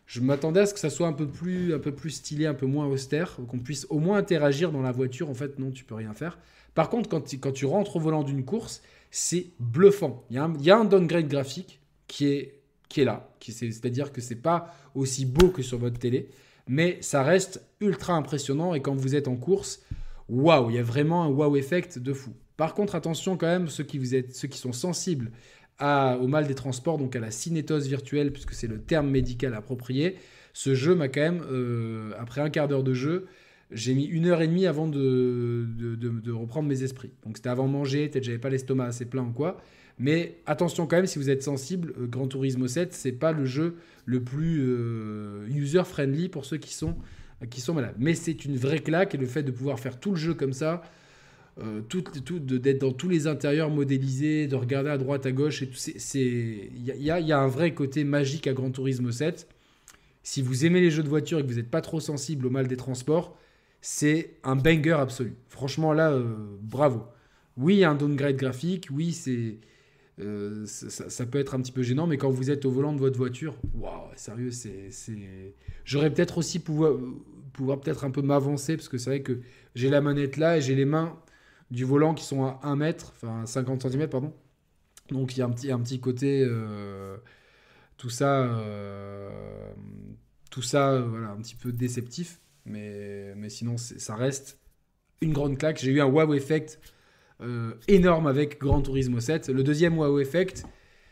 je 0.06 0.20
m'attendais 0.20 0.60
à 0.60 0.66
ce 0.66 0.74
que 0.74 0.80
ça 0.80 0.90
soit 0.90 1.08
un 1.08 1.12
peu 1.12 1.26
plus, 1.26 1.74
un 1.74 1.78
peu 1.78 1.92
plus 1.92 2.10
stylé, 2.10 2.46
un 2.46 2.54
peu 2.54 2.66
moins 2.66 2.86
austère, 2.86 3.38
qu'on 3.48 3.58
puisse 3.58 3.86
au 3.90 3.98
moins 3.98 4.18
interagir 4.18 4.70
dans 4.70 4.82
la 4.82 4.92
voiture. 4.92 5.28
En 5.28 5.34
fait, 5.34 5.58
non, 5.58 5.70
tu 5.70 5.84
peux 5.84 5.96
rien 5.96 6.12
faire. 6.12 6.38
Par 6.74 6.90
contre, 6.90 7.08
quand, 7.08 7.34
quand 7.40 7.52
tu 7.52 7.66
rentres 7.66 7.96
au 7.96 8.00
volant 8.00 8.22
d'une 8.22 8.44
course, 8.44 8.82
c'est 9.10 9.46
bluffant. 9.58 10.24
Il 10.30 10.36
y, 10.36 10.38
a 10.38 10.44
un, 10.44 10.54
il 10.58 10.64
y, 10.64 10.70
a 10.70 10.76
un, 10.76 10.84
downgrade 10.84 11.26
graphique 11.26 11.80
qui 12.06 12.26
est, 12.28 12.60
qui 12.88 13.00
est 13.00 13.04
là. 13.04 13.30
C'est-à-dire 13.40 14.12
que 14.12 14.20
c'est 14.20 14.36
pas 14.36 14.74
aussi 14.94 15.24
beau 15.24 15.48
que 15.48 15.62
sur 15.62 15.78
votre 15.78 15.98
télé, 15.98 16.28
mais 16.68 16.98
ça 17.00 17.22
reste 17.22 17.62
ultra 17.80 18.14
impressionnant. 18.14 18.74
Et 18.74 18.82
quand 18.82 18.94
vous 18.94 19.14
êtes 19.14 19.26
en 19.26 19.36
course, 19.36 19.80
waouh, 20.28 20.70
il 20.70 20.76
y 20.76 20.78
a 20.78 20.82
vraiment 20.82 21.24
un 21.24 21.28
wow 21.28 21.56
effect 21.56 21.98
de 21.98 22.12
fou. 22.12 22.32
Par 22.56 22.74
contre, 22.74 22.94
attention 22.94 23.36
quand 23.36 23.46
même, 23.46 23.68
ceux 23.68 23.84
qui, 23.84 23.98
vous 23.98 24.14
êtes, 24.14 24.34
ceux 24.34 24.48
qui 24.48 24.58
sont 24.58 24.72
sensibles 24.72 25.30
au 25.80 26.26
mal 26.26 26.46
des 26.46 26.54
transports, 26.54 26.96
donc 26.96 27.16
à 27.16 27.20
la 27.20 27.30
cinétose 27.30 27.86
virtuelle, 27.86 28.32
puisque 28.32 28.54
c'est 28.54 28.66
le 28.66 28.80
terme 28.80 29.10
médical 29.10 29.54
approprié, 29.54 30.16
ce 30.54 30.74
jeu 30.74 30.94
m'a 30.94 31.08
quand 31.08 31.20
même, 31.20 31.42
euh, 31.50 32.12
après 32.18 32.40
un 32.40 32.48
quart 32.48 32.66
d'heure 32.66 32.82
de 32.82 32.94
jeu, 32.94 33.26
j'ai 33.70 33.94
mis 33.94 34.04
une 34.04 34.26
heure 34.26 34.40
et 34.40 34.46
demie 34.46 34.66
avant 34.66 34.88
de, 34.88 35.66
de, 35.76 36.32
reprendre 36.32 36.68
mes 36.68 36.82
esprits. 36.82 37.10
Donc 37.24 37.36
c'était 37.36 37.50
avant 37.50 37.66
manger, 37.66 38.08
peut-être 38.08 38.24
j'avais 38.24 38.38
pas 38.38 38.48
l'estomac 38.48 38.86
assez 38.86 39.04
plein 39.04 39.24
ou 39.24 39.32
quoi. 39.32 39.58
Mais 39.98 40.38
attention 40.46 40.86
quand 40.86 40.96
même, 40.96 41.06
si 41.06 41.18
vous 41.18 41.28
êtes 41.30 41.42
sensible, 41.42 41.92
euh, 41.98 42.06
Gran 42.06 42.26
Turismo 42.26 42.68
7, 42.68 42.94
c'est 42.94 43.12
pas 43.12 43.32
le 43.32 43.44
jeu 43.44 43.76
le 44.06 44.22
plus 44.22 44.62
euh, 44.62 45.46
user-friendly 45.48 46.28
pour 46.28 46.44
ceux 46.44 46.58
qui 46.58 46.72
sont, 46.72 46.96
qui 47.50 47.60
sont 47.60 47.74
malades. 47.74 47.96
Mais 47.98 48.14
c'est 48.14 48.44
une 48.44 48.56
vraie 48.56 48.78
claque 48.78 49.14
et 49.14 49.18
le 49.18 49.26
fait 49.26 49.42
de 49.42 49.50
pouvoir 49.50 49.78
faire 49.78 50.00
tout 50.00 50.10
le 50.10 50.16
jeu 50.16 50.34
comme 50.34 50.52
ça, 50.52 50.82
euh, 51.58 51.80
tout, 51.82 52.02
tout, 52.02 52.38
d'être 52.38 52.80
dans 52.80 52.92
tous 52.92 53.08
les 53.08 53.26
intérieurs 53.26 53.70
modélisés, 53.70 54.46
de 54.46 54.56
regarder 54.56 54.90
à 54.90 54.98
droite, 54.98 55.26
à 55.26 55.32
gauche, 55.32 55.62
et 55.62 56.70
il 56.74 56.84
y 56.84 57.10
a, 57.10 57.20
y 57.20 57.32
a, 57.32 57.38
un 57.38 57.48
vrai 57.48 57.74
côté 57.74 58.04
magique 58.04 58.46
à 58.46 58.52
Gran 58.52 58.70
Turismo 58.70 59.10
7. 59.10 59.48
Si 60.22 60.42
vous 60.42 60.66
aimez 60.66 60.80
les 60.80 60.90
jeux 60.90 61.02
de 61.02 61.08
voiture 61.08 61.38
et 61.38 61.42
que 61.42 61.46
vous 61.48 61.56
n'êtes 61.56 61.70
pas 61.70 61.82
trop 61.82 62.00
sensible 62.00 62.46
au 62.46 62.50
mal 62.50 62.66
des 62.66 62.76
transports, 62.76 63.38
c'est 63.80 64.34
un 64.42 64.56
banger 64.56 64.96
absolu. 64.98 65.34
Franchement, 65.48 65.92
là, 65.92 66.10
euh, 66.10 66.34
bravo. 66.60 67.04
Oui, 67.56 67.76
il 67.76 67.78
y 67.78 67.84
a 67.84 67.90
un 67.90 67.94
downgrade 67.94 68.36
graphique, 68.36 68.88
oui, 68.90 69.12
c'est... 69.12 69.58
Euh, 70.18 70.64
ça, 70.66 71.26
peut 71.26 71.38
être 71.38 71.54
un 71.54 71.60
petit 71.60 71.72
peu 71.72 71.82
gênant, 71.82 72.06
mais 72.06 72.16
quand 72.16 72.30
vous 72.30 72.50
êtes 72.50 72.64
au 72.64 72.70
volant 72.70 72.94
de 72.94 72.98
votre 72.98 73.18
voiture, 73.18 73.54
waouh, 73.74 74.08
sérieux, 74.16 74.50
c'est, 74.50 74.90
J'aurais 75.84 76.10
peut-être 76.12 76.38
aussi 76.38 76.58
pouvoir, 76.58 76.94
pouvoir 77.52 77.80
peut-être 77.80 78.04
un 78.04 78.10
peu 78.10 78.22
m'avancer, 78.22 78.76
parce 78.76 78.88
que 78.88 78.96
c'est 78.96 79.10
vrai 79.10 79.22
que 79.22 79.40
j'ai 79.74 79.90
la 79.90 80.00
manette 80.00 80.38
là 80.38 80.56
et 80.56 80.60
j'ai 80.60 80.74
les 80.74 80.86
mains 80.86 81.18
du 81.70 81.84
volant 81.84 82.14
qui 82.14 82.24
sont 82.24 82.44
à 82.44 82.60
1 82.62 82.76
mètre, 82.76 83.12
enfin 83.16 83.44
50 83.44 83.82
cm, 83.82 84.08
pardon. 84.08 84.32
Donc 85.10 85.36
il 85.36 85.40
y 85.40 85.42
a 85.42 85.46
un 85.46 85.50
petit, 85.50 85.70
un 85.70 85.80
petit 85.80 86.00
côté, 86.00 86.42
euh, 86.44 87.16
tout 87.98 88.10
ça, 88.10 88.48
tout 90.50 90.62
ça, 90.62 90.98
voilà, 91.00 91.30
un 91.30 91.36
petit 91.36 91.56
peu 91.56 91.72
déceptif. 91.72 92.40
Mais, 92.64 93.34
mais 93.36 93.50
sinon, 93.50 93.76
ça 93.76 94.16
reste 94.16 94.58
une 95.20 95.32
grande 95.32 95.58
claque. 95.58 95.78
J'ai 95.78 95.92
eu 95.92 96.00
un 96.00 96.06
wow 96.06 96.34
effect 96.34 96.80
euh, 97.42 97.72
énorme 97.86 98.26
avec 98.26 98.58
Gran 98.58 98.80
Turismo 98.80 99.20
7. 99.20 99.50
Le 99.50 99.62
deuxième 99.62 99.98
wow 99.98 100.18
effect, 100.20 100.64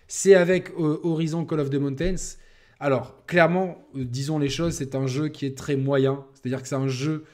c'est 0.08 0.34
avec 0.34 0.70
euh, 0.70 0.98
Horizon 1.02 1.44
Call 1.44 1.60
of 1.60 1.68
the 1.68 1.74
Mountains. 1.74 2.38
Alors, 2.80 3.26
clairement, 3.26 3.86
euh, 3.94 4.04
disons 4.04 4.38
les 4.38 4.48
choses, 4.48 4.74
c'est 4.74 4.94
un 4.94 5.06
jeu 5.06 5.28
qui 5.28 5.44
est 5.44 5.56
très 5.56 5.76
moyen. 5.76 6.24
C'est-à-dire 6.32 6.62
que 6.62 6.68
c'est 6.68 6.74
un 6.76 6.88
jeu, 6.88 7.24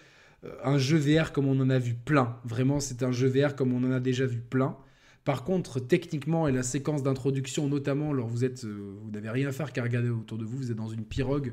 un 0.64 0.76
jeu 0.76 0.98
VR 0.98 1.32
comme 1.32 1.46
on 1.46 1.60
en 1.60 1.70
a 1.70 1.78
vu 1.78 1.94
plein. 1.94 2.36
Vraiment, 2.44 2.80
c'est 2.80 3.04
un 3.04 3.12
jeu 3.12 3.28
VR 3.28 3.54
comme 3.54 3.72
on 3.72 3.86
en 3.86 3.92
a 3.92 4.00
déjà 4.00 4.26
vu 4.26 4.40
plein. 4.40 4.76
Par 5.24 5.44
contre, 5.44 5.78
techniquement 5.78 6.48
et 6.48 6.52
la 6.52 6.64
séquence 6.64 7.04
d'introduction, 7.04 7.68
notamment, 7.68 8.10
alors 8.10 8.26
vous 8.26 8.44
êtes, 8.44 8.64
vous 8.64 9.10
n'avez 9.12 9.30
rien 9.30 9.48
à 9.48 9.52
faire 9.52 9.72
qu'à 9.72 9.84
regarder 9.84 10.08
autour 10.08 10.38
de 10.38 10.44
vous. 10.44 10.56
Vous 10.56 10.70
êtes 10.72 10.76
dans 10.76 10.88
une 10.88 11.04
pirogue, 11.04 11.52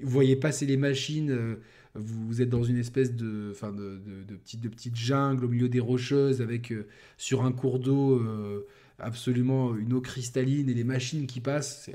vous 0.00 0.10
voyez 0.10 0.36
passer 0.36 0.66
les 0.66 0.76
machines 0.76 1.56
vous 1.98 2.42
êtes 2.42 2.48
dans 2.48 2.62
une 2.62 2.78
espèce 2.78 3.14
de, 3.14 3.52
de, 3.52 4.36
petite, 4.36 4.96
jungle 4.96 5.44
au 5.44 5.48
milieu 5.48 5.68
des 5.68 5.80
rocheuses 5.80 6.42
avec 6.42 6.72
euh, 6.72 6.86
sur 7.16 7.44
un 7.44 7.52
cours 7.52 7.78
d'eau 7.78 8.18
euh, 8.18 8.66
absolument 8.98 9.76
une 9.76 9.92
eau 9.92 10.00
cristalline 10.00 10.68
et 10.68 10.74
les 10.74 10.84
machines 10.84 11.26
qui 11.26 11.40
passent. 11.40 11.90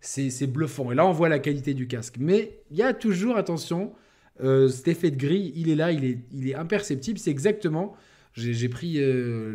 C'est 0.00 0.46
bluffant. 0.46 0.90
Et 0.90 0.94
là, 0.94 1.06
on 1.06 1.12
voit 1.12 1.28
la 1.28 1.38
qualité 1.38 1.74
du 1.74 1.86
casque. 1.86 2.16
Mais 2.18 2.58
il 2.70 2.76
y 2.76 2.82
a 2.82 2.92
toujours, 2.92 3.36
attention, 3.36 3.92
euh, 4.42 4.68
cet 4.68 4.88
effet 4.88 5.10
de 5.10 5.16
gris, 5.16 5.52
il 5.54 5.70
est 5.70 5.76
là, 5.76 5.92
il 5.92 6.04
est, 6.48 6.54
imperceptible. 6.54 7.18
C'est 7.18 7.30
exactement, 7.30 7.94
j'ai 8.34 8.68
pris 8.68 8.94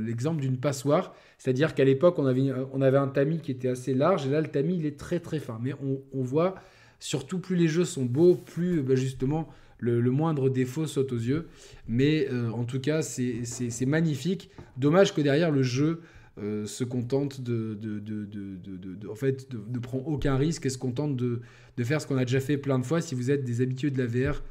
l'exemple 0.05 0.39
d'une 0.39 0.57
passoire. 0.57 1.15
C'est-à-dire 1.37 1.75
qu'à 1.75 1.83
l'époque, 1.83 2.17
on 2.17 2.25
avait, 2.25 2.97
un 2.97 3.07
tamis 3.07 3.39
qui 3.39 3.51
était 3.51 3.69
assez 3.69 3.93
large, 3.93 4.25
et 4.25 4.29
là, 4.29 4.39
le 4.39 4.47
tamis, 4.47 4.77
il 4.77 4.85
est 4.85 4.97
très 4.97 5.19
très 5.19 5.39
fin. 5.39 5.59
Mais 5.61 5.73
on 5.81 6.21
voit, 6.21 6.55
surtout 6.99 7.39
plus 7.39 7.55
les 7.55 7.67
jeux 7.67 7.85
sont 7.85 8.05
beaux, 8.05 8.35
plus 8.35 8.81
bah, 8.81 8.95
justement 8.95 9.47
le, 9.79 10.01
moindre 10.11 10.49
défaut 10.49 10.87
saute 10.87 11.11
aux 11.11 11.17
yeux. 11.17 11.47
Mais 11.87 12.27
euh, 12.31 12.49
en 12.51 12.63
tout 12.63 12.79
cas, 12.79 13.01
c'est 13.01 13.85
magnifique. 13.85 14.49
Dommage 14.77 15.13
que 15.13 15.21
derrière 15.21 15.51
le 15.51 15.63
jeu 15.63 16.01
euh, 16.39 16.65
se 16.65 16.83
contente 16.83 17.41
de, 17.41 17.77
de, 17.81 19.07
en 19.09 19.15
fait, 19.15 19.47
ne 19.53 19.79
prend 19.79 19.99
aucun 19.99 20.35
risque 20.35 20.65
et 20.65 20.69
se 20.69 20.77
contente 20.77 21.15
de, 21.15 21.41
faire 21.83 22.01
ce 22.01 22.07
qu'on 22.07 22.17
a 22.17 22.25
déjà 22.25 22.39
fait 22.39 22.57
plein 22.57 22.79
de 22.79 22.85
fois. 22.85 23.01
Si 23.01 23.15
vous 23.15 23.31
êtes 23.31 23.43
des 23.43 23.61
habitués 23.61 23.91
de 23.91 23.97
la 23.97 24.05
VR, 24.05 24.43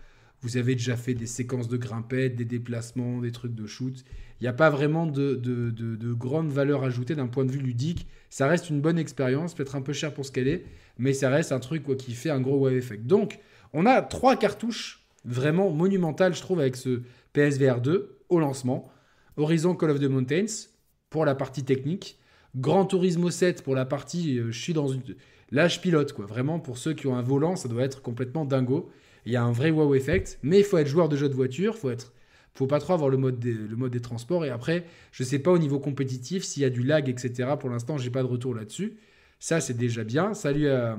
vous 0.42 0.56
avez 0.56 0.74
déjà 0.74 0.96
fait 0.96 1.14
des 1.14 1.26
séquences 1.26 1.68
de 1.68 1.76
grimpettes, 1.76 2.36
des 2.36 2.44
déplacements, 2.44 3.20
des 3.20 3.32
trucs 3.32 3.54
de 3.54 3.66
shoot. 3.66 4.04
Il 4.40 4.44
n'y 4.44 4.48
a 4.48 4.52
pas 4.52 4.68
vraiment 4.68 5.06
de, 5.06 5.34
de, 5.34 6.12
grande 6.12 6.50
valeur 6.50 6.84
ajoutée 6.84 7.14
d'un 7.14 7.26
point 7.26 7.44
de 7.44 7.50
vue 7.50 7.60
ludique. 7.60 8.06
Ça 8.30 8.46
reste 8.46 8.68
une 8.68 8.80
bonne 8.80 8.98
expérience, 8.98 9.54
peut-être 9.54 9.76
un 9.76 9.80
peu 9.80 9.92
cher 9.92 10.12
pour 10.12 10.26
ce 10.26 10.32
qu'elle 10.32 10.48
est, 10.48 10.64
mais 10.98 11.12
ça 11.12 11.30
reste 11.30 11.52
un 11.52 11.60
truc 11.60 11.82
quoi, 11.82 11.96
qui 11.96 12.12
fait 12.12 12.30
un 12.30 12.40
gros 12.40 12.56
wow 12.56 12.70
effect. 12.70 13.06
Donc, 13.06 13.38
on 13.72 13.86
a 13.86 14.02
trois 14.02 14.36
cartouches 14.36 15.06
vraiment 15.24 15.70
monumental, 15.70 16.34
je 16.34 16.40
trouve, 16.40 16.60
avec 16.60 16.76
ce 16.76 17.02
PSVR 17.32 17.80
2 17.80 18.18
au 18.28 18.40
lancement. 18.40 18.90
Horizon 19.36 19.74
Call 19.74 19.90
of 19.90 20.00
the 20.00 20.04
Mountains 20.04 20.68
pour 21.10 21.24
la 21.24 21.34
partie 21.34 21.64
technique. 21.64 22.18
Grand 22.54 22.86
Turismo 22.86 23.30
7 23.30 23.62
pour 23.62 23.74
la 23.74 23.84
partie, 23.84 24.38
euh, 24.38 24.50
je 24.50 24.58
suis 24.58 24.72
dans 24.72 24.88
une... 24.88 25.02
Là, 25.50 25.68
pilote, 25.68 26.12
quoi. 26.12 26.26
Vraiment, 26.26 26.58
pour 26.58 26.78
ceux 26.78 26.94
qui 26.94 27.06
ont 27.06 27.14
un 27.14 27.22
volant, 27.22 27.54
ça 27.54 27.68
doit 27.68 27.84
être 27.84 28.02
complètement 28.02 28.44
dingo. 28.44 28.90
Il 29.26 29.32
y 29.32 29.36
a 29.36 29.42
un 29.42 29.52
vrai 29.52 29.70
wow 29.70 29.94
effect, 29.94 30.38
mais 30.42 30.58
il 30.58 30.64
faut 30.64 30.78
être 30.78 30.88
joueur 30.88 31.08
de 31.08 31.16
jeu 31.16 31.28
de 31.28 31.34
voiture, 31.34 31.76
faut 31.76 31.90
être... 31.90 32.12
faut 32.54 32.66
pas 32.66 32.80
trop 32.80 32.94
avoir 32.94 33.10
le 33.10 33.16
mode, 33.16 33.38
des, 33.38 33.52
le 33.52 33.76
mode 33.76 33.92
des 33.92 34.00
transports. 34.00 34.44
Et 34.44 34.50
après, 34.50 34.84
je 35.12 35.22
sais 35.22 35.38
pas 35.38 35.50
au 35.52 35.58
niveau 35.58 35.78
compétitif 35.78 36.44
s'il 36.44 36.62
y 36.62 36.66
a 36.66 36.70
du 36.70 36.82
lag, 36.82 37.08
etc. 37.08 37.50
Pour 37.60 37.70
l'instant, 37.70 37.98
j'ai 37.98 38.10
pas 38.10 38.22
de 38.22 38.28
retour 38.28 38.54
là-dessus. 38.54 38.96
Ça, 39.38 39.60
c'est 39.60 39.76
déjà 39.76 40.04
bien. 40.04 40.34
Salut 40.34 40.68
à, 40.68 40.98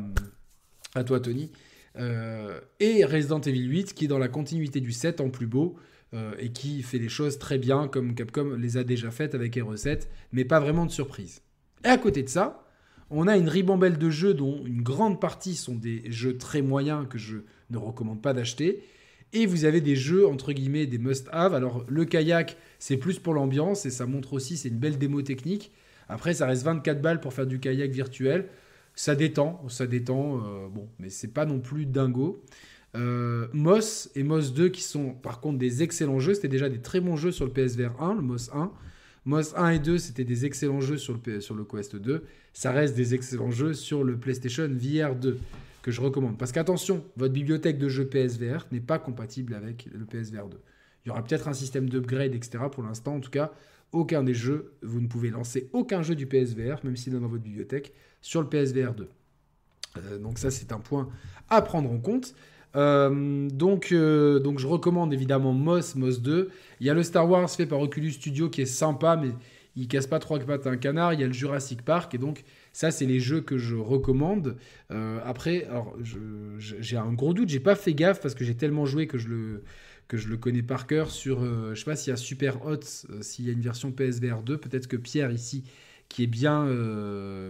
toi, 1.06 1.20
Tony. 1.20 1.52
Euh, 1.98 2.60
et 2.80 3.06
Resident 3.06 3.42
Evil 3.42 3.66
8 3.66 3.94
qui 3.94 4.06
est 4.06 4.08
dans 4.08 4.20
la 4.20 4.28
continuité 4.28 4.82
du 4.82 4.92
7 4.92 5.20
en 5.20 5.30
plus 5.30 5.48
beau 5.48 5.78
euh, 6.14 6.36
et 6.38 6.52
qui 6.52 6.84
fait 6.84 7.00
les 7.00 7.10
choses 7.10 7.40
très 7.40 7.58
bien 7.58 7.88
comme 7.88 8.14
Capcom 8.14 8.56
les 8.56 8.78
a 8.78 8.84
déjà 8.84 9.10
faites 9.10 9.34
avec 9.34 9.58
R7, 9.58 10.08
mais 10.32 10.46
pas 10.46 10.60
vraiment 10.60 10.86
de 10.86 10.92
surprise. 10.92 11.42
Et 11.84 11.88
à 11.88 11.98
côté 11.98 12.22
de 12.22 12.30
ça, 12.30 12.68
on 13.10 13.28
a 13.28 13.36
une 13.36 13.50
ribambelle 13.50 13.98
de 13.98 14.10
jeux 14.10 14.34
dont 14.34 14.64
une 14.66 14.82
grande 14.82 15.20
partie 15.20 15.56
sont 15.56 15.76
des 15.76 16.04
jeux 16.12 16.38
très 16.38 16.62
moyens 16.62 17.08
que 17.10 17.18
je 17.18 17.38
ne 17.70 17.78
recommande 17.78 18.22
pas 18.22 18.34
d'acheter. 18.34 18.84
Et 19.34 19.46
vous 19.46 19.66
avez 19.66 19.82
des 19.82 19.96
jeux, 19.96 20.28
entre 20.28 20.54
guillemets, 20.54 20.86
des 20.86 20.98
must-have. 20.98 21.54
Alors, 21.54 21.84
le 21.90 22.06
kayak, 22.06 22.58
c'est 22.80 22.98
plus 22.98 23.20
pour 23.20 23.34
l'ambiance 23.34 23.86
et 23.86 23.90
ça 23.90 24.06
montre 24.06 24.34
aussi, 24.34 24.56
c'est 24.56 24.70
une 24.70 24.80
belle 24.80 24.98
démo 24.98 25.22
technique. 25.22 25.72
Après, 26.10 26.34
ça 26.34 26.46
reste 26.46 26.64
24 26.64 27.02
balles 27.02 27.20
pour 27.20 27.34
faire 27.34 27.48
du 27.48 27.60
kayak 27.60 27.92
virtuel. 27.92 28.48
Ça 28.96 29.16
détend, 29.16 29.62
ça 29.70 29.86
détend, 29.86 30.38
euh, 30.38 30.68
bon, 30.70 30.88
mais 31.00 31.10
c'est 31.10 31.28
pas 31.28 31.46
non 31.46 31.60
plus 31.60 31.86
dingo. 31.86 32.44
Euh, 32.96 33.48
et 34.16 34.24
Moss 34.24 34.54
2 34.54 34.70
qui 34.70 34.82
sont 34.82 35.12
par 35.12 35.40
contre 35.40 35.60
des 35.60 35.84
excellents 35.84 36.20
jeux, 36.20 36.34
c'était 36.34 36.48
déjà 36.48 36.70
des 36.70 36.80
très 36.80 37.00
bons 37.00 37.16
jeux 37.16 37.32
sur 37.32 37.46
le 37.46 37.52
PSVR 37.52 38.02
1, 38.02 38.16
le 38.16 38.22
Moss 38.22 38.50
1. 38.54 38.72
Moss 39.26 39.54
1 39.56 39.70
et 39.72 39.80
2, 39.80 39.98
c'était 39.98 40.24
des 40.24 40.46
excellents 40.46 40.82
jeux 40.82 40.98
sur 40.98 41.20
le, 41.26 41.42
sur 41.42 41.54
le 41.54 41.66
Quest 41.66 41.96
2. 41.96 42.24
Ça 42.54 42.72
reste 42.72 42.96
des 42.96 43.14
excellents 43.14 43.52
jeux 43.52 43.74
sur 43.74 44.04
le 44.04 44.18
PlayStation 44.18 44.68
VR 44.68 45.16
2 45.16 45.38
que 45.84 45.92
je 45.92 46.02
recommande. 46.02 46.38
Parce 46.38 46.52
qu'attention, 46.52 47.04
votre 47.18 47.34
bibliothèque 47.34 47.78
de 47.78 47.90
jeux 47.90 48.08
PSVR 48.08 48.66
n'est 48.72 48.80
pas 48.80 49.00
compatible 49.00 49.54
avec 49.54 49.90
le 49.94 50.06
PSVR 50.06 50.48
2. 50.48 50.58
Il 51.06 51.10
y 51.10 51.12
aura 51.12 51.24
peut-être 51.24 51.48
un 51.48 51.54
système 51.54 51.90
d'upgrade, 51.90 52.34
etc. 52.34 52.64
Pour 52.72 52.84
l'instant, 52.84 53.16
en 53.16 53.20
tout 53.20 53.30
cas, 53.30 53.52
aucun 53.92 54.24
des 54.24 54.34
jeux, 54.34 54.74
vous 54.82 55.02
ne 55.02 55.08
pouvez 55.08 55.30
lancer 55.30 55.70
aucun 55.74 56.02
jeu 56.02 56.16
du 56.16 56.28
PSVR, 56.28 56.80
même 56.84 56.96
s'il 56.96 57.16
est 57.16 57.20
dans 57.20 57.28
votre 57.28 57.44
bibliothèque, 57.44 57.94
sur 58.22 58.42
le 58.42 58.50
PSVR 58.50 58.94
2. 58.94 59.10
Euh, 59.98 60.18
donc 60.20 60.38
ça, 60.40 60.52
c'est 60.52 60.72
un 60.72 60.80
point 60.80 61.10
à 61.50 61.62
prendre 61.62 61.92
en 61.92 62.00
compte. 62.00 62.36
Euh, 62.76 63.48
donc, 63.50 63.90
euh, 63.92 64.40
donc 64.40 64.60
je 64.60 64.68
recommande 64.68 65.14
évidemment 65.14 65.54
Moss, 65.54 65.96
Moss 65.96 66.22
2. 66.22 66.50
Il 66.80 66.88
y 66.88 66.90
a 66.90 66.94
le 66.94 67.04
Star 67.04 67.30
Wars 67.30 67.50
fait 67.50 67.66
par 67.66 67.80
Oculus 67.80 68.12
Studio 68.12 68.50
qui 68.50 68.62
est 68.62 68.66
sympa, 68.66 69.16
mais 69.16 69.32
il 69.76 69.88
casse 69.88 70.08
pas 70.08 70.20
trois 70.20 70.40
pattes 70.40 70.68
à 70.68 70.72
un 70.72 70.78
canard. 70.78 71.14
Il 71.14 71.22
y 71.22 71.24
a 71.24 71.28
le 71.28 71.34
Jurassic 71.34 71.84
Park. 71.84 72.14
Et 72.16 72.18
donc, 72.18 72.44
ça, 72.74 72.92
c'est 72.92 73.06
les 73.06 73.20
jeux 73.20 73.42
que 73.42 73.58
je 73.58 73.76
recommande. 73.76 74.58
Après, 74.90 75.66
alors, 75.66 75.96
j'ai 76.02 76.98
un 76.98 77.14
gros 77.14 77.36
doute. 77.36 77.50
J'ai 77.50 77.60
pas 77.60 77.76
fait 77.76 77.94
gaffe 77.94 78.20
parce 78.20 78.34
que 78.34 78.44
j'ai 78.44 78.56
tellement 78.56 78.88
joué 78.88 79.06
que 79.06 79.20
je 79.20 79.28
le 79.28 79.64
que 80.08 80.18
je 80.18 80.28
le 80.30 80.38
connais 80.38 80.64
par 80.64 80.88
cœur 80.88 81.12
sur, 81.12 81.44
euh, 81.44 81.74
je 81.74 81.80
sais 81.80 81.86
pas 81.86 81.96
s'il 81.96 82.12
y 82.12 82.14
a 82.14 82.18
Super 82.18 82.66
Hot, 82.66 82.80
euh, 83.10 83.22
s'il 83.22 83.46
y 83.46 83.50
a 83.50 83.54
une 83.54 83.62
version 83.62 83.92
PSVR 83.92 84.42
2, 84.44 84.58
peut-être 84.58 84.88
que 84.88 84.98
Pierre 84.98 85.32
ici, 85.32 85.64
qui 86.10 86.24
est 86.24 86.28
bien, 86.28 86.66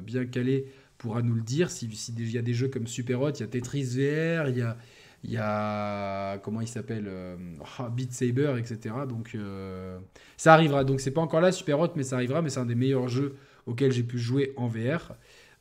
bien 0.02 0.26
calé, 0.26 0.66
pourra 0.98 1.22
nous 1.22 1.36
le 1.36 1.42
dire. 1.42 1.70
S'il 1.70 1.96
si, 1.96 2.14
y 2.14 2.38
a 2.38 2.42
des 2.42 2.54
jeux 2.54 2.68
comme 2.68 2.88
Super 2.88 3.22
Hot, 3.22 3.32
il 3.32 3.42
y 3.42 3.44
a 3.44 3.48
Tetris 3.48 3.84
VR, 3.84 4.50
il 4.50 4.58
y 4.58 4.62
a, 4.62 4.78
y 5.24 5.38
a 5.38 6.38
comment 6.40 6.62
il 6.62 6.68
s'appelle 6.68 7.06
euh, 7.08 7.36
ah, 7.78 7.90
Beat 7.90 8.14
Saber, 8.14 8.56
etc. 8.58 8.96
Donc 9.08 9.32
euh, 9.36 10.00
ça 10.38 10.54
arrivera. 10.54 10.84
Donc 10.84 11.00
c'est 11.02 11.12
pas 11.12 11.22
encore 11.22 11.42
là 11.42 11.52
Super 11.52 11.80
Hot, 11.80 11.94
mais 11.96 12.04
ça 12.04 12.16
arrivera. 12.16 12.42
Mais 12.42 12.50
c'est 12.50 12.60
un 12.60 12.66
des 12.66 12.76
meilleurs 12.76 13.08
jeux 13.08 13.36
auxquels 13.66 13.92
j'ai 13.92 14.04
pu 14.04 14.18
jouer 14.18 14.54
en 14.58 14.68
VR. 14.68 15.16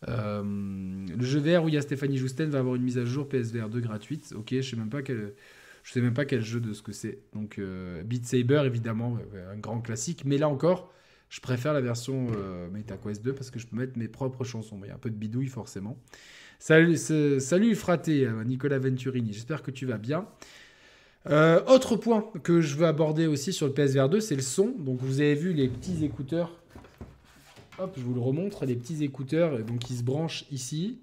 Euh, 0.09 0.43
le 0.45 1.25
jeu 1.25 1.41
VR 1.41 1.65
où 1.65 1.69
il 1.69 1.75
y 1.75 1.79
a 1.79 1.83
Stéphanie 1.83 2.19
Jousten 2.19 2.51
va 2.51 2.59
avoir 2.59 2.75
une 2.75 2.83
mise 2.83 2.99
à 2.99 3.05
jour 3.05 3.29
PSVR 3.29 3.69
2 3.69 3.81
gratuite. 3.81 4.35
Ok, 4.37 4.49
je 4.53 4.63
sais 4.63 4.77
même 4.77 4.91
pas 4.91 5.03
quel, 5.03 5.35
je 5.87 5.93
sais 5.93 6.01
même 6.01 6.15
pas 6.15 6.25
quel 6.25 6.43
jeu 6.43 6.59
de 6.59 6.73
ce 6.73 6.83
que 6.83 6.91
c'est. 6.91 7.21
Donc 7.33 7.61
Beat 8.05 8.27
Saber 8.27 8.63
évidemment 8.65 9.19
un 9.53 9.57
grand 9.57 9.81
classique, 9.81 10.25
mais 10.25 10.37
là 10.37 10.49
encore. 10.49 10.93
Je 11.29 11.41
préfère 11.41 11.73
la 11.73 11.81
version 11.81 12.27
MetaQuest 12.73 13.25
2 13.25 13.33
parce 13.35 13.53
que 13.53 13.61
je 13.61 13.69
peux 13.69 13.77
mettre 13.77 13.97
mes 13.97 14.09
propres 14.09 14.43
chansons. 14.43 14.81
Il 14.83 14.89
y 14.89 14.91
a 14.91 14.97
un 14.97 14.99
peu 14.99 15.11
de 15.11 15.15
bidouille 15.15 15.47
forcément. 15.47 15.97
Salut, 16.59 16.97
salut 16.97 17.75
fraté, 17.75 18.25
euh, 18.25 18.43
Nicolas 18.43 18.79
Venturini. 18.79 19.33
J'espère 19.33 19.63
que 19.63 19.71
tu 19.71 19.87
vas 19.87 19.99
bien. 19.99 20.27
Euh, 21.29 21.63
autre 21.67 21.97
point 21.97 22.25
que 22.43 22.61
je 22.61 22.77
veux 22.77 22.87
aborder 22.87 23.27
aussi 23.27 23.53
sur 23.53 23.67
le 23.67 23.73
PSVR 23.73 24.09
2, 24.09 24.21
c'est 24.21 24.37
le 24.37 24.43
son. 24.43 24.75
Donc 24.79 24.99
vous 25.01 25.21
avez 25.21 25.35
vu 25.35 25.53
les 25.53 25.69
petits 25.69 26.05
écouteurs. 26.05 26.59
Hop, 27.79 27.95
je 27.97 28.03
vous 28.03 28.15
le 28.15 28.21
remontre, 28.21 28.65
les 28.65 28.75
petits 28.75 29.05
écouteurs 29.05 29.59
donc 29.65 29.81
qui 29.81 29.95
se 29.95 30.03
branchent 30.03 30.47
ici. 30.51 30.99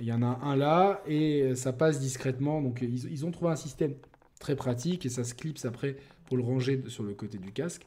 Il 0.00 0.06
y 0.06 0.12
en 0.12 0.22
a 0.22 0.38
un 0.42 0.56
là 0.56 1.02
et 1.06 1.54
ça 1.54 1.72
passe 1.72 1.98
discrètement. 1.98 2.60
Donc 2.60 2.82
ils 2.82 3.24
ont 3.24 3.30
trouvé 3.30 3.52
un 3.52 3.56
système 3.56 3.94
très 4.40 4.56
pratique 4.56 5.06
et 5.06 5.08
ça 5.08 5.22
se 5.22 5.34
clipse 5.34 5.64
après 5.64 5.96
pour 6.26 6.36
le 6.36 6.42
ranger 6.42 6.82
sur 6.88 7.04
le 7.04 7.14
côté 7.14 7.38
du 7.38 7.52
casque. 7.52 7.86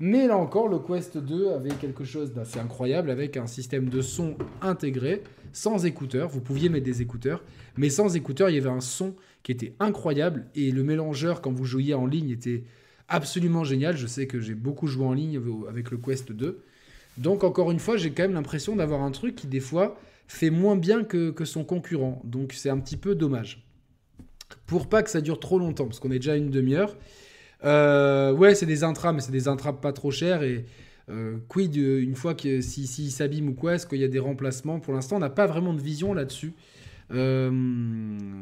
Mais 0.00 0.26
là 0.26 0.36
encore, 0.36 0.66
le 0.66 0.80
Quest 0.80 1.18
2 1.18 1.50
avait 1.50 1.74
quelque 1.74 2.02
chose 2.02 2.32
d'assez 2.32 2.58
incroyable 2.58 3.10
avec 3.10 3.36
un 3.36 3.46
système 3.46 3.88
de 3.88 4.00
son 4.00 4.36
intégré, 4.60 5.22
sans 5.52 5.84
écouteurs. 5.84 6.28
Vous 6.28 6.40
pouviez 6.40 6.70
mettre 6.70 6.86
des 6.86 7.02
écouteurs, 7.02 7.44
mais 7.76 7.90
sans 7.90 8.16
écouteurs, 8.16 8.50
il 8.50 8.56
y 8.56 8.58
avait 8.58 8.68
un 8.68 8.80
son 8.80 9.14
qui 9.44 9.52
était 9.52 9.74
incroyable 9.78 10.46
et 10.56 10.72
le 10.72 10.82
mélangeur, 10.82 11.40
quand 11.40 11.52
vous 11.52 11.66
jouiez 11.66 11.94
en 11.94 12.06
ligne, 12.06 12.30
était 12.30 12.64
absolument 13.08 13.62
génial. 13.62 13.96
Je 13.96 14.06
sais 14.06 14.26
que 14.26 14.40
j'ai 14.40 14.54
beaucoup 14.54 14.88
joué 14.88 15.04
en 15.04 15.12
ligne 15.12 15.40
avec 15.68 15.90
le 15.90 15.98
Quest 15.98 16.32
2. 16.32 16.64
Donc, 17.18 17.44
encore 17.44 17.70
une 17.70 17.78
fois, 17.78 17.96
j'ai 17.96 18.12
quand 18.12 18.22
même 18.22 18.32
l'impression 18.32 18.74
d'avoir 18.74 19.02
un 19.02 19.10
truc 19.10 19.36
qui, 19.36 19.46
des 19.46 19.60
fois, 19.60 20.00
fait 20.26 20.50
moins 20.50 20.76
bien 20.76 21.04
que, 21.04 21.30
que 21.30 21.44
son 21.44 21.64
concurrent. 21.64 22.22
Donc, 22.24 22.54
c'est 22.54 22.70
un 22.70 22.78
petit 22.78 22.96
peu 22.96 23.14
dommage. 23.14 23.62
Pour 24.66 24.88
pas 24.88 25.02
que 25.02 25.10
ça 25.10 25.20
dure 25.20 25.40
trop 25.40 25.58
longtemps, 25.58 25.86
parce 25.86 26.00
qu'on 26.00 26.10
est 26.10 26.18
déjà 26.18 26.36
une 26.36 26.50
demi-heure. 26.50 26.96
Euh, 27.64 28.32
ouais, 28.32 28.54
c'est 28.54 28.66
des 28.66 28.84
intras, 28.84 29.12
mais 29.12 29.20
c'est 29.20 29.32
des 29.32 29.48
intras 29.48 29.72
pas 29.72 29.92
trop 29.92 30.10
chers. 30.10 30.42
Et 30.42 30.64
euh, 31.10 31.38
quid, 31.48 31.76
une 31.76 32.14
fois 32.14 32.34
que 32.34 32.60
s'il 32.60 32.86
si, 32.86 33.10
s'abîme 33.10 33.48
ou 33.48 33.54
quoi, 33.54 33.74
est-ce 33.74 33.86
qu'il 33.86 33.98
y 34.00 34.04
a 34.04 34.08
des 34.08 34.18
remplacements? 34.18 34.80
Pour 34.80 34.94
l'instant, 34.94 35.16
on 35.16 35.20
n'a 35.20 35.30
pas 35.30 35.46
vraiment 35.46 35.74
de 35.74 35.80
vision 35.80 36.14
là-dessus. 36.14 36.52
Euh, 37.12 37.50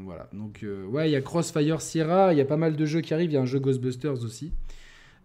voilà, 0.05 0.29
donc 0.33 0.65
ouais, 0.91 1.09
il 1.09 1.13
y 1.13 1.17
a 1.17 1.21
Crossfire 1.21 1.81
Sierra, 1.81 2.33
il 2.33 2.39
y 2.39 2.41
a 2.41 2.45
pas 2.45 2.57
mal 2.57 2.77
de 2.77 2.87
jeux 2.87 3.01
qui 3.01 3.13
arrivent, 3.15 3.31
il 3.31 3.35
y 3.35 3.39
a 3.39 3.41
un 3.41 3.47
jeu 3.47 3.59
Ghostbusters 3.59 4.23
aussi. 4.23 4.53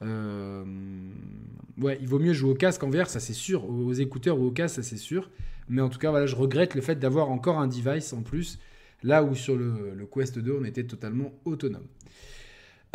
ouais, 0.01 1.97
il 2.01 2.07
vaut 2.07 2.19
mieux 2.19 2.33
jouer 2.33 2.51
au 2.51 2.55
casque 2.55 2.83
en 2.83 2.89
VR, 2.89 3.07
ça 3.07 3.19
c'est 3.19 3.33
sûr, 3.33 3.69
aux 3.69 3.93
écouteurs 3.93 4.39
ou 4.39 4.47
au 4.47 4.51
casque, 4.51 4.75
ça 4.77 4.83
c'est 4.83 4.97
sûr. 4.97 5.29
Mais 5.69 5.81
en 5.81 5.89
tout 5.89 5.99
cas, 5.99 6.09
voilà, 6.11 6.25
je 6.25 6.35
regrette 6.35 6.75
le 6.75 6.81
fait 6.81 6.95
d'avoir 6.95 7.29
encore 7.29 7.59
un 7.59 7.67
device 7.67 8.13
en 8.13 8.21
plus, 8.21 8.59
là 9.05 9.23
où 9.23 9.35
sur 9.35 9.55
le, 9.55 10.07
Quest 10.11 10.39
2, 10.39 10.57
on 10.59 10.65
était 10.65 10.83
totalement 10.83 11.31
autonome. 11.45 11.85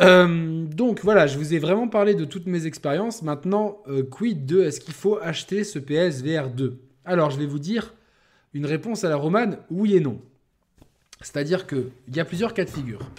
Euh, 0.01 0.65
donc 0.65 1.01
voilà, 1.03 1.25
je 1.27 1.37
vous 1.37 1.53
ai 1.53 1.59
vraiment 1.59 1.87
parlé 1.87 2.15
de 2.15 2.25
toutes 2.25 2.47
mes 2.47 2.65
expériences. 2.65 3.21
Maintenant, 3.21 3.81
euh, 3.87 4.03
quid 4.03 4.45
de 4.45 4.61
est-ce 4.61 4.79
qu'il 4.79 4.93
faut 4.93 5.17
acheter 5.21 5.63
ce 5.63 5.79
PSVR 5.79 6.49
2 6.49 6.77
Alors, 7.05 7.31
je 7.31 7.39
vais 7.39 7.45
vous 7.45 7.59
dire 7.59 7.93
une 8.53 8.65
réponse 8.65 9.03
à 9.03 9.09
la 9.09 9.15
romane, 9.15 9.57
oui 9.69 9.95
et 9.95 9.99
non. 9.99 10.19
C'est-à-dire 11.21 11.65
qu'il 11.67 11.91
y 12.13 12.19
a 12.19 12.25
plusieurs 12.25 12.53
cas 12.53 12.65
de 12.65 12.69
figure. 12.69 13.09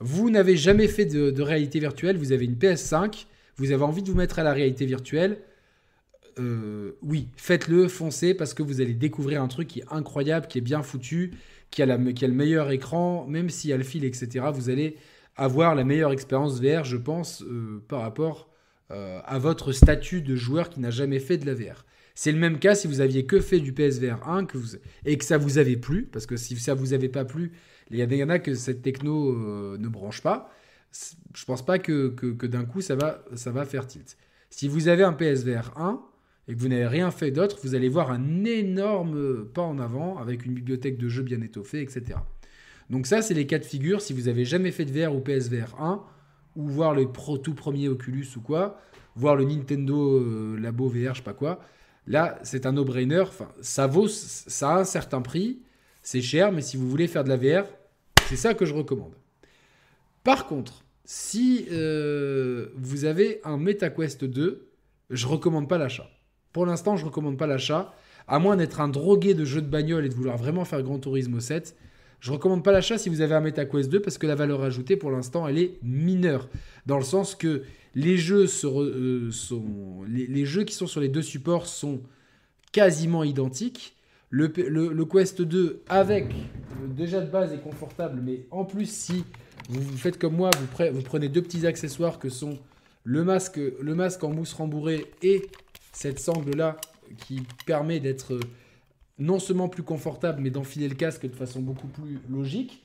Vous 0.00 0.28
n'avez 0.28 0.56
jamais 0.56 0.88
fait 0.88 1.06
de, 1.06 1.40
réalité 1.40 1.78
virtuelle, 1.78 2.18
vous 2.18 2.32
avez 2.32 2.44
une 2.44 2.56
PS5, 2.56 3.26
vous 3.56 3.70
avez 3.70 3.82
envie 3.82 4.02
de 4.02 4.10
vous 4.10 4.16
mettre 4.16 4.38
à 4.38 4.42
la 4.42 4.52
réalité 4.52 4.84
virtuelle. 4.84 5.38
Euh, 6.40 6.92
oui, 7.02 7.28
faites-le, 7.36 7.86
foncez, 7.86 8.34
parce 8.34 8.54
que 8.54 8.62
vous 8.64 8.80
allez 8.80 8.92
découvrir 8.92 9.40
un 9.40 9.48
truc 9.48 9.68
qui 9.68 9.80
est 9.80 9.86
incroyable, 9.90 10.48
qui 10.48 10.58
est 10.58 10.62
bien 10.62 10.82
foutu, 10.82 11.30
qui 11.74 11.82
a, 11.82 11.86
le 11.86 12.34
meilleur 12.34 12.70
écran, 12.70 13.26
même 13.26 13.50
s'il 13.50 13.70
y 13.70 13.72
a 13.72 13.76
le 13.76 13.82
fil, 13.82 14.04
etc. 14.04 14.46
Vous 14.52 14.70
allez 14.70 14.96
avoir 15.36 15.74
la 15.74 15.82
meilleure 15.82 16.12
expérience 16.12 16.60
VR, 16.60 16.84
je 16.84 16.96
pense, 16.96 17.42
euh, 17.42 17.82
par 17.88 18.00
rapport 18.00 18.48
euh, 18.92 19.20
à 19.24 19.38
votre 19.38 19.72
statut 19.72 20.22
de 20.22 20.36
joueur 20.36 20.70
qui 20.70 20.78
n'a 20.78 20.90
jamais 20.90 21.18
fait 21.18 21.36
de 21.36 21.46
la 21.46 21.54
VR. 21.54 21.84
C'est 22.14 22.30
le 22.30 22.38
même 22.38 22.60
cas 22.60 22.76
si 22.76 22.86
vous 22.86 23.00
aviez 23.00 23.26
que 23.26 23.40
fait 23.40 23.58
du 23.58 23.72
PSVR 23.72 24.28
1 24.28 24.46
que 24.46 24.56
vous, 24.56 24.76
et 25.04 25.18
que 25.18 25.24
ça 25.24 25.36
vous 25.36 25.58
avait 25.58 25.76
plu, 25.76 26.04
parce 26.04 26.26
que 26.26 26.36
si 26.36 26.54
ça 26.56 26.74
vous 26.74 26.92
avait 26.92 27.08
pas 27.08 27.24
plu, 27.24 27.50
il 27.90 27.98
y 27.98 28.22
en 28.22 28.28
a 28.28 28.38
que 28.38 28.54
cette 28.54 28.82
techno 28.82 29.32
euh, 29.32 29.76
ne 29.76 29.88
branche 29.88 30.22
pas. 30.22 30.50
Je 31.34 31.44
pense 31.44 31.66
pas 31.66 31.80
que, 31.80 32.10
que, 32.10 32.46
d'un 32.46 32.64
coup 32.64 32.80
ça 32.80 32.94
va, 32.94 33.24
ça 33.34 33.50
va 33.50 33.64
faire 33.64 33.88
tilt. 33.88 34.16
Si 34.48 34.68
vous 34.68 34.86
avez 34.86 35.02
un 35.02 35.12
PSVR 35.12 35.76
1 35.76 36.00
et 36.48 36.54
que 36.54 36.60
vous 36.60 36.68
n'avez 36.68 36.86
rien 36.86 37.10
fait 37.10 37.30
d'autre, 37.30 37.58
vous 37.62 37.74
allez 37.74 37.88
voir 37.88 38.10
un 38.10 38.44
énorme 38.44 39.46
pas 39.46 39.62
en 39.62 39.78
avant 39.78 40.18
avec 40.18 40.44
une 40.44 40.54
bibliothèque 40.54 40.98
de 40.98 41.08
jeux 41.08 41.22
bien 41.22 41.40
étoffée, 41.40 41.80
etc. 41.80 42.18
Donc 42.90 43.06
ça, 43.06 43.22
c'est 43.22 43.34
les 43.34 43.46
cas 43.46 43.58
de 43.58 43.64
figure 43.64 44.00
si 44.00 44.12
vous 44.12 44.28
avez 44.28 44.44
jamais 44.44 44.70
fait 44.70 44.84
de 44.84 44.92
VR 44.92 45.14
ou 45.14 45.20
PSVR 45.20 45.80
1, 45.80 46.04
ou 46.56 46.68
voir 46.68 46.94
le 46.94 47.06
tout 47.42 47.54
premier 47.54 47.88
Oculus 47.88 48.26
ou 48.36 48.40
quoi, 48.40 48.78
voir 49.16 49.36
le 49.36 49.44
Nintendo 49.44 50.18
euh, 50.18 50.58
Labo 50.60 50.88
VR, 50.88 51.14
je 51.14 51.18
sais 51.18 51.22
pas 51.22 51.32
quoi. 51.32 51.60
Là, 52.06 52.38
c'est 52.42 52.66
un 52.66 52.72
no-brainer. 52.72 53.20
Enfin, 53.20 53.48
ça 53.60 53.86
vaut, 53.86 54.08
ça 54.08 54.70
a 54.70 54.80
un 54.80 54.84
certain 54.84 55.22
prix, 55.22 55.60
c'est 56.02 56.20
cher, 56.20 56.52
mais 56.52 56.60
si 56.60 56.76
vous 56.76 56.88
voulez 56.88 57.08
faire 57.08 57.24
de 57.24 57.30
la 57.30 57.36
VR, 57.36 57.66
c'est 58.28 58.36
ça 58.36 58.54
que 58.54 58.66
je 58.66 58.74
recommande. 58.74 59.14
Par 60.22 60.46
contre, 60.46 60.84
si 61.04 61.66
euh, 61.70 62.68
vous 62.76 63.04
avez 63.04 63.40
un 63.44 63.56
MetaQuest 63.56 64.24
2, 64.24 64.68
je 65.10 65.26
recommande 65.26 65.68
pas 65.68 65.78
l'achat. 65.78 66.08
Pour 66.54 66.66
l'instant, 66.66 66.96
je 66.96 67.04
recommande 67.04 67.36
pas 67.36 67.48
l'achat, 67.48 67.92
à 68.28 68.38
moins 68.38 68.56
d'être 68.56 68.80
un 68.80 68.86
drogué 68.86 69.34
de 69.34 69.44
jeux 69.44 69.60
de 69.60 69.66
bagnole 69.66 70.06
et 70.06 70.08
de 70.08 70.14
vouloir 70.14 70.36
vraiment 70.36 70.64
faire 70.64 70.80
Grand 70.84 71.00
Turismo 71.00 71.40
7. 71.40 71.76
Je 72.20 72.30
recommande 72.30 72.62
pas 72.62 72.70
l'achat 72.70 72.96
si 72.96 73.08
vous 73.08 73.22
avez 73.22 73.34
un 73.34 73.40
MetaQuest 73.40 73.90
2 73.90 74.00
parce 74.00 74.18
que 74.18 74.26
la 74.28 74.36
valeur 74.36 74.62
ajoutée 74.62 74.96
pour 74.96 75.10
l'instant 75.10 75.48
elle 75.48 75.58
est 75.58 75.78
mineure. 75.82 76.48
Dans 76.86 76.96
le 76.96 77.02
sens 77.02 77.34
que 77.34 77.64
les 77.96 78.16
jeux, 78.16 78.46
euh, 78.64 79.32
sont, 79.32 79.62
les, 80.06 80.46
jeux 80.46 80.62
qui 80.62 80.74
sont 80.74 80.86
sur 80.86 81.00
les 81.00 81.08
deux 81.08 81.22
supports 81.22 81.66
sont 81.66 82.02
quasiment 82.70 83.24
identiques. 83.24 83.96
Le, 84.30 84.46
Quest 85.04 85.42
2 85.42 85.82
avec 85.88 86.32
déjà 86.96 87.20
de 87.20 87.30
base 87.30 87.52
est 87.52 87.62
confortable, 87.62 88.20
mais 88.24 88.46
en 88.52 88.64
plus 88.64 88.88
si 88.88 89.24
vous 89.68 89.96
faites 89.96 90.20
comme 90.20 90.36
moi, 90.36 90.50
vous, 90.56 90.84
vous 90.92 91.02
prenez 91.02 91.28
deux 91.28 91.42
petits 91.42 91.66
accessoires 91.66 92.20
que 92.20 92.28
sont 92.28 92.58
le 93.02 93.24
masque, 93.24 93.58
le 93.58 93.94
masque 93.96 94.22
en 94.22 94.30
mousse 94.30 94.52
rembourrée 94.52 95.06
et 95.20 95.42
cette 95.94 96.18
sangle 96.18 96.56
là 96.56 96.76
qui 97.26 97.42
permet 97.66 98.00
d'être 98.00 98.38
non 99.18 99.38
seulement 99.38 99.68
plus 99.68 99.82
confortable, 99.82 100.40
mais 100.42 100.50
d'enfiler 100.50 100.88
le 100.88 100.94
casque 100.94 101.26
de 101.26 101.34
façon 101.34 101.60
beaucoup 101.60 101.86
plus 101.86 102.18
logique. 102.28 102.82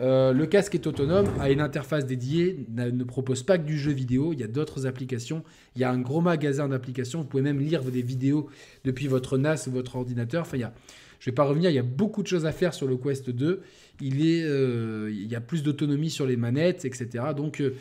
Euh, 0.00 0.32
le 0.32 0.46
casque 0.46 0.74
est 0.76 0.86
autonome, 0.86 1.26
a 1.40 1.50
une 1.50 1.60
interface 1.60 2.06
dédiée, 2.06 2.66
ne 2.68 3.02
propose 3.04 3.42
pas 3.42 3.58
que 3.58 3.64
du 3.64 3.76
jeu 3.76 3.90
vidéo, 3.90 4.32
il 4.32 4.38
y 4.38 4.44
a 4.44 4.48
d'autres 4.48 4.86
applications, 4.86 5.42
il 5.74 5.80
y 5.80 5.84
a 5.84 5.90
un 5.90 5.98
gros 5.98 6.20
magasin 6.20 6.68
d'applications, 6.68 7.22
vous 7.22 7.26
pouvez 7.26 7.42
même 7.42 7.58
lire 7.58 7.82
des 7.82 8.02
vidéos 8.02 8.48
depuis 8.84 9.08
votre 9.08 9.38
NAS 9.38 9.66
ou 9.66 9.72
votre 9.72 9.96
ordinateur. 9.96 10.42
Enfin, 10.42 10.56
il 10.56 10.60
y 10.60 10.64
a, 10.64 10.72
je 11.18 11.28
ne 11.28 11.32
vais 11.32 11.34
pas 11.34 11.44
revenir, 11.44 11.70
il 11.70 11.74
y 11.74 11.80
a 11.80 11.84
beaucoup 11.84 12.22
de 12.22 12.28
choses 12.28 12.46
à 12.46 12.52
faire 12.52 12.74
sur 12.74 12.86
le 12.86 12.96
Quest 12.96 13.30
2. 13.30 13.60
Il, 14.00 14.24
est, 14.24 14.44
euh, 14.44 15.10
il 15.12 15.26
y 15.26 15.34
a 15.34 15.40
plus 15.40 15.64
d'autonomie 15.64 16.10
sur 16.10 16.26
les 16.26 16.36
manettes, 16.36 16.84
etc. 16.84 17.08
Donc 17.36 17.60
euh, 17.60 17.72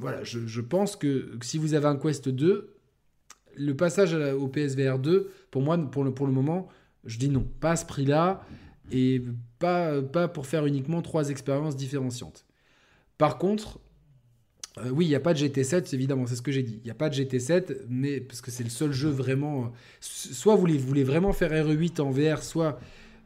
voilà, 0.00 0.24
je, 0.24 0.46
je, 0.46 0.60
pense 0.62 0.96
que 0.96 1.32
si 1.42 1.58
vous 1.58 1.74
avez 1.74 1.86
un 1.86 1.96
Quest 1.96 2.30
2, 2.30 2.73
le 3.56 3.74
passage 3.74 4.14
au 4.14 4.48
PSVR 4.48 4.98
2, 4.98 5.30
pour 5.50 5.62
moi, 5.62 5.78
pour 5.78 6.04
le, 6.04 6.12
pour 6.12 6.26
le 6.26 6.32
moment, 6.32 6.68
je 7.04 7.18
dis 7.18 7.28
non. 7.28 7.46
Pas 7.60 7.72
à 7.72 7.76
ce 7.76 7.84
prix-là 7.84 8.44
et 8.90 9.22
pas, 9.58 10.02
pas 10.02 10.28
pour 10.28 10.46
faire 10.46 10.66
uniquement 10.66 11.02
trois 11.02 11.30
expériences 11.30 11.76
différenciantes. 11.76 12.44
Par 13.18 13.38
contre, 13.38 13.78
euh, 14.78 14.90
oui, 14.90 15.06
il 15.06 15.08
n'y 15.08 15.14
a 15.14 15.20
pas 15.20 15.34
de 15.34 15.38
GT7, 15.38 15.94
évidemment, 15.94 16.26
c'est 16.26 16.36
ce 16.36 16.42
que 16.42 16.50
j'ai 16.50 16.62
dit. 16.62 16.80
Il 16.82 16.84
n'y 16.84 16.90
a 16.90 16.94
pas 16.94 17.08
de 17.08 17.14
GT7, 17.14 17.76
mais 17.88 18.20
parce 18.20 18.40
que 18.40 18.50
c'est 18.50 18.64
le 18.64 18.70
seul 18.70 18.92
jeu 18.92 19.08
vraiment. 19.08 19.72
Soit 20.00 20.54
vous 20.54 20.60
voulez, 20.60 20.78
vous 20.78 20.86
voulez 20.88 21.04
vraiment 21.04 21.32
faire 21.32 21.52
RE8 21.52 22.00
en 22.00 22.10
VR, 22.10 22.42
soit. 22.42 22.78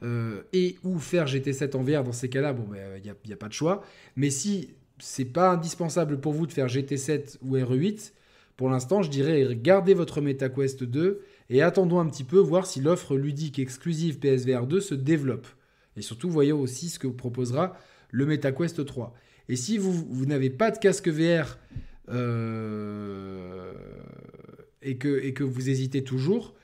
Euh, 0.04 0.42
et 0.52 0.76
ou 0.84 0.98
faire 1.00 1.26
GT7 1.26 1.76
en 1.76 1.82
VR, 1.82 2.04
dans 2.04 2.12
ces 2.12 2.28
cas-là, 2.28 2.52
bon, 2.52 2.64
ben, 2.70 2.78
il 2.98 3.02
n'y 3.02 3.10
a, 3.10 3.34
a, 3.34 3.36
pas 3.36 3.48
de 3.48 3.52
choix. 3.52 3.82
Mais 4.14 4.30
si 4.30 4.70
c'est 4.98 5.24
pas 5.24 5.50
indispensable 5.50 6.20
pour 6.20 6.32
vous 6.32 6.46
de 6.46 6.52
faire 6.52 6.66
GT7 6.66 7.38
ou 7.42 7.56
RE8, 7.56 8.12
Pour 8.58 8.68
l'instant, 8.68 9.02
je 9.02 9.08
dirais 9.08 9.46
gardez 9.54 9.94
votre 9.94 10.20
MetaQuest 10.20 10.82
2 10.82 11.22
et 11.48 11.62
attendons 11.62 12.00
un 12.00 12.06
petit 12.06 12.24
peu 12.24 12.38
voir 12.38 12.66
si 12.66 12.80
l'offre 12.80 13.16
ludique 13.16 13.60
exclusive 13.60 14.18
PSVR 14.18 14.66
2 14.66 14.80
se 14.80 14.96
développe. 14.96 15.46
Et 15.96 16.02
surtout, 16.02 16.28
voyons 16.28 16.60
aussi 16.60 16.88
ce 16.88 16.98
que 16.98 17.06
proposera 17.06 17.76
le 18.10 18.26
MetaQuest 18.26 18.84
3. 18.84 19.14
Et 19.48 19.54
si 19.54 19.78
vous, 19.78 20.26
n'avez 20.26 20.50
pas 20.50 20.72
de 20.72 20.78
casque 20.78 21.08
VR 21.08 21.56
euh, 22.08 23.72
et, 24.82 24.98
que, 24.98 25.24
et 25.24 25.32
que 25.34 25.44
vous 25.44 25.70
hésitez 25.70 26.02
toujours, 26.02 26.56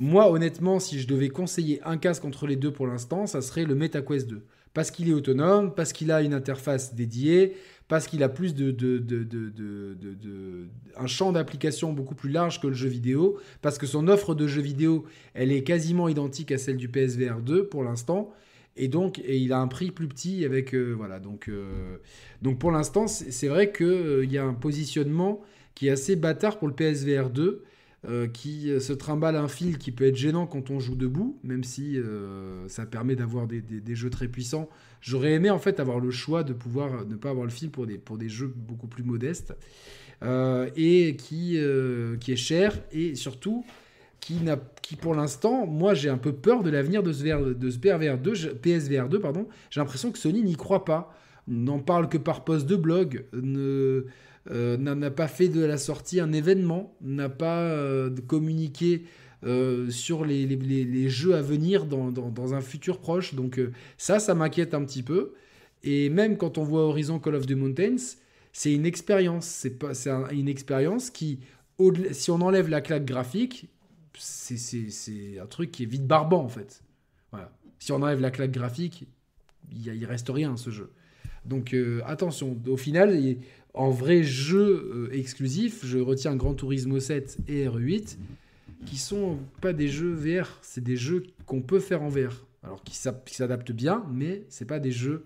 moi 0.00 0.32
honnêtement, 0.32 0.80
si 0.80 0.98
je 0.98 1.06
devais 1.06 1.28
conseiller 1.28 1.80
un 1.84 1.96
casque 1.96 2.24
entre 2.24 2.48
les 2.48 2.56
deux 2.56 2.72
pour 2.72 2.88
l'instant, 2.88 3.28
ça 3.28 3.40
serait 3.40 3.64
le 3.64 3.76
MetaQuest 3.76 4.28
2. 4.28 4.44
Parce 4.74 4.90
qu'il 4.90 5.08
est 5.08 5.12
autonome, 5.12 5.74
parce 5.74 5.92
qu'il 5.92 6.12
a 6.12 6.22
une 6.22 6.34
interface 6.34 6.94
dédiée, 6.94 7.56
parce 7.88 8.06
qu'il 8.06 8.22
a 8.22 8.28
plus 8.28 8.54
de, 8.54 8.76
un 10.96 11.06
champ 11.08 11.32
d'application 11.32 11.92
beaucoup 11.92 12.14
plus 12.14 12.30
large 12.30 12.60
que 12.60 12.68
le 12.68 12.74
jeu 12.74 12.88
vidéo, 12.88 13.38
parce 13.62 13.78
que 13.78 13.86
son 13.86 14.06
offre 14.06 14.34
de 14.36 14.46
jeux 14.46 14.62
vidéo, 14.62 15.06
elle 15.34 15.50
est 15.50 15.64
quasiment 15.64 16.08
identique 16.08 16.52
à 16.52 16.58
celle 16.58 16.76
du 16.76 16.88
PSVR 16.88 17.40
2 17.40 17.66
pour 17.66 17.82
l'instant, 17.82 18.32
et 18.76 18.88
donc 18.88 19.18
et 19.18 19.38
il 19.38 19.52
a 19.52 19.58
un 19.58 19.66
prix 19.66 19.90
plus 19.90 20.08
petit 20.08 20.44
avec 20.44 20.74
euh, 20.74 20.92
voilà 20.96 21.18
donc 21.18 21.48
euh, 21.48 21.96
donc 22.42 22.58
pour 22.58 22.70
l'instant 22.70 23.08
c'est 23.08 23.48
vrai 23.48 23.70
que 23.70 23.84
euh, 23.84 24.24
il 24.24 24.32
y 24.32 24.38
a 24.38 24.44
un 24.44 24.54
positionnement 24.54 25.40
qui 25.74 25.88
est 25.88 25.90
assez 25.90 26.16
bâtard 26.16 26.58
pour 26.58 26.68
le 26.68 26.74
PSVR 26.74 27.30
2 27.30 27.64
euh, 28.08 28.28
qui 28.28 28.70
euh, 28.70 28.80
se 28.80 28.94
trimballe 28.94 29.36
un 29.36 29.46
fil 29.46 29.76
qui 29.76 29.92
peut 29.92 30.06
être 30.06 30.16
gênant 30.16 30.46
quand 30.46 30.70
on 30.70 30.80
joue 30.80 30.94
debout, 30.94 31.38
même 31.42 31.64
si 31.64 31.98
euh, 31.98 32.66
ça 32.66 32.86
permet 32.86 33.14
d'avoir 33.14 33.46
des, 33.46 33.62
jeux 33.94 34.08
très 34.08 34.26
puissants. 34.26 34.70
J'aurais 35.02 35.32
aimé 35.32 35.50
en 35.50 35.58
fait 35.58 35.80
avoir 35.80 36.00
le 36.00 36.10
choix 36.10 36.42
de 36.42 36.54
pouvoir 36.54 37.04
ne 37.04 37.14
pas 37.16 37.28
avoir 37.28 37.44
le 37.44 37.50
fil 37.50 37.70
pour 37.70 37.86
des, 37.86 37.98
pour 37.98 38.16
des 38.16 38.30
jeux 38.30 38.50
beaucoup 38.56 38.86
plus 38.86 39.02
modestes 39.02 39.54
et 40.22 41.16
qui, 41.18 41.58
qui 42.20 42.32
est 42.32 42.36
cher 42.36 42.78
et 42.92 43.14
surtout 43.14 43.64
qui, 44.20 44.38
qui 44.82 44.96
pour 44.96 45.14
l'instant, 45.14 45.66
moi 45.66 45.92
j'ai 45.92 46.08
un 46.08 46.18
peu 46.18 46.32
peur 46.32 46.62
de 46.62 46.70
l'avenir 46.70 47.02
de 47.02 47.12
ce, 47.12 47.52
de 47.52 47.70
ce 47.70 47.78
PSVR 47.78 48.18
2, 48.18 48.54
PSVR 48.62 49.08
2 49.10 49.20
pardon. 49.20 49.46
J'ai 49.70 49.80
l'impression 49.80 50.10
que 50.10 50.18
Sony 50.18 50.42
n'y 50.42 50.56
croit 50.56 50.86
pas. 50.86 51.14
N'en 51.48 51.78
parle 51.80 52.08
que 52.08 52.18
par 52.18 52.44
post 52.44 52.66
de 52.66 52.76
blog. 52.76 53.24
Ne, 53.32 54.06
euh, 54.48 54.78
n'a 54.78 55.10
pas 55.10 55.28
fait 55.28 55.48
de 55.48 55.62
la 55.62 55.76
sortie 55.76 56.18
un 56.18 56.32
événement, 56.32 56.96
n'a 57.02 57.28
pas 57.28 57.58
euh, 57.58 58.10
communiqué 58.26 59.04
euh, 59.44 59.90
sur 59.90 60.24
les, 60.24 60.46
les, 60.46 61.08
jeux 61.10 61.34
à 61.34 61.42
venir 61.42 61.84
dans, 61.84 62.10
dans, 62.10 62.54
un 62.54 62.62
futur 62.62 63.00
proche. 63.00 63.34
Donc 63.34 63.60
ça, 63.98 64.18
ça 64.18 64.34
m'inquiète 64.34 64.72
un 64.72 64.84
petit 64.84 65.02
peu. 65.02 65.34
Et 65.82 66.08
même 66.08 66.38
quand 66.38 66.56
on 66.56 66.62
voit 66.62 66.82
Horizon 66.82 67.18
Call 67.18 67.34
of 67.34 67.46
the 67.46 67.52
Mountains, 67.52 68.16
c'est 68.52 68.72
une 68.72 68.86
expérience. 68.86 69.46
C'est 69.46 69.78
pas, 69.78 69.92
c'est 69.92 70.10
une 70.32 70.48
expérience 70.48 71.10
qui, 71.10 71.40
si 72.12 72.30
on 72.30 72.40
enlève 72.40 72.68
la 72.68 72.80
claque 72.80 73.04
graphique, 73.04 73.68
c'est 74.18 75.38
un 75.38 75.46
truc 75.46 75.70
qui 75.70 75.82
est 75.82 75.86
vite 75.86 76.06
barbant 76.06 76.42
en 76.42 76.48
fait. 76.48 76.82
Voilà. 77.30 77.52
Si 77.78 77.92
on 77.92 77.96
enlève 78.02 78.20
la 78.20 78.30
claque 78.30 78.52
graphique, 78.52 79.04
il, 79.70 79.86
il 79.94 80.04
reste 80.06 80.30
rien 80.30 80.56
ce 80.56 80.70
jeu. 80.70 80.90
Donc 81.44 81.74
attention, 82.04 82.58
au 82.66 82.76
final, 82.76 83.36
en 83.74 83.90
vrai 83.90 84.22
jeu 84.22 85.08
euh, 85.10 85.16
exclusif, 85.16 85.84
je 85.84 85.98
retiens 85.98 86.34
Gran 86.36 86.54
Turismo 86.54 86.98
7 86.98 87.38
et 87.48 87.66
R8, 87.66 88.16
qui 88.86 88.96
sont 88.96 89.38
pas 89.60 89.72
des 89.72 89.88
jeux 89.88 90.12
VR, 90.12 90.58
c'est 90.62 90.82
des 90.82 90.96
jeux 90.96 91.24
qu'on 91.46 91.62
peut 91.62 91.80
faire 91.80 92.02
en 92.02 92.08
VR. 92.08 92.46
Alors 92.62 92.82
qui 92.82 92.94
s'adaptent 92.94 93.72
bien, 93.72 94.04
mais 94.12 94.44
c'est 94.50 94.66
pas 94.66 94.80
des 94.80 94.92
jeux 94.92 95.24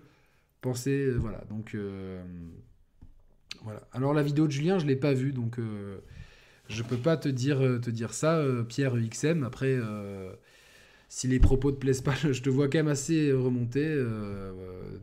pensés. 0.61 1.05
Euh, 1.05 1.17
voilà, 1.17 1.43
donc 1.49 1.75
euh, 1.75 2.23
voilà. 3.63 3.81
Alors 3.91 4.13
la 4.13 4.23
vidéo 4.23 4.47
de 4.47 4.51
Julien, 4.51 4.79
je 4.79 4.85
l'ai 4.85 4.95
pas 4.95 5.13
vue, 5.13 5.33
donc 5.33 5.57
je 6.69 6.83
peux 6.83 6.97
pas 6.97 7.17
te 7.17 7.27
dire, 7.27 7.59
te 7.81 7.89
dire 7.89 8.13
ça, 8.13 8.41
Pierre 8.69 8.95
XM. 8.95 9.43
Après, 9.43 9.77
si 11.09 11.27
les 11.27 11.39
propos 11.39 11.71
te 11.71 11.77
plaisent 11.77 12.01
pas, 12.01 12.15
je 12.31 12.41
te 12.41 12.49
vois 12.49 12.69
quand 12.69 12.77
même 12.77 12.87
assez 12.87 13.33
remonté 13.33 13.83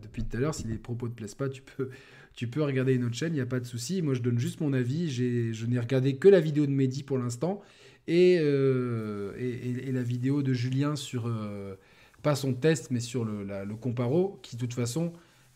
depuis 0.02 0.24
tout 0.24 0.36
à 0.36 0.40
l'heure. 0.40 0.54
Si 0.54 0.66
les 0.66 0.78
propos 0.78 1.08
te 1.08 1.14
plaisent 1.14 1.34
pas, 1.34 1.48
tu 1.48 1.62
peux 1.62 1.90
tu 2.34 2.46
peux 2.48 2.62
regarder 2.62 2.94
une 2.94 3.04
autre 3.04 3.14
chaîne, 3.14 3.32
il 3.32 3.36
n'y 3.36 3.42
a 3.42 3.46
pas 3.46 3.60
de 3.60 3.66
souci. 3.66 4.00
Moi, 4.00 4.14
je 4.14 4.20
donne 4.20 4.38
juste 4.38 4.60
mon 4.60 4.72
avis. 4.72 5.10
Je 5.10 5.66
n'ai 5.66 5.78
regardé 5.78 6.16
que 6.16 6.28
la 6.28 6.40
vidéo 6.40 6.66
de 6.66 6.70
Mehdi 6.70 7.02
pour 7.02 7.18
l'instant 7.18 7.60
et, 8.08 8.38
euh, 8.40 9.32
et, 9.38 9.92
la 9.92 10.02
vidéo 10.02 10.42
de 10.42 10.52
Julien 10.52 10.96
sur, 10.96 11.26
euh, 11.26 11.74
pas 12.22 12.34
son 12.34 12.54
test, 12.54 12.90
mais 12.90 13.00
sur 13.00 13.24
le, 13.24 13.44
le, 13.44 13.76
comparo, 13.76 14.38
qui 14.42 14.56
de 14.56 14.60
toute 14.60 14.74
façon 14.74 15.12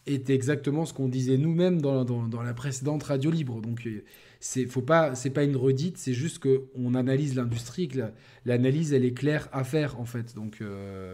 est 0.07 0.31
exactement 0.31 0.85
ce 0.85 0.95
qu'on 0.95 1.09
disait 1.09 1.39
nous-mêmes 1.39 1.81
dans, 1.81 2.05
dans, 2.05 2.43
la 2.43 2.55
précédente 2.55 3.03
radio 3.03 3.31
libre. 3.31 3.61
Donc, 3.61 3.87
euh, 3.87 4.05
c'est 4.47 4.67
faut 4.67 4.83
pas, 4.83 5.15
c'est 5.15 5.31
pas 5.31 5.45
une 5.45 5.57
redite, 5.57 5.99
c'est 5.99 6.15
juste 6.15 6.39
qu'on 6.39 6.95
analyse 6.95 7.35
l'industrie, 7.35 7.89
que 7.89 8.01
l'analyse, 8.45 8.93
elle 8.93 9.05
est 9.05 9.15
claire 9.15 9.49
à 9.53 9.65
faire, 9.65 9.99
en 10.01 10.05
fait. 10.05 10.35
Donc, 10.35 10.63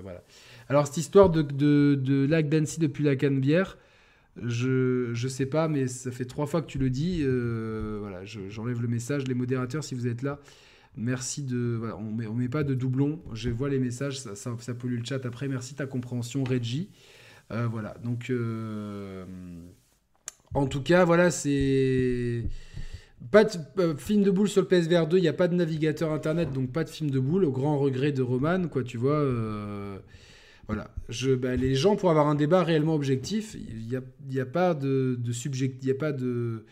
voilà. 0.02 0.22
Alors, 0.68 0.86
cette 0.86 0.98
histoire 0.98 1.30
de, 1.30 1.42
de, 1.42 1.94
de 1.94 2.26
Lac 2.26 2.48
d'Annecy 2.48 2.78
depuis 2.78 3.04
la 3.04 3.16
Canebière, 3.16 3.76
je, 4.40 5.10
je 5.12 5.28
sais 5.28 5.46
pas, 5.46 5.68
mais 5.68 5.88
ça 5.88 6.10
fait 6.10 6.24
trois 6.24 6.46
fois 6.46 6.62
que 6.62 6.66
tu 6.66 6.78
le 6.78 6.90
dis. 6.90 7.20
Euh, 7.22 7.98
voilà, 8.00 8.24
j'enlève 8.24 8.80
le 8.80 8.88
message. 8.88 9.26
Les 9.28 9.34
modérateurs, 9.34 9.84
si 9.84 9.94
vous 9.94 10.06
êtes 10.06 10.22
là, 10.22 10.40
merci 10.96 11.42
de. 11.42 11.80
on 11.98 12.12
met, 12.12 12.26
on 12.26 12.34
met 12.34 12.48
pas 12.48 12.64
de 12.64 12.74
doublons. 12.74 13.20
Je 13.34 13.50
vois 13.50 13.68
les 13.68 13.78
messages, 13.78 14.20
ça, 14.20 14.34
ça, 14.34 14.74
pollue 14.74 14.98
le 14.98 15.04
chat 15.04 15.24
après. 15.26 15.48
Merci 15.48 15.74
ta 15.74 15.86
compréhension, 15.86 16.44
Reggie. 16.44 16.90
Euh, 17.50 17.66
voilà, 17.66 17.94
donc. 18.04 18.30
Euh, 18.30 19.24
en 20.54 20.66
tout 20.66 20.82
cas, 20.82 21.04
voilà, 21.04 21.30
c'est. 21.30 22.44
Pas 23.30 23.44
de 23.44 23.94
film 23.98 24.22
de 24.22 24.30
boule 24.30 24.48
sur 24.48 24.62
le 24.62 24.68
PSVR 24.68 25.06
2, 25.06 25.18
il 25.18 25.22
n'y 25.22 25.28
a 25.28 25.32
pas 25.32 25.48
de 25.48 25.54
navigateur 25.54 26.12
internet, 26.12 26.52
donc 26.52 26.72
pas 26.72 26.84
de 26.84 26.90
film 26.90 27.10
de 27.10 27.18
boule, 27.18 27.44
au 27.44 27.52
grand 27.52 27.78
regret 27.78 28.12
de 28.12 28.22
Roman, 28.22 28.68
quoi, 28.68 28.82
tu 28.82 28.98
vois. 28.98 29.24
Voilà. 30.66 30.90
Je, 31.08 31.34
bah, 31.34 31.56
les 31.56 31.74
gens, 31.74 31.96
pour 31.96 32.10
avoir 32.10 32.28
un 32.28 32.34
débat 32.34 32.62
réellement 32.62 32.94
objectif, 32.94 33.56
il 33.68 33.86
n'y 33.86 33.96
a, 33.96 34.02
y 34.30 34.40
a, 34.40 34.46
pas 34.46 34.74
de, 34.74 35.18
de 35.18 35.32
subject, 35.32 35.82
il 35.82 35.88
y 35.88 35.90
a 35.90 35.94
pas 35.94 36.12
de. 36.12 36.64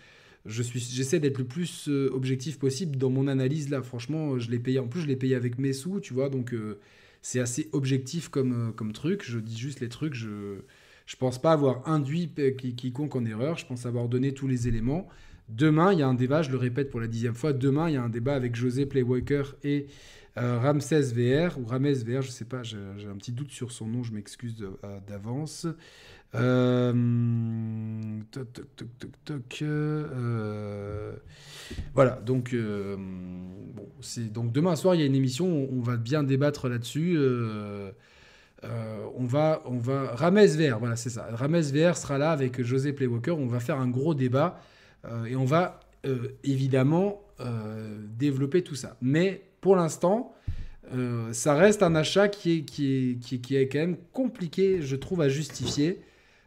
Je 0.46 0.62
suis, 0.62 0.80
j'essaie 0.80 1.20
d'être 1.20 1.36
le 1.36 1.44
plus 1.44 1.88
euh, 1.88 2.08
objectif 2.14 2.58
possible 2.58 2.96
dans 2.96 3.10
mon 3.10 3.28
analyse 3.28 3.68
là. 3.68 3.82
Franchement, 3.82 4.38
je 4.38 4.50
l'ai 4.50 4.58
payé. 4.58 4.78
En 4.78 4.88
plus, 4.88 5.02
je 5.02 5.06
l'ai 5.06 5.16
payé 5.16 5.34
avec 5.34 5.58
mes 5.58 5.74
sous, 5.74 6.00
tu 6.00 6.14
vois. 6.14 6.30
Donc, 6.30 6.54
euh, 6.54 6.78
c'est 7.20 7.40
assez 7.40 7.68
objectif 7.72 8.30
comme, 8.30 8.68
euh, 8.68 8.72
comme 8.72 8.92
truc. 8.92 9.22
Je 9.22 9.38
dis 9.38 9.58
juste 9.58 9.80
les 9.80 9.90
trucs. 9.90 10.14
Je, 10.14 10.60
je 11.04 11.16
pense 11.16 11.40
pas 11.40 11.52
avoir 11.52 11.86
induit 11.86 12.32
quiconque 12.76 13.16
en 13.16 13.24
erreur. 13.26 13.58
Je 13.58 13.66
pense 13.66 13.84
avoir 13.84 14.08
donné 14.08 14.32
tous 14.32 14.48
les 14.48 14.66
éléments. 14.66 15.08
Demain, 15.50 15.92
il 15.92 15.98
y 15.98 16.02
a 16.02 16.08
un 16.08 16.14
débat. 16.14 16.42
Je 16.42 16.50
le 16.50 16.56
répète 16.56 16.90
pour 16.90 17.00
la 17.00 17.06
dixième 17.06 17.34
fois. 17.34 17.52
Demain, 17.52 17.88
il 17.88 17.94
y 17.94 17.96
a 17.96 18.02
un 18.02 18.08
débat 18.08 18.34
avec 18.34 18.54
José 18.56 18.86
Playwalker 18.86 19.56
et 19.64 19.86
euh, 20.38 20.58
Ramsès 20.60 21.12
VR, 21.12 21.58
ou 21.58 21.66
Rames 21.66 21.92
VR, 21.92 22.22
je 22.22 22.30
sais 22.30 22.44
pas, 22.44 22.62
j'ai 22.62 22.78
un 22.78 23.16
petit 23.16 23.32
doute 23.32 23.50
sur 23.50 23.72
son 23.72 23.86
nom, 23.86 24.04
je 24.04 24.12
m'excuse 24.12 24.64
euh, 24.84 24.98
d'avance. 25.08 25.66
Euh, 26.36 26.92
voilà, 31.94 32.20
donc, 32.24 32.54
bon, 32.54 33.88
donc 34.32 34.52
demain 34.52 34.76
soir, 34.76 34.94
il 34.94 35.00
y 35.00 35.02
a 35.02 35.06
une 35.06 35.16
émission, 35.16 35.68
on, 35.72 35.80
va 35.80 35.96
bien 35.96 36.22
débattre 36.22 36.68
là-dessus. 36.68 37.18
on 38.62 39.24
va, 39.24 39.62
on 39.66 39.78
va, 39.78 40.14
VR, 40.14 40.78
voilà, 40.78 40.94
c'est 40.94 41.10
ça. 41.10 41.26
Rames 41.32 41.60
VR 41.60 41.96
sera 41.96 42.18
là 42.18 42.30
avec 42.30 42.62
José 42.62 42.92
Playwalker. 42.92 43.32
On 43.32 43.48
va 43.48 43.58
faire 43.58 43.80
un 43.80 43.88
gros 43.88 44.14
débat 44.14 44.60
et 45.26 45.36
on 45.36 45.44
va 45.44 45.80
évidemment 46.44 47.22
développer 48.18 48.62
tout 48.62 48.74
ça. 48.74 48.96
Mais 49.00 49.42
pour 49.60 49.76
l'instant, 49.76 50.34
euh, 50.92 51.32
ça 51.32 51.54
reste 51.54 51.82
un 51.82 51.94
achat 51.94 52.28
qui 52.28 52.58
est, 52.58 52.60
qui, 52.62 53.12
est, 53.12 53.40
qui, 53.40 53.56
est, 53.56 53.68
quand 53.68 53.78
même 53.78 53.96
compliqué, 54.12 54.82
je 54.82 54.96
trouve, 54.96 55.20
à 55.20 55.28
justifier 55.28 56.00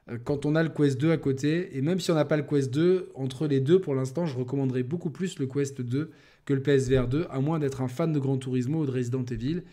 euh, 0.09 0.17
quand 0.23 0.45
on 0.45 0.55
a 0.55 0.63
le 0.63 0.69
Quest 0.69 0.99
2 0.99 1.11
à 1.11 1.17
côté. 1.17 1.77
Et 1.77 1.81
même 1.81 1.99
si 1.99 2.11
on 2.11 2.15
n'a 2.15 2.25
pas 2.25 2.37
le 2.37 2.43
Quest 2.43 2.73
2, 2.73 3.11
entre 3.15 3.47
les 3.47 3.59
deux, 3.59 3.79
pour 3.79 3.95
l'instant, 3.95 4.25
je 4.25 4.37
recommanderais 4.37 4.83
beaucoup 4.83 5.11
plus 5.11 5.39
le 5.39 5.47
Quest 5.47 5.81
2 5.81 6.11
que 6.45 6.53
le 6.53 6.61
PSVR 6.61 7.07
2, 7.07 7.27
à 7.29 7.39
moins 7.39 7.59
d'être 7.59 7.81
un 7.81 7.87
fan 7.87 8.11
de 8.11 8.19
Gran 8.19 8.37
Turismo 8.37 8.81
ou 8.81 8.85
de 8.85 8.91
Resident 8.91 9.23
Evil. 9.23 9.63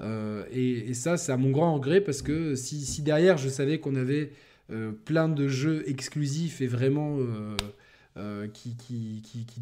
Euh, 0.00 0.44
et, 0.50 0.92
ça, 0.94 1.16
c'est 1.16 1.30
à 1.30 1.36
mon 1.36 1.50
grand 1.50 1.74
regret 1.74 2.00
parce 2.00 2.22
que 2.22 2.56
si, 2.56 3.02
derrière 3.02 3.36
je 3.36 3.48
savais 3.48 3.78
qu'on 3.78 3.96
avait 3.96 4.32
plein 5.04 5.28
de 5.28 5.48
jeux 5.48 5.82
exclusifs 5.88 6.60
et 6.60 6.68
vraiment 6.68 7.18
euh, 8.20 8.48
qui, 8.48 8.76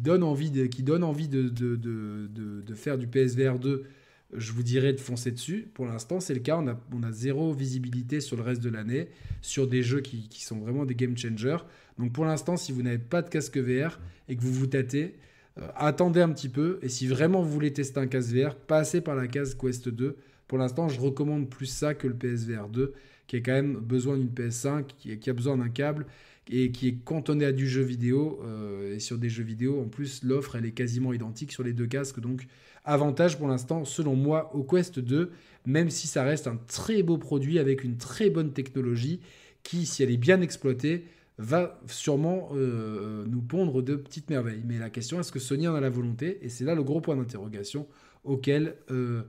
donne 0.01 0.21
envie, 0.21 0.51
de, 0.51 0.65
qui 0.65 0.83
donne 0.83 1.05
envie 1.05 1.29
de, 1.29 2.73
faire 2.75 2.97
du 2.97 3.07
PSVR 3.07 3.57
2, 3.57 3.85
je 4.33 4.51
vous 4.51 4.63
dirais 4.63 4.91
de 4.91 4.99
foncer 4.99 5.31
dessus. 5.31 5.69
Pour 5.73 5.85
l'instant, 5.85 6.19
c'est 6.19 6.33
le 6.33 6.41
cas. 6.41 6.61
On 6.91 7.03
a, 7.03 7.11
zéro 7.13 7.53
visibilité 7.53 8.19
sur 8.19 8.35
le 8.35 8.43
reste 8.43 8.61
de 8.61 8.69
l'année, 8.69 9.07
sur 9.41 9.65
des 9.65 9.81
jeux 9.81 10.01
qui, 10.01 10.27
sont 10.43 10.59
vraiment 10.59 10.83
des 10.83 10.93
game 10.93 11.17
changers. 11.17 11.59
Donc 11.97 12.11
pour 12.11 12.25
l'instant, 12.25 12.57
si 12.57 12.73
vous 12.73 12.81
n'avez 12.81 12.97
pas 12.97 13.21
de 13.21 13.29
casque 13.29 13.57
VR 13.57 13.97
et 14.27 14.35
que 14.35 14.41
vous 14.41 14.51
vous 14.53 14.67
tâtez, 14.67 15.15
euh, 15.57 15.67
attendez 15.77 16.19
un 16.19 16.29
petit 16.29 16.49
peu. 16.49 16.79
Et 16.81 16.89
si 16.89 17.07
vraiment 17.07 17.41
vous 17.41 17.51
voulez 17.51 17.71
tester 17.71 18.01
un 18.01 18.07
casque 18.07 18.33
VR, 18.33 18.55
passez 18.55 18.99
par 18.99 19.15
la 19.15 19.27
case 19.27 19.55
Quest 19.55 19.87
2. 19.87 20.17
Pour 20.49 20.57
l'instant, 20.57 20.89
je 20.89 20.99
recommande 20.99 21.49
plus 21.49 21.67
ça 21.67 21.93
que 21.93 22.07
le 22.07 22.15
PSVR 22.15 22.67
2, 22.67 22.93
qui 23.27 23.37
a 23.37 23.39
quand 23.39 23.53
même 23.53 23.77
besoin 23.77 24.17
d'une 24.17 24.29
PS5, 24.29 24.85
qui, 24.97 25.17
qui 25.17 25.29
a 25.29 25.33
besoin 25.33 25.55
d'un 25.55 25.69
câble, 25.69 26.05
et 26.49 26.71
qui 26.71 26.87
est 26.87 26.95
cantonné 27.03 27.45
à 27.45 27.51
du 27.51 27.67
jeu 27.67 27.83
vidéo. 27.83 28.41
Euh, 28.43 28.95
et 28.95 28.99
sur 28.99 29.17
des 29.17 29.29
jeux 29.29 29.43
vidéo, 29.43 29.81
en 29.81 29.87
plus, 29.87 30.23
l'offre, 30.23 30.55
elle 30.55 30.65
est 30.65 30.71
quasiment 30.71 31.13
identique 31.13 31.51
sur 31.51 31.63
les 31.63 31.73
deux 31.73 31.87
casques. 31.87 32.19
Donc, 32.19 32.47
avantage 32.83 33.37
pour 33.37 33.47
l'instant, 33.47 33.85
selon 33.85 34.15
moi, 34.15 34.53
au 34.55 34.63
Quest 34.63 34.99
2, 34.99 35.31
même 35.65 35.89
si 35.89 36.07
ça 36.07 36.23
reste 36.23 36.47
un 36.47 36.57
très 36.67 37.03
beau 37.03 37.17
produit 37.17 37.59
avec 37.59 37.83
une 37.83 37.97
très 37.97 38.29
bonne 38.29 38.51
technologie 38.51 39.19
qui, 39.61 39.85
si 39.85 40.01
elle 40.01 40.11
est 40.11 40.17
bien 40.17 40.41
exploitée, 40.41 41.05
va 41.37 41.79
sûrement 41.87 42.49
euh, 42.53 43.23
nous 43.27 43.41
pondre 43.41 43.81
de 43.81 43.95
petites 43.95 44.29
merveilles. 44.29 44.63
Mais 44.65 44.77
la 44.77 44.89
question, 44.89 45.19
est-ce 45.19 45.31
que 45.31 45.39
Sony 45.39 45.67
en 45.67 45.75
a 45.75 45.79
la 45.79 45.89
volonté? 45.89 46.39
Et 46.41 46.49
c'est 46.49 46.65
là 46.65 46.75
le 46.75 46.83
gros 46.83 46.99
point 46.99 47.15
d'interrogation 47.15 47.87
auquel 48.25 48.75
euh, 48.91 49.21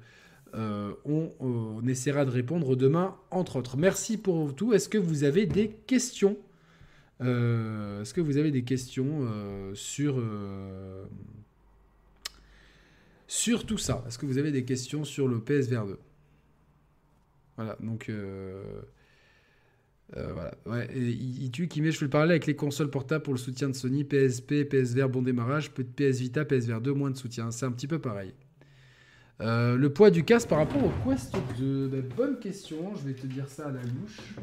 on, 1.04 1.86
essaiera 1.86 2.24
de 2.24 2.30
répondre 2.30 2.74
demain, 2.76 3.16
entre 3.30 3.56
autres. 3.56 3.76
Merci 3.76 4.16
pour 4.16 4.54
tout. 4.54 4.72
Est-ce 4.72 4.88
que 4.88 4.98
vous 4.98 5.24
avez 5.24 5.46
des 5.46 5.68
questions? 5.86 6.36
Euh, 7.22 8.00
est-ce 8.00 8.14
que 8.14 8.20
vous 8.20 8.38
avez 8.38 8.50
des 8.50 8.64
questions 8.64 9.20
euh, 9.22 9.74
sur, 9.74 10.16
euh, 10.18 11.04
sur 13.26 13.66
tout 13.66 13.78
ça? 13.78 14.04
Est-ce 14.06 14.18
que 14.18 14.26
vous 14.26 14.38
avez 14.38 14.52
des 14.52 14.64
questions 14.64 15.04
sur 15.04 15.28
le 15.28 15.40
PSVR 15.40 15.86
2 15.86 15.98
Voilà, 17.56 17.76
donc... 17.80 18.10
voilà. 20.12 20.54
Ouais. 20.66 20.88
Et 20.96 21.50
qui 21.50 21.82
met, 21.82 21.90
je 21.90 21.98
fais 21.98 22.06
le 22.06 22.10
parallèle 22.10 22.32
avec 22.32 22.46
les 22.46 22.56
consoles 22.56 22.90
portables 22.90 23.22
pour 23.22 23.34
le 23.34 23.38
soutien 23.38 23.68
de 23.68 23.74
Sony, 23.74 24.04
PSP, 24.04 24.64
PSVR, 24.64 25.08
bon 25.08 25.22
démarrage, 25.22 25.70
PS 25.70 26.20
Vita, 26.20 26.44
PSVR 26.44 26.80
2, 26.80 26.92
moins 26.92 27.10
de 27.10 27.16
soutien. 27.16 27.50
C'est 27.50 27.66
un 27.66 27.72
petit 27.72 27.86
peu 27.86 27.98
pareil. 27.98 28.32
le 29.40 29.88
poids 29.88 30.10
du 30.10 30.24
casque 30.24 30.48
par 30.48 30.58
rapport 30.58 30.82
au 30.82 30.92
Quest 31.08 31.36
2, 31.58 31.88
ben, 31.88 32.02
bonne 32.16 32.38
question, 32.38 32.94
je 32.96 33.08
vais 33.08 33.14
te 33.14 33.26
dire 33.26 33.48
ça 33.48 33.68
à 33.68 33.72
la 33.72 33.82
louche 33.82 34.34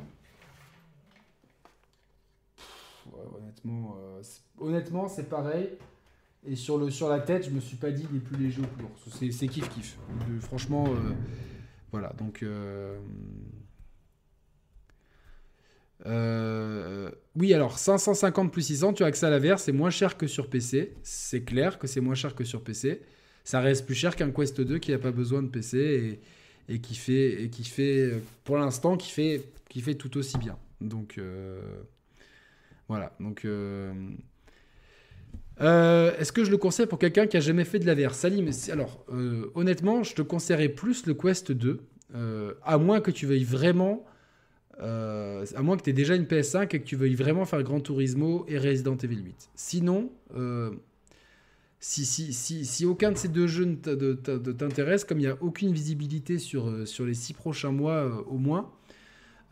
honnêtement, 3.35 3.97
euh, 3.99 4.21
honnêtement, 4.59 5.07
c'est 5.07 5.29
pareil. 5.29 5.69
Et 6.45 6.55
sur, 6.55 6.77
le, 6.77 6.89
sur 6.89 7.09
la 7.09 7.19
tête, 7.19 7.45
je 7.45 7.49
me 7.49 7.59
suis 7.59 7.77
pas 7.77 7.91
dit 7.91 8.05
des 8.11 8.19
plus 8.19 8.37
légers 8.37 8.61
ou 8.61 8.67
plus. 8.67 9.31
C'est 9.31 9.47
kiff 9.47 9.69
kiff. 9.69 9.97
franchement, 10.41 10.85
euh, 10.87 11.13
voilà. 11.91 12.13
Donc, 12.17 12.43
euh, 12.43 12.99
oui, 17.35 17.53
alors 17.53 17.77
550 17.77 18.51
plus 18.51 18.61
600, 18.61 18.93
tu 18.93 19.03
as 19.03 19.07
accès 19.07 19.25
à 19.25 19.29
la 19.29 19.39
VR, 19.39 19.59
c'est 19.59 19.71
moins 19.71 19.89
cher 19.89 20.15
que 20.15 20.27
sur 20.27 20.49
PC. 20.49 20.95
C'est 21.03 21.43
clair 21.43 21.79
que 21.79 21.87
c'est 21.87 22.01
moins 22.01 22.15
cher 22.15 22.35
que 22.35 22.43
sur 22.43 22.63
PC. 22.63 23.01
Ça 23.43 23.59
reste 23.59 23.85
plus 23.85 23.95
cher 23.95 24.15
qu'un 24.15 24.31
Quest 24.31 24.61
2 24.61 24.77
qui 24.77 24.91
n'a 24.91 24.99
pas 24.99 25.11
besoin 25.11 25.41
de 25.41 25.47
PC 25.47 26.19
et, 26.69 26.73
et, 26.73 26.79
qui 26.79 26.95
fait, 26.95 27.43
et 27.43 27.49
qui 27.49 27.63
fait, 27.63 28.21
pour 28.43 28.57
l'instant, 28.57 28.95
qui 28.95 29.09
fait, 29.09 29.43
qui 29.69 29.81
fait 29.81 29.95
tout 29.95 30.17
aussi 30.17 30.37
bien. 30.37 30.57
Donc, 30.81 31.19
voilà, 32.87 33.13
donc... 33.19 33.45
Euh, 33.45 33.93
euh, 35.59 36.15
est-ce 36.19 36.31
que 36.31 36.43
je 36.43 36.51
le 36.51 36.57
conseille 36.57 36.85
pour 36.85 36.99
quelqu'un 36.99 37.25
qui 37.25 37.35
a 37.35 37.39
jamais 37.39 37.65
fait 37.65 37.79
de 37.79 37.85
la 37.85 37.95
VR 37.95 38.13
Salim, 38.13 38.49
alors 38.71 39.03
euh, 39.11 39.49
honnêtement, 39.55 40.03
je 40.03 40.13
te 40.13 40.21
conseillerais 40.21 40.69
plus 40.69 41.05
le 41.07 41.15
Quest 41.15 41.51
2, 41.51 41.79
à 42.63 42.77
moins 42.77 43.01
que 43.01 43.11
tu 43.11 43.25
veuilles 43.25 43.43
vraiment, 43.43 44.05
à 44.79 45.61
moins 45.61 45.77
que 45.77 45.83
tu 45.83 45.89
aies 45.89 45.93
déjà 45.93 46.15
une 46.15 46.25
PS5 46.25 46.75
et 46.75 46.79
que 46.79 46.85
tu 46.85 46.95
veuilles 46.95 47.15
vraiment 47.15 47.45
faire 47.45 47.63
Gran 47.63 47.79
Turismo 47.79 48.45
et 48.47 48.59
Resident 48.59 48.95
Evil 48.97 49.17
8. 49.17 49.49
Sinon, 49.55 50.11
si, 51.79 52.05
si, 52.05 52.33
si, 52.33 52.63
si, 52.63 52.85
aucun 52.85 53.11
de 53.11 53.17
ces 53.17 53.27
deux 53.27 53.47
jeux 53.47 53.65
ne 53.65 53.73
t'intéresse, 54.53 55.03
comme 55.03 55.19
il 55.19 55.23
n'y 55.23 55.27
a 55.27 55.37
aucune 55.41 55.73
visibilité 55.73 56.37
sur, 56.37 56.87
sur 56.87 57.05
les 57.05 57.15
six 57.15 57.33
prochains 57.33 57.71
mois 57.71 58.23
au 58.27 58.37
moins, 58.37 58.71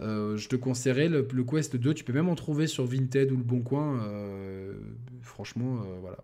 euh, 0.02 0.36
je 0.38 0.50
te 0.50 0.56
conseillerais 0.56 1.08
le, 1.08 1.24
Quest 1.24 1.76
2. 1.76 1.94
Tu 1.94 2.04
peux 2.04 2.14
même 2.14 2.30
en 2.30 2.36
trouver 2.36 2.68
sur 2.68 2.86
Vinted 2.86 3.32
ou 3.32 3.38
le 3.38 3.44
Bon 3.44 3.62
Coin. 3.62 4.00
Euh, 4.02 4.74
franchement, 5.22 5.82
euh, 5.82 5.98
voilà. 6.02 6.18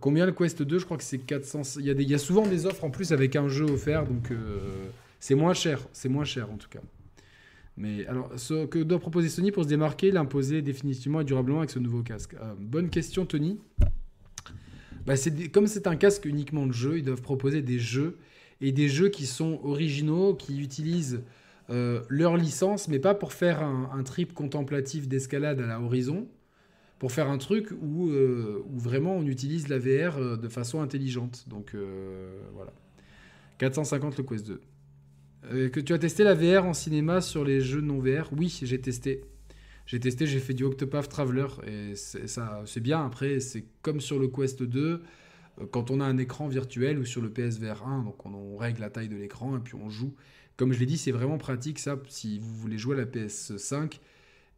Combien 0.00 0.26
le 0.26 0.32
Quest 0.32 0.62
2 0.62 0.78
Je 0.78 0.84
crois 0.84 0.96
que 0.96 1.04
c'est 1.04 1.18
400. 1.18 1.78
Il 1.78 1.86
y, 1.86 2.12
a 2.12 2.16
a 2.16 2.18
souvent 2.18 2.46
des 2.46 2.66
offres 2.66 2.84
en 2.84 2.90
plus 2.90 3.12
avec 3.12 3.36
un 3.36 3.48
jeu 3.48 3.64
offert, 3.64 4.04
donc 4.04 4.32
c'est 5.20 5.36
moins 5.36 5.54
cher. 5.54 5.86
C'est 5.92 6.08
moins 6.08 6.24
cher 6.24 6.50
en 6.50 6.56
tout 6.56 6.68
cas. 6.68 6.80
Mais 7.76 8.06
alors, 8.06 8.32
ce 8.36 8.66
que 8.66 8.80
doit 8.80 8.98
proposer 8.98 9.28
Sony 9.28 9.52
pour 9.52 9.62
se 9.62 9.68
démarquer, 9.68 10.10
l'imposer 10.10 10.62
définitivement 10.62 11.20
et 11.20 11.24
durablement 11.24 11.58
avec 11.58 11.70
ce 11.70 11.78
nouveau 11.78 12.02
casque? 12.02 12.34
Bonne 12.58 12.90
question, 12.90 13.26
Tony. 13.26 13.60
Bah, 15.06 15.14
comme 15.52 15.68
c'est 15.68 15.86
un 15.86 15.94
casque 15.94 16.24
uniquement 16.24 16.66
de 16.66 16.72
jeu, 16.72 16.98
ils 16.98 17.04
doivent 17.04 17.22
proposer 17.22 17.62
des 17.62 17.78
jeux 17.78 18.18
et 18.60 18.72
des 18.72 18.88
jeux 18.88 19.08
qui 19.08 19.26
sont 19.26 19.60
originaux, 19.62 20.34
qui 20.34 20.60
utilisent 20.60 21.22
euh, 21.68 22.02
leur 22.08 22.36
licence, 22.36 22.86
mais 22.88 22.98
pas 22.98 23.14
pour 23.14 23.32
faire 23.32 23.62
un, 23.62 24.02
trip 24.04 24.32
contemplatif 24.34 25.08
d'escalade 25.08 25.60
à 25.60 25.66
la 25.66 25.80
horizon, 25.80 26.28
pour 26.98 27.10
faire 27.10 27.28
un 27.28 27.38
truc 27.38 27.70
où, 27.82 28.08
euh, 28.08 28.64
vraiment 28.72 29.16
on 29.16 29.26
utilise 29.26 29.68
la 29.68 29.78
VR 29.78 30.16
euh, 30.16 30.36
de 30.36 30.48
façon 30.48 30.80
intelligente. 30.80 31.44
Donc 31.48 31.74
voilà. 32.54 32.72
450 33.58 34.18
le 34.18 34.24
Quest 34.24 34.46
2. 34.46 35.68
que 35.68 35.80
tu 35.80 35.92
as 35.92 35.98
testé 35.98 36.24
la 36.24 36.34
VR 36.34 36.66
en 36.66 36.74
cinéma 36.74 37.20
sur 37.20 37.44
les 37.44 37.60
jeux 37.60 37.80
non 37.80 37.98
VR 37.98 38.30
Oui, 38.36 38.60
j'ai 38.62 38.80
testé. 38.80 39.24
J'ai 39.86 40.00
testé, 40.00 40.26
j'ai 40.26 40.40
fait 40.40 40.54
du 40.54 40.64
Octopath 40.64 41.08
Traveler 41.08 41.46
et 41.66 41.94
ça, 41.94 42.62
c'est 42.66 42.80
bien. 42.80 43.04
Après, 43.04 43.40
c'est 43.40 43.64
comme 43.82 44.00
sur 44.00 44.18
le 44.18 44.28
Quest 44.28 44.62
2 44.62 45.02
quand 45.70 45.90
on 45.90 46.00
a 46.00 46.04
un 46.04 46.18
écran 46.18 46.48
virtuel 46.48 46.98
ou 46.98 47.04
sur 47.04 47.22
le 47.22 47.30
PSVR 47.30 47.86
1, 47.86 48.02
donc 48.02 48.26
on 48.26 48.56
règle 48.56 48.82
la 48.82 48.90
taille 48.90 49.08
de 49.08 49.16
l'écran 49.16 49.56
et 49.56 49.60
puis 49.60 49.74
on 49.74 49.88
joue. 49.88 50.14
Comme 50.56 50.72
je 50.72 50.78
l'ai 50.80 50.86
dit, 50.86 50.98
c'est 50.98 51.12
vraiment 51.12 51.38
pratique 51.38 51.78
ça 51.78 51.98
si 52.08 52.38
vous 52.38 52.54
voulez 52.54 52.78
jouer 52.78 52.96
à 52.96 52.98
la 52.98 53.06
PS5 53.06 53.98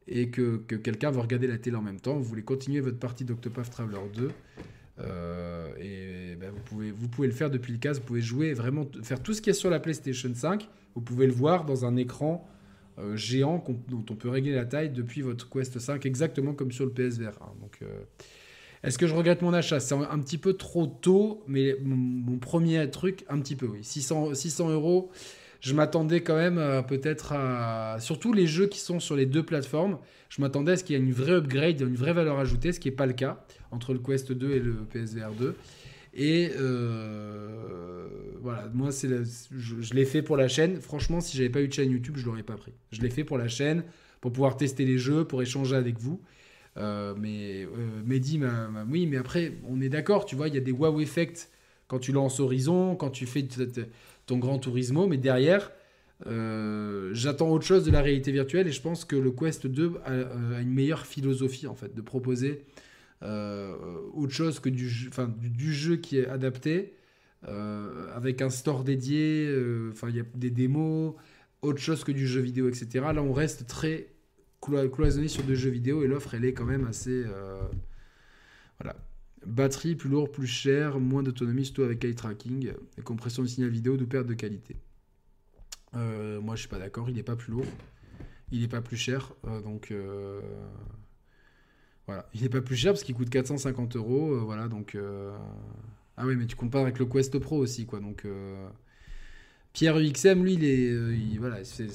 et 0.07 0.31
que, 0.31 0.57
quelqu'un 0.57 1.11
va 1.11 1.23
regarder 1.23 1.47
la 1.47 1.59
télé 1.59 1.77
en 1.77 1.83
même 1.83 2.01
temps, 2.01 2.17
vous 2.17 2.25
voulez 2.25 2.43
continuer 2.43 2.81
votre 2.81 2.99
partie 2.99 3.25
d'Octopath 3.25 3.71
Traveler 3.71 3.99
2. 4.15 4.31
Euh, 5.01 5.69
et 5.79 6.35
ben, 6.37 6.51
vous, 6.51 6.63
pouvez, 6.65 6.91
vous 6.91 7.09
pouvez 7.09 7.29
le 7.29 7.35
faire 7.35 7.51
depuis 7.51 7.73
le 7.73 7.79
casque, 7.79 8.01
vous 8.01 8.07
pouvez 8.07 8.23
jouer 8.23 8.55
vraiment, 8.55 8.87
faire 9.03 9.23
tout 9.23 9.35
ce 9.35 9.41
qu'il 9.41 9.53
y 9.53 9.57
a 9.57 9.59
sur 9.59 9.71
la 9.71 9.81
PlayStation 9.81 10.31
5, 10.35 10.69
vous 10.95 11.01
pouvez 11.01 11.27
le 11.27 11.33
voir 11.33 11.65
dans 11.65 11.85
un 11.85 11.97
écran 11.97 12.49
euh, 12.99 13.15
géant 13.15 13.63
dont 13.89 14.05
on 14.11 14.15
peut 14.15 14.29
régler 14.29 14.55
la 14.55 14.65
taille 14.65 14.91
depuis 14.91 15.21
votre 15.21 15.49
Quest 15.49 15.79
5, 15.79 16.05
exactement 16.05 16.53
comme 16.53 16.73
sur 16.73 16.85
le 16.85 16.91
PSVR 16.91 17.29
1. 17.41 17.61
Donc, 17.61 17.79
euh, 17.83 17.87
est-ce 18.83 18.99
que 18.99 19.07
je 19.07 19.15
regrette 19.15 19.43
mon 19.43 19.53
achat? 19.53 19.79
C'est 19.79 19.95
un, 19.95 20.19
petit 20.19 20.39
peu 20.39 20.55
trop 20.55 20.87
tôt, 20.87 21.45
mais 21.47 21.77
mon, 21.83 21.97
mon, 21.97 22.39
premier 22.39 22.91
truc, 22.91 23.25
un 23.29 23.39
petit 23.41 23.57
peu, 23.57 23.67
oui. 23.67 23.81
600, 23.83 24.35
600 24.35 24.71
euros, 24.71 25.11
je 25.61 25.75
m'attendais 25.75 26.23
quand 26.23 26.37
même 26.37 26.59
euh, 26.59 26.83
peut-être 26.83 27.33
à. 27.33 27.97
Surtout 28.01 28.33
les 28.33 28.47
jeux 28.47 28.67
qui 28.67 28.79
sont 28.79 29.01
sur 29.01 29.17
les 29.17 29.27
deux 29.27 29.43
plateformes, 29.43 29.99
je 30.29 30.41
m'attendais 30.41 30.73
à 30.73 30.77
ce 30.77 30.85
qu'il 30.85 30.97
y 30.97 30.99
ait 30.99 31.03
une 31.03 31.13
vraie 31.13 31.33
upgrade, 31.33 31.81
une 31.81 31.97
vraie 31.97 32.13
valeur 32.13 32.39
ajoutée, 32.39 32.73
ce 32.73 32.81
qui 32.81 32.89
n'est 32.89 32.95
pas 32.95 33.07
le 33.07 33.13
cas 33.13 33.45
entre 33.71 33.93
le 33.93 33.99
Quest 33.99 34.33
2 34.33 34.51
et 34.51 34.61
le 34.61 34.75
PSVR 34.75 35.33
2. 35.33 35.55
Et 36.15 36.51
euh, 36.59 38.09
voilà, 38.41 38.69
moi, 38.73 38.91
c'est 38.93 39.09
je, 39.57 39.95
l'ai 39.95 40.05
fait 40.05 40.23
pour 40.23 40.37
la 40.37 40.49
chaîne. 40.49 40.81
Franchement, 40.81 41.21
si 41.21 41.37
j'avais 41.37 41.51
pas 41.51 41.61
eu 41.61 41.69
de 41.69 41.73
chaîne 41.73 41.91
YouTube, 41.91 42.17
je 42.17 42.27
l'aurais 42.27 42.43
pas 42.43 42.57
pris. 42.57 42.73
Je 42.91 43.01
l'ai 43.03 43.11
fait 43.11 43.25
pour 43.25 43.39
la 43.39 43.49
chaîne, 43.49 43.85
pour 44.21 44.33
pouvoir 44.33 44.57
tester 44.57 44.85
les 44.85 44.99
jeux, 44.99 45.25
pour 45.25 45.43
échanger 45.43 45.77
avec 45.77 45.99
vous. 45.99 46.21
Euh, 46.77 47.15
mais 47.17 47.65
euh, 47.65 48.03
Mehdi, 48.05 48.41
oui, 48.91 49.07
mais 49.07 49.17
après, 49.17 49.53
on 49.69 49.81
est 49.81 49.89
d'accord, 49.89 50.27
tu 50.27 50.37
vois, 50.37 50.49
il 50.49 50.55
y 50.55 50.59
a 50.59 50.61
des 50.61 50.73
wow 50.73 51.01
effects 51.01 51.51
quand 51.89 51.99
tu 51.99 52.13
lances 52.13 52.39
Horizon, 52.41 52.97
quand 52.97 53.11
tu 53.11 53.27
fais 53.27 53.43
ton 54.29 54.39
Grand 54.39 54.59
Turismo, 54.59 55.09
mais 55.09 55.17
derrière, 55.17 55.73
euh, 56.27 57.11
j'attends 57.13 57.51
autre 57.51 57.65
chose 57.65 57.85
de 57.85 57.91
la 57.91 58.03
réalité 58.03 58.31
virtuelle 58.31 58.69
et 58.69 58.73
je 58.73 58.83
pense 58.83 59.05
que 59.05 59.17
le 59.17 59.31
Quest 59.31 59.67
2 59.67 59.95
a, 60.05 60.61
une 60.61 60.71
meilleure 60.71 61.07
philosophie 61.07 61.67
en 61.67 61.75
fait, 61.75 61.95
de 61.95 62.01
proposer 62.01 62.65
euh, 63.23 63.75
autre 64.15 64.33
chose 64.33 64.61
que 64.61 64.69
du, 64.69 64.89
jeu, 64.89 65.11
du, 65.39 65.73
jeu 65.73 65.97
qui 65.97 66.19
est 66.19 66.29
adapté, 66.29 66.95
euh, 67.49 68.15
avec 68.15 68.43
un 68.43 68.51
store 68.51 68.85
dédié, 68.85 69.49
enfin 69.91 70.09
il 70.11 70.17
y 70.17 70.21
a 70.21 70.25
des 70.35 70.51
démos, 70.51 71.15
autre 71.63 71.81
chose 71.81 72.05
que 72.05 72.13
du 72.13 72.29
jeu 72.29 72.41
vidéo, 72.41 72.69
etc. 72.69 73.07
Là 73.15 73.23
on 73.23 73.33
reste 73.33 73.67
très 73.67 74.09
cloisonné 74.61 75.29
sur 75.29 75.45
des 75.45 75.57
jeux 75.57 75.71
vidéo 75.71 76.05
et 76.05 76.07
l'offre 76.07 76.35
elle 76.35 76.45
est 76.45 76.53
quand 76.53 76.67
même 76.67 76.87
assez... 76.87 77.25
voilà. 78.79 78.97
Batterie 79.49 79.95
plus 79.95 80.11
lourd, 80.11 80.31
plus 80.31 80.47
cher, 80.47 81.01
moins 81.01 81.23
d'autonomie, 81.23 81.65
surtout 81.65 81.83
avec 81.83 82.05
eye 82.05 82.15
tracking, 82.15 82.73
et 82.99 83.03
compression 83.03 83.43
du 83.43 83.49
signal 83.49 83.71
vidéo 83.71 83.97
de 83.97 84.05
perte 84.05 84.27
de 84.27 84.35
qualité. 84.35 84.77
Euh, 85.95 86.41
moi, 86.41 86.55
je 86.55 86.61
suis 86.61 86.69
pas 86.69 86.79
d'accord, 86.79 87.09
il 87.09 87.17
n'est 87.17 87.23
pas 87.23 87.35
plus 87.35 87.53
lourd, 87.53 87.67
il 88.53 88.61
n'est 88.61 88.69
pas 88.69 88.83
plus 88.83 88.99
cher, 88.99 89.33
euh, 89.47 89.63
donc 89.63 89.91
euh, 89.91 90.43
voilà, 92.07 92.29
il 92.35 92.43
n'est 92.43 92.51
pas 92.51 92.61
plus 92.61 92.77
cher 92.77 92.93
parce 92.93 93.03
qu'il 93.03 93.15
coûte 93.15 93.31
450 93.31 93.97
euros, 93.97 94.39
voilà, 94.45 94.69
donc 94.69 94.99
ah 96.17 96.27
oui, 96.27 96.37
mais 96.37 96.47
tu 96.47 96.55
compares 96.57 96.83
avec 96.83 96.99
le 96.99 97.07
Quest 97.07 97.39
Pro 97.39 97.57
aussi, 97.57 97.87
quoi, 97.87 98.01
donc 98.01 98.27
Pierre 99.73 99.99
UXM, 99.99 100.43
lui, 100.43 100.55
il 100.55 100.65
est, 100.65 101.39
voilà, 101.39 101.59
c'est 101.65 101.87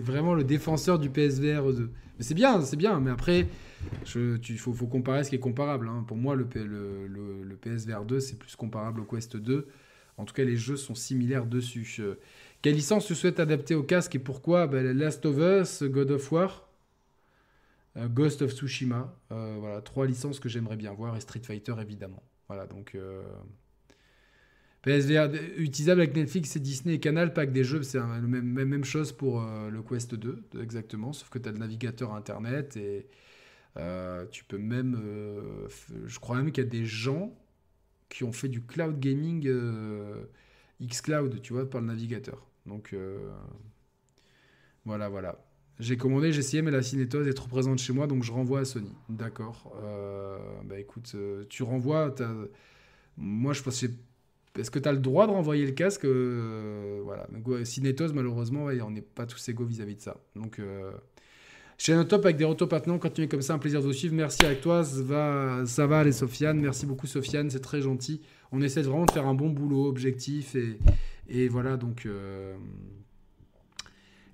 vraiment 0.00 0.34
le 0.34 0.44
défenseur 0.44 0.98
du 0.98 1.10
PSVR 1.10 1.72
2. 1.72 1.90
Mais 2.18 2.24
c'est 2.24 2.34
bien, 2.34 2.60
c'est 2.62 2.76
bien, 2.76 3.00
mais 3.00 3.10
après 3.10 3.46
il 4.14 4.58
faut, 4.58 4.86
comparer 4.86 5.24
ce 5.24 5.30
qui 5.30 5.36
est 5.36 5.40
comparable. 5.40 5.88
Hein. 5.88 6.04
Pour 6.06 6.16
moi, 6.16 6.34
le, 6.34 6.46
PSVR 7.60 8.04
2, 8.04 8.20
c'est 8.20 8.38
plus 8.38 8.56
comparable 8.56 9.00
au 9.00 9.04
Quest 9.04 9.36
2. 9.36 9.68
En 10.16 10.24
tout 10.24 10.34
cas, 10.34 10.44
les 10.44 10.56
jeux 10.56 10.76
sont 10.76 10.94
similaires 10.94 11.46
dessus. 11.46 12.00
quelle 12.62 12.74
licence 12.74 13.06
tu 13.06 13.14
souhaites 13.14 13.38
adapter 13.38 13.74
au 13.74 13.82
casque 13.82 14.14
et 14.14 14.18
pourquoi? 14.18 14.66
Ben, 14.66 14.96
Last 14.96 15.26
of 15.26 15.36
Us, 15.38 15.82
God 15.82 16.10
of 16.10 16.32
War 16.32 16.68
Ghost 17.96 18.42
of 18.42 18.52
Tsushima. 18.52 19.14
voilà, 19.30 19.80
trois 19.82 20.06
licences 20.06 20.40
que 20.40 20.48
j'aimerais 20.48 20.76
bien 20.76 20.92
voir 20.92 21.16
et 21.16 21.20
Street 21.20 21.42
Fighter 21.42 21.74
évidemment. 21.80 22.22
Voilà, 22.48 22.66
donc 22.66 22.96
PSVR 24.82 25.28
utilisable 25.56 26.00
avec 26.00 26.14
Netflix 26.14 26.54
et 26.56 26.60
Disney 26.60 26.94
et 26.94 27.00
Canal, 27.00 27.32
pas 27.32 27.46
que 27.46 27.50
des 27.50 27.64
jeux, 27.64 27.82
c'est 27.82 27.98
la 27.98 28.06
même, 28.06 28.44
même, 28.44 28.84
chose 28.84 29.12
pour 29.12 29.40
le 29.42 29.82
Quest 29.82 30.14
2, 30.14 30.44
exactement, 30.62 31.12
sauf 31.12 31.28
que 31.28 31.38
tu 31.38 31.48
as 31.48 31.52
le 31.52 31.58
navigateur 31.58 32.14
internet 32.14 32.76
et 32.76 33.08
tu 34.30 34.44
peux 34.44 34.58
même, 34.58 34.96
je 36.06 36.18
crois 36.20 36.36
même 36.36 36.52
qu'il 36.52 36.62
y 36.62 36.66
a 36.66 36.70
des 36.70 36.84
gens 36.84 37.36
qui 38.08 38.22
ont 38.22 38.32
fait 38.32 38.48
du 38.48 38.62
cloud 38.62 39.00
gaming 39.00 39.50
xCloud, 40.80 41.42
tu 41.42 41.52
vois, 41.52 41.68
par 41.68 41.80
le 41.80 41.88
navigateur. 41.88 42.46
Donc 42.64 42.94
voilà, 44.86 45.08
voilà. 45.08 45.36
J'ai 45.78 45.98
commandé, 45.98 46.32
j'ai 46.32 46.38
essayé, 46.38 46.62
mais 46.62 46.70
la 46.70 46.82
cinétose 46.82 47.28
est 47.28 47.34
trop 47.34 47.48
présente 47.48 47.80
chez 47.80 47.92
moi, 47.92 48.06
donc 48.06 48.22
je 48.22 48.32
renvoie 48.32 48.60
à 48.60 48.64
Sony. 48.64 48.92
D'accord. 49.10 49.76
Euh, 49.82 50.38
bah 50.64 50.78
écoute, 50.78 51.12
euh, 51.14 51.44
tu 51.50 51.64
renvoies. 51.64 52.14
Moi, 53.18 53.52
je 53.52 53.62
pense 53.62 53.80
que 53.80 53.86
est-ce 54.58 54.70
que 54.70 54.78
tu 54.78 54.88
as 54.88 54.92
le 54.92 54.98
droit 54.98 55.26
de 55.26 55.32
renvoyer 55.32 55.66
le 55.66 55.72
casque 55.72 56.04
euh, 56.04 57.00
Voilà. 57.04 57.26
Malheureusement, 58.14 58.66
on 58.66 58.90
n'est 58.90 59.02
pas 59.02 59.26
tous 59.26 59.48
égaux 59.48 59.64
vis-à-vis 59.64 59.96
de 59.96 60.00
ça. 60.00 60.16
Donc, 60.34 60.58
euh, 60.58 60.92
top 62.04 62.24
avec 62.24 62.36
des 62.36 62.44
retours 62.44 62.68
maintenant. 62.70 62.98
Continuez 62.98 63.28
comme 63.28 63.42
ça, 63.42 63.54
un 63.54 63.58
plaisir 63.58 63.80
de 63.80 63.86
vous 63.86 63.92
suivre. 63.92 64.14
Merci 64.14 64.44
avec 64.44 64.60
toi, 64.60 64.84
ça 64.84 65.02
va, 65.02 65.62
ça 65.66 66.12
Sofiane. 66.12 66.60
Merci 66.60 66.86
beaucoup, 66.86 67.06
Sofiane, 67.06 67.50
c'est 67.50 67.60
très 67.60 67.80
gentil. 67.80 68.20
On 68.52 68.62
essaie 68.62 68.82
vraiment 68.82 69.06
de 69.06 69.10
faire 69.10 69.26
un 69.26 69.34
bon 69.34 69.50
boulot 69.50 69.86
objectif 69.86 70.56
et, 71.28 71.48
voilà, 71.48 71.76
donc. 71.76 72.06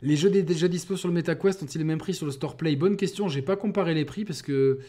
Les 0.05 0.17
jeux 0.17 0.31
déjà 0.31 0.67
dispo 0.67 0.97
sur 0.97 1.07
le 1.07 1.15
MetaQuest 1.15 1.63
ont-ils 1.63 1.79
les 1.79 1.85
mêmes 1.85 1.99
prix 1.99 2.13
sur 2.13 2.27
le 2.27 2.33
Store 2.33 2.57
Play? 2.57 2.75
Bonne 2.75 2.97
question, 2.97 3.29
j'ai 3.29 3.41
pas 3.41 3.55
comparé 3.55 3.95
les 3.95 4.05
prix 4.05 4.25
parce 4.25 4.43
que 4.43 4.81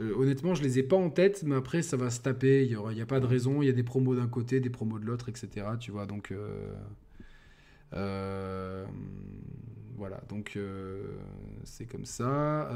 euh, 0.00 0.14
honnêtement 0.16 0.54
je 0.54 0.62
les 0.62 0.78
ai 0.78 0.82
pas 0.82 0.96
en 0.96 1.10
tête, 1.10 1.42
mais 1.44 1.54
après 1.54 1.82
ça 1.82 1.96
va 1.96 2.10
se 2.10 2.20
taper, 2.20 2.64
il 2.64 2.94
n'y 2.94 3.00
a 3.00 3.06
pas 3.06 3.20
de 3.20 3.26
raison, 3.26 3.62
il 3.62 3.66
y 3.66 3.68
a 3.68 3.72
des 3.72 3.82
promos 3.82 4.14
d'un 4.14 4.28
côté, 4.28 4.60
des 4.60 4.70
promos 4.70 4.98
de 4.98 5.04
l'autre, 5.04 5.28
etc. 5.28 5.66
Tu 5.78 5.90
vois, 5.90 6.06
donc... 6.06 6.30
Euh, 6.30 6.72
euh, 7.92 8.84
voilà, 9.96 10.22
donc 10.28 10.58
c'est 11.64 11.84
comme 11.84 12.06
ça. 12.06 12.70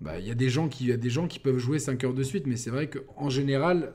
Bah, 0.00 0.20
il 0.20 0.26
y 0.26 0.30
a 0.30 0.34
des 0.34 0.48
gens 0.48 0.68
qui, 0.68 0.86
y 0.86 0.92
a 0.92 0.96
des 0.96 1.10
gens 1.10 1.26
qui 1.26 1.40
peuvent 1.40 1.58
jouer 1.58 1.80
5 1.80 2.02
heures 2.04 2.14
de 2.14 2.22
suite, 2.22 2.46
mais 2.46 2.56
c'est 2.56 2.70
vrai 2.70 2.88
qu'en 2.88 3.28
général, 3.28 3.92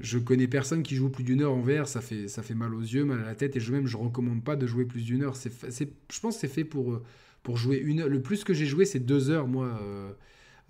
je 0.00 0.18
connais 0.18 0.46
personne 0.46 0.82
qui 0.82 0.94
joue 0.94 1.10
plus 1.10 1.24
d'une 1.24 1.42
heure 1.42 1.52
en 1.52 1.60
VR, 1.60 1.88
ça 1.88 2.00
fait, 2.00 2.28
ça 2.28 2.42
fait 2.42 2.54
mal 2.54 2.74
aux 2.74 2.80
yeux, 2.80 3.04
mal 3.04 3.20
à 3.20 3.24
la 3.24 3.34
tête, 3.34 3.56
et 3.56 3.60
je 3.60 3.72
même 3.72 3.86
je 3.86 3.96
recommande 3.96 4.42
pas 4.42 4.56
de 4.56 4.66
jouer 4.66 4.86
plus 4.86 5.02
d'une 5.02 5.24
heure. 5.24 5.34
Je 5.34 6.20
pense 6.20 6.36
que 6.36 6.40
c'est 6.40 6.48
fait 6.48 6.64
pour, 6.64 7.02
pour 7.46 7.56
jouer 7.56 7.76
une. 7.76 8.04
Le 8.04 8.20
plus 8.20 8.42
que 8.42 8.52
j'ai 8.52 8.66
joué, 8.66 8.84
c'est 8.84 8.98
deux 8.98 9.30
heures, 9.30 9.46
moi, 9.46 9.66
euh, 9.80 10.10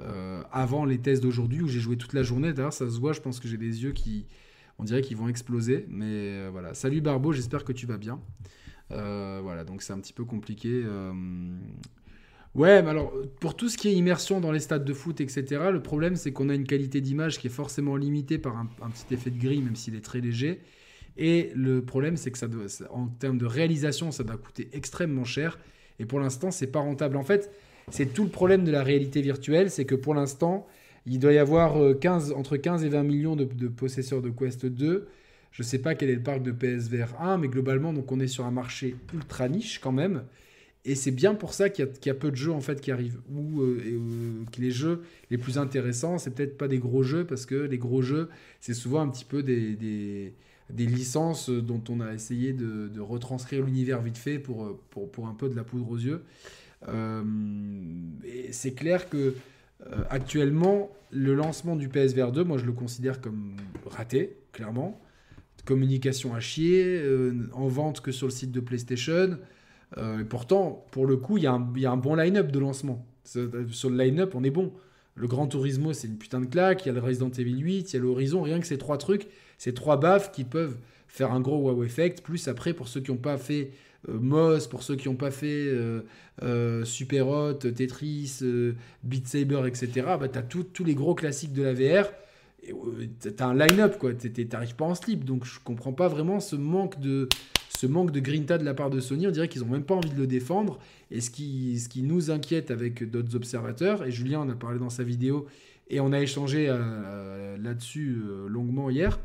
euh, 0.01 0.43
avant 0.53 0.85
les 0.85 0.99
tests 0.99 1.23
d'aujourd'hui, 1.23 1.63
où 1.63 1.69
j'ai 1.69 1.81
joué 1.81 1.97
toute 1.97 2.13
la 2.13 2.23
journée. 2.23 2.53
D'ailleurs, 2.53 2.75
ça 2.75 2.91
se 2.91 3.01
voit, 3.01 3.15
je 3.15 3.23
pense 3.23 3.41
que 3.41 3.49
j'ai 3.49 3.57
des 3.57 3.83
yeux 3.83 3.93
qui, 3.93 4.27
on 4.79 4.85
dirait 4.85 5.01
qu'ils 5.01 5.17
vont 5.17 5.27
exploser. 5.27 5.87
Mais 5.89 6.51
voilà. 6.51 6.75
Salut 6.75 7.01
Barbeau, 7.01 7.33
j'espère 7.33 7.65
que 7.65 7.73
tu 7.73 7.87
vas 7.87 7.97
bien. 7.97 8.21
voilà, 8.91 9.65
donc 9.65 9.81
c'est 9.81 9.95
un 9.95 10.01
petit 10.01 10.13
peu 10.13 10.27
compliqué. 10.27 10.85
Ouais, 12.55 12.83
mais 12.83 12.91
alors, 12.91 13.11
pour 13.41 13.57
tout 13.57 13.71
ce 13.71 13.79
qui 13.79 13.89
est 13.89 13.95
immersion 13.95 14.43
dans 14.43 14.53
les 14.53 14.61
stades 14.61 14.85
de 14.85 14.93
foot, 14.93 15.23
etc., 15.23 15.71
le 15.73 15.81
problème, 15.81 16.15
c'est 16.15 16.33
qu'on 16.33 16.51
a 16.51 16.55
une 16.55 16.67
qualité 16.67 17.01
d'image 17.01 17.39
qui 17.39 17.47
est 17.47 17.51
forcément 17.51 17.97
limitée 17.97 18.37
par 18.37 18.55
un, 18.59 18.67
petit 18.67 19.15
effet 19.15 19.31
de 19.31 19.39
gris, 19.39 19.63
même 19.63 19.77
s'il 19.77 19.95
est 19.95 20.05
très 20.05 20.21
léger. 20.21 20.61
Et 21.17 21.53
le 21.55 21.83
problème, 21.83 22.19
c'est 22.19 22.31
que 22.31 22.37
ça 22.37 22.49
doit, 22.49 22.67
en 22.91 23.07
termes 23.07 23.39
de 23.39 23.47
réalisation, 23.47 24.11
ça 24.11 24.25
doit 24.25 24.37
coûter 24.37 24.69
extrêmement 24.75 25.25
cher. 25.25 25.59
Et 25.99 26.05
pour 26.05 26.21
l'instant, 26.21 26.51
c'est 26.51 26.67
pas 26.67 26.81
rentable. 26.81 27.17
En 27.17 27.23
fait, 27.23 27.51
c'est 27.91 28.13
tout 28.13 28.25
le 28.25 28.31
problème 28.31 28.65
de 28.65 28.71
la 28.71 28.83
réalité 28.83 29.21
virtuelle, 29.23 29.71
c'est 29.71 29.85
que 29.85 29.95
pour 29.95 30.15
l'instant, 30.15 30.67
il 31.07 31.19
doit 31.19 31.33
y 31.33 31.39
avoir 31.39 31.99
15, 31.99 32.31
euh, 32.31 32.35
entre 32.35 32.57
15 32.57 32.85
et 32.85 32.89
20 32.89 33.03
millions 33.05 33.37
de, 33.37 33.45
possesseurs 33.69 34.23
de 34.23 34.31
Quest 34.31 34.67
2. 34.67 35.09
Je 35.53 35.63
sais 35.63 35.79
pas 35.79 35.95
quel 35.95 36.11
est 36.11 36.17
le 36.17 36.23
parc 36.23 36.43
de 36.43 36.51
PSVR 36.51 37.21
1, 37.21 37.39
mais 37.39 37.49
globalement, 37.49 37.93
donc 37.93 38.11
on 38.13 38.21
est 38.21 38.27
sur 38.27 38.45
un 38.45 38.51
marché 38.51 38.97
ultra 39.15 39.49
niche 39.49 39.79
quand 39.79 39.93
même. 39.93 40.25
Et 40.85 40.95
c'est 40.95 41.11
bien 41.11 41.35
pour 41.35 41.53
ça 41.53 41.69
qu'il 41.69 41.89
y, 42.05 42.11
a 42.11 42.15
peu 42.15 42.31
de 42.31 42.37
jeux 42.37 42.53
en 42.53 42.61
fait 42.61 42.81
qui 42.81 42.93
arrivent. 42.93 43.21
Ou 43.35 43.61
euh, 43.61 43.83
euh, 43.85 44.45
que 44.53 44.61
les 44.61 44.71
jeux 44.71 45.03
les 45.31 45.39
plus 45.39 45.59
intéressants, 45.59 46.19
c'est 46.19 46.31
peut-être 46.31 46.57
pas 46.57 46.69
des 46.69 46.79
gros 46.79 47.03
jeux 47.03 47.25
parce 47.25 47.45
que 47.45 47.57
les 47.57 47.79
gros 47.79 48.03
jeux, 48.03 48.29
c'est 48.61 48.75
souvent 48.75 49.01
un 49.01 49.09
petit 49.09 49.25
peu 49.25 49.43
des, 49.43 50.33
licences 50.71 51.51
dont 51.51 51.83
on 51.89 52.01
a 52.01 52.13
essayé 52.13 52.53
de, 52.53 53.01
retranscrire 53.01 53.65
l'univers 53.65 54.03
vite 54.03 54.19
fait 54.19 54.39
pour, 54.39 54.79
pour, 54.91 55.29
un 55.29 55.35
peu 55.35 55.49
de 55.49 55.57
la 55.57 55.65
poudre 55.65 55.91
aux 55.91 55.99
yeux. 55.99 56.25
Euh, 56.89 57.23
c'est 58.51 58.75
clair 58.75 59.09
que 59.09 59.35
actuellement, 60.11 60.91
le 61.11 61.35
lancement 61.35 61.77
du 61.77 61.89
PSVR 61.89 62.33
2, 62.33 62.45
moi 62.45 62.59
je 62.59 62.65
le 62.65 62.73
considère 62.73 63.21
comme 63.21 63.57
raté, 63.87 64.39
clairement. 64.53 65.01
Communication 65.65 66.35
à 66.35 66.41
chier, 66.41 67.03
en 67.53 67.67
vente 67.67 68.01
que 68.01 68.13
sur 68.13 68.27
le 68.27 68.33
site 68.33 68.53
de 68.53 68.61
PlayStation. 68.61 69.37
Euh, 69.99 70.21
et 70.21 70.25
pourtant, 70.25 70.87
pour 70.91 71.07
le 71.07 71.17
coup, 71.17 71.39
il 71.39 71.45
y, 71.45 71.47
a 71.47 71.53
un 71.53 71.97
bon 71.97 72.15
line-up 72.15 72.51
de 72.51 72.59
lancement. 72.59 73.07
Sur 73.25 73.91
le 73.91 73.97
line-up, 73.97 74.35
on 74.35 74.45
est 74.45 74.51
bon. 74.51 74.73
Le 75.15 75.27
Grand 75.27 75.47
Turismo, 75.47 75.93
c'est 75.93 76.09
une 76.09 76.19
putain 76.19 76.41
de 76.41 76.47
claque. 76.47 76.85
Il 76.85 76.89
y 76.89 76.91
a 76.91 76.95
le 76.95 77.01
Resident 77.01 77.31
Evil 77.31 77.59
8, 77.59 77.93
il 77.93 77.97
y 77.97 77.99
a 77.99 78.03
l'Horizon. 78.03 78.43
Rien 78.43 78.61
que 78.61 78.67
ces 78.67 78.79
trois 78.79 78.99
trucs, 78.99 79.29
ces 79.59 79.75
trois 79.75 79.99
baffes 79.99 80.33
qui 80.33 80.45
peuvent 80.45 80.77
faire 81.09 81.33
un 81.33 81.41
gros 81.41 81.59
wow 81.59 81.85
effect. 81.85 82.23
Plus 82.23 82.49
après, 82.49 82.73
pour 82.73 82.89
ceux 82.89 83.01
qui 83.01 83.11
n'ont 83.11 83.17
pas 83.17 83.39
fait 83.39 83.71
euh, 84.09 84.19
Moss, 84.19 84.67
pour 84.67 84.83
ceux 84.83 84.97
qui 84.97 85.09
n'ont 85.09 85.17
pas 85.17 85.31
fait 85.31 85.73
euh, 86.43 86.85
Super 86.85 87.29
Hot, 87.29 87.55
Tetris, 87.55 88.41
Beat 89.03 89.29
Saber, 89.29 89.63
etc., 89.67 89.91
bah, 90.21 90.29
tu 90.29 90.39
as 90.39 90.43
tous 90.43 90.85
les 90.85 90.95
gros 90.95 91.15
classiques 91.15 91.53
de 91.53 91.63
la 91.63 91.73
VR. 91.73 92.09
Tu 92.63 93.29
as 93.39 93.47
un 93.47 93.55
line-up, 93.55 93.99
quoi. 93.99 94.13
T'arrives 94.15 94.75
pas 94.75 94.85
en 94.85 94.95
slip. 94.95 95.25
Donc, 95.25 95.45
je 95.45 95.61
comprends 95.63 95.93
pas 95.93 96.09
vraiment 96.09 96.41
ce 96.41 96.57
manque 96.57 97.01
de 97.01 97.29
ce 97.77 97.87
manque 97.87 98.11
de 98.11 98.21
grinta 98.21 98.59
de 98.59 98.65
la 98.65 98.75
part 98.75 98.91
de 98.91 99.01
Sony, 99.01 99.27
on 99.27 99.31
dirait 99.31 99.49
qu'ils 99.49 99.63
n'ont 99.63 99.73
même 99.73 99.85
pas 99.85 99.95
envie 99.95 100.11
de 100.11 100.17
le 100.17 100.27
défendre. 100.27 100.79
Et 101.11 101.21
ce 101.21 101.31
qui, 101.31 101.79
ce 101.79 101.89
qui 101.89 102.03
nous 102.03 102.31
inquiète 102.31 102.71
avec 102.71 103.09
d'autres 103.11 103.37
observateurs, 103.37 104.05
et 104.05 104.11
Julien 104.11 104.41
en 104.41 104.49
a 104.49 104.55
parlé 104.55 104.79
dans 104.79 104.91
sa 104.91 105.05
vidéo, 105.05 105.47
et 105.89 106.01
on 106.01 106.13
a 106.13 106.21
échangé 106.21 106.67
euh, 106.69 107.57
là-dessus 107.59 108.19
euh, 108.19 108.49
longuement 108.49 108.91
hier, 108.91 109.19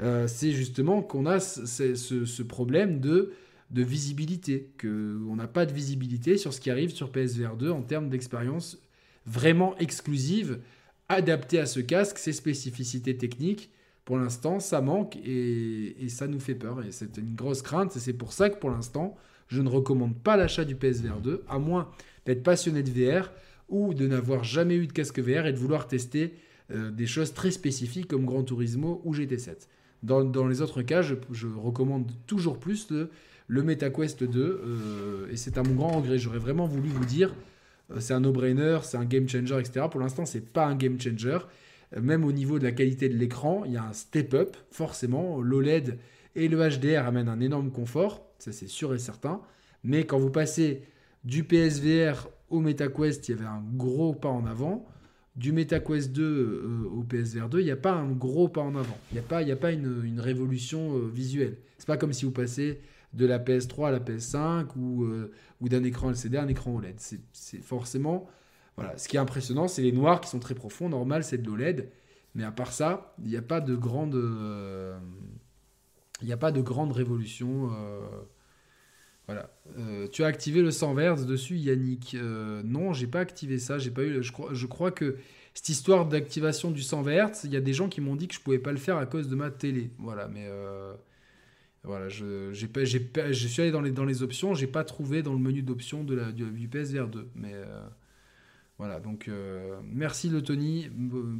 euh, 0.00 0.26
c'est 0.26 0.52
justement 0.52 1.02
qu'on 1.02 1.26
a 1.26 1.40
ce, 1.40 2.42
problème 2.42 3.00
de, 3.00 3.32
de 3.70 3.82
visibilité, 3.82 4.70
qu'on 4.80 5.36
n'a 5.36 5.48
pas 5.48 5.66
de 5.66 5.72
visibilité 5.72 6.36
sur 6.36 6.54
ce 6.54 6.60
qui 6.60 6.70
arrive 6.70 6.90
sur 6.90 7.10
PSVR 7.10 7.56
2 7.56 7.70
en 7.70 7.82
termes 7.82 8.08
d'expérience 8.08 8.78
vraiment 9.26 9.76
exclusive, 9.78 10.60
adaptée 11.08 11.58
à 11.58 11.66
ce 11.66 11.80
casque, 11.80 12.18
ses 12.18 12.32
spécificités 12.32 13.16
techniques 13.16 13.70
pour 14.08 14.16
l'instant, 14.16 14.58
ça 14.58 14.80
manque 14.80 15.16
et, 15.16 16.08
ça 16.08 16.26
nous 16.28 16.40
fait 16.40 16.54
peur. 16.54 16.82
Et 16.82 16.92
c'est 16.92 17.18
une 17.18 17.34
grosse 17.34 17.60
crainte. 17.60 17.94
Et 17.94 17.98
c'est 17.98 18.14
pour 18.14 18.32
ça 18.32 18.48
que 18.48 18.56
pour 18.56 18.70
l'instant, 18.70 19.14
je 19.48 19.60
ne 19.60 19.68
recommande 19.68 20.16
pas 20.16 20.38
l'achat 20.38 20.64
du 20.64 20.76
PSVR 20.76 21.20
2, 21.20 21.44
à 21.46 21.58
moins 21.58 21.90
d'être 22.24 22.42
passionné 22.42 22.82
de 22.82 22.90
VR 22.90 23.30
ou 23.68 23.94
de 23.94 24.06
n'avoir 24.06 24.44
jamais 24.44 24.76
eu 24.76 24.86
de 24.86 24.92
casque 24.92 25.18
VR 25.18 25.46
et 25.46 25.52
de 25.52 25.58
vouloir 25.58 25.86
tester 25.86 26.34
euh, 26.70 26.90
des 26.90 27.06
choses 27.06 27.34
très 27.34 27.50
spécifiques 27.50 28.08
comme 28.08 28.24
Gran 28.24 28.42
Turismo 28.42 29.00
ou 29.04 29.14
GT7. 29.14 29.68
Dans, 30.02 30.46
les 30.46 30.62
autres 30.62 30.82
cas, 30.82 31.02
je, 31.02 31.14
recommande 31.56 32.10
toujours 32.26 32.58
plus 32.58 32.90
le, 32.90 33.10
le 33.48 33.62
MetaQuest 33.62 34.22
2 34.22 34.40
euh, 34.40 35.28
et 35.30 35.36
c'est 35.36 35.58
à 35.58 35.62
mon 35.62 35.74
grand 35.74 36.00
regret. 36.00 36.18
J'aurais 36.18 36.38
vraiment 36.38 36.66
voulu 36.66 36.88
vous 36.88 37.04
dire 37.04 37.34
euh, 37.90 38.00
c'est 38.00 38.14
un 38.14 38.20
no-brainer, 38.20 38.78
c'est 38.82 38.96
un 38.96 39.04
game 39.04 39.28
changer, 39.28 39.58
etc. 39.58 39.86
Pour 39.90 40.00
l'instant, 40.00 40.24
c'est 40.24 40.52
pas 40.52 40.66
un 40.66 40.76
game 40.76 41.00
changer 41.00 41.38
même 41.96 42.24
au 42.24 42.32
niveau 42.32 42.58
de 42.58 42.64
la 42.64 42.72
qualité 42.72 43.08
de 43.08 43.16
l'écran, 43.16 43.62
il 43.64 43.72
y 43.72 43.76
a 43.76 43.84
un 43.84 43.92
step-up, 43.92 44.56
forcément. 44.70 45.40
L'OLED 45.40 45.98
et 46.34 46.48
le 46.48 46.58
HDR 46.58 47.06
amènent 47.06 47.28
un 47.28 47.40
énorme 47.40 47.70
confort, 47.70 48.26
ça 48.38 48.52
c'est 48.52 48.68
sûr 48.68 48.94
et 48.94 48.98
certain. 48.98 49.40
Mais 49.84 50.04
quand 50.04 50.18
vous 50.18 50.30
passez 50.30 50.82
du 51.24 51.44
PSVR 51.44 52.28
au 52.50 52.60
MetaQuest, 52.60 53.28
il 53.28 53.32
y 53.32 53.38
avait 53.38 53.46
un 53.46 53.62
gros 53.74 54.14
pas 54.14 54.28
en 54.28 54.46
avant. 54.46 54.86
Du 55.36 55.52
MetaQuest 55.52 56.12
2 56.12 56.22
euh, 56.22 56.88
au 56.90 57.04
PSVR 57.04 57.48
2, 57.48 57.60
il 57.60 57.64
n'y 57.64 57.70
a 57.70 57.76
pas 57.76 57.92
un 57.92 58.10
gros 58.10 58.48
pas 58.48 58.60
en 58.60 58.74
avant. 58.74 58.98
Il 59.10 59.14
n'y 59.14 59.20
a 59.20 59.22
pas, 59.22 59.42
il 59.42 59.52
a 59.52 59.56
pas 59.56 59.70
une, 59.70 60.18
révolution 60.18 60.96
euh, 60.96 61.08
visuelle. 61.08 61.58
C'est 61.78 61.86
pas 61.86 61.96
comme 61.96 62.12
si 62.12 62.24
vous 62.24 62.32
passez 62.32 62.80
de 63.12 63.24
la 63.24 63.38
PS3 63.38 63.88
à 63.88 63.90
la 63.92 64.00
PS5 64.00 64.66
ou, 64.76 65.04
euh, 65.04 65.30
ou 65.60 65.68
d'un 65.68 65.84
écran 65.84 66.10
LCD 66.10 66.38
à 66.38 66.42
un 66.42 66.48
écran 66.48 66.74
OLED. 66.74 66.96
C'est 66.98 67.62
forcément 67.62 68.26
voilà. 68.76 68.96
Ce 68.96 69.08
qui 69.08 69.16
est 69.16 69.20
impressionnant, 69.20 69.66
c'est 69.66 69.82
les 69.82 69.90
noirs 69.90 70.20
qui 70.20 70.28
sont 70.28 70.38
très 70.38 70.54
profonds. 70.54 70.88
Normal, 70.88 71.24
c'est 71.24 71.38
de 71.38 71.46
l'OLED. 71.46 71.90
Mais 72.34 72.44
à 72.44 72.52
part 72.52 72.72
ça, 72.72 73.14
il 73.22 73.28
n'y 73.28 73.36
a 73.36 73.42
pas 73.42 73.60
de 73.60 73.74
grande, 73.74 74.14
il 76.20 76.26
n'y 76.26 76.32
a 76.32 76.36
pas 76.36 76.52
de 76.52 76.60
grande 76.60 76.92
révolution. 76.92 77.70
Euh, 79.28 79.32
voilà. 79.32 79.50
Euh, 79.78 80.08
tu 80.08 80.24
as 80.24 80.26
activé 80.26 80.62
le 80.62 80.70
100 80.70 80.98
Hz 80.98 81.26
dessus, 81.26 81.56
Yannick. 81.56 82.16
non, 82.64 82.92
j'ai 82.92 83.06
pas 83.06 83.20
activé 83.20 83.58
ça. 83.58 83.78
J'ai 83.78 83.90
pas 83.90 84.02
eu. 84.02 84.22
Je 84.22 84.66
crois, 84.66 84.90
que 84.90 85.16
cette 85.54 85.68
histoire 85.68 86.06
d'activation 86.06 86.70
du 86.70 86.82
100 86.82 87.04
Hz, 87.04 87.44
il 87.44 87.52
y 87.52 87.56
a 87.56 87.60
des 87.60 87.74
gens 87.74 87.88
qui 87.88 88.00
m'ont 88.00 88.16
dit 88.16 88.28
que 88.28 88.34
je 88.34 88.40
pouvais 88.40 88.58
pas 88.58 88.72
le 88.72 88.78
faire 88.78 88.96
à 88.96 89.06
cause 89.06 89.28
de 89.28 89.34
ma 89.34 89.50
télé. 89.50 89.90
Voilà, 89.98 90.28
mais 90.28 90.48
Voilà, 91.84 92.08
je, 92.08 92.66
pas, 92.66 92.84
j'ai 92.84 93.00
pas, 93.00 93.32
je 93.32 93.48
suis 93.48 93.62
allé 93.62 93.70
dans 93.70 93.80
les, 93.80 93.90
dans 93.90 94.04
les 94.04 94.22
options, 94.22 94.52
j'ai 94.54 94.66
pas 94.66 94.84
trouvé 94.84 95.22
dans 95.22 95.32
le 95.32 95.38
menu 95.38 95.62
d'options 95.62 96.04
de 96.04 96.14
la, 96.14 96.32
du, 96.32 96.68
PSVR 96.68 97.08
2. 97.08 97.28
Mais 97.34 97.52
euh, 97.54 97.80
voilà, 98.78 99.00
donc 99.00 99.28
euh, 99.28 99.80
merci 99.84 100.28
le 100.28 100.42
Tony 100.42 100.90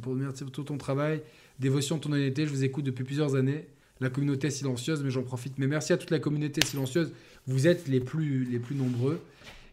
pour 0.01 0.15
merci 0.15 0.43
pour 0.43 0.51
tout 0.51 0.63
ton 0.63 0.77
travail, 0.77 1.21
dévotion, 1.59 1.99
ton 1.99 2.11
honnêteté. 2.11 2.45
Je 2.45 2.51
vous 2.51 2.63
écoute 2.63 2.85
depuis 2.85 3.03
plusieurs 3.03 3.35
années. 3.35 3.67
La 4.01 4.09
communauté 4.09 4.49
silencieuse, 4.49 5.03
mais 5.03 5.09
j'en 5.11 5.23
profite. 5.23 5.57
Mais 5.57 5.67
merci 5.67 5.93
à 5.93 5.97
toute 5.97 6.11
la 6.11 6.19
communauté 6.19 6.65
silencieuse. 6.65 7.11
Vous 7.47 7.67
êtes 7.67 7.87
les 7.87 7.99
plus, 7.99 8.45
les 8.45 8.59
plus 8.59 8.75
nombreux. 8.75 9.21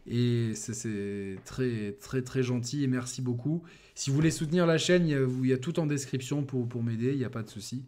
Et 0.09 0.51
c'est, 0.55 1.37
très, 1.45 1.93
très, 1.99 2.21
très 2.21 2.43
gentil 2.43 2.83
et 2.83 2.87
merci 2.87 3.21
beaucoup. 3.21 3.63
Si 3.93 4.09
vous 4.09 4.15
voulez 4.15 4.31
soutenir 4.31 4.65
la 4.65 4.77
chaîne, 4.77 5.07
il 5.07 5.47
y 5.47 5.53
a, 5.53 5.57
tout 5.57 5.79
en 5.79 5.85
description 5.85 6.43
pour, 6.43 6.67
pour 6.67 6.83
m'aider, 6.83 7.11
il 7.11 7.17
n'y 7.17 7.25
a 7.25 7.29
pas 7.29 7.43
de 7.43 7.49
souci. 7.49 7.83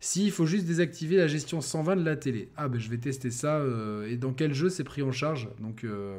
Si, 0.00 0.26
il 0.26 0.30
faut 0.30 0.46
juste 0.46 0.66
désactiver 0.66 1.16
la 1.16 1.26
gestion 1.26 1.60
120 1.60 1.96
de 1.96 2.04
la 2.04 2.16
télé. 2.16 2.50
Ah, 2.56 2.68
ben 2.68 2.78
je 2.78 2.88
vais 2.88 2.98
tester 2.98 3.30
ça. 3.30 3.56
euh, 3.56 4.08
et 4.08 4.16
dans 4.16 4.32
quel 4.32 4.54
jeu 4.54 4.68
c'est 4.68 4.84
pris 4.84 5.02
en 5.02 5.10
charge? 5.10 5.48
Donc, 5.60 5.84
euh, 5.84 6.18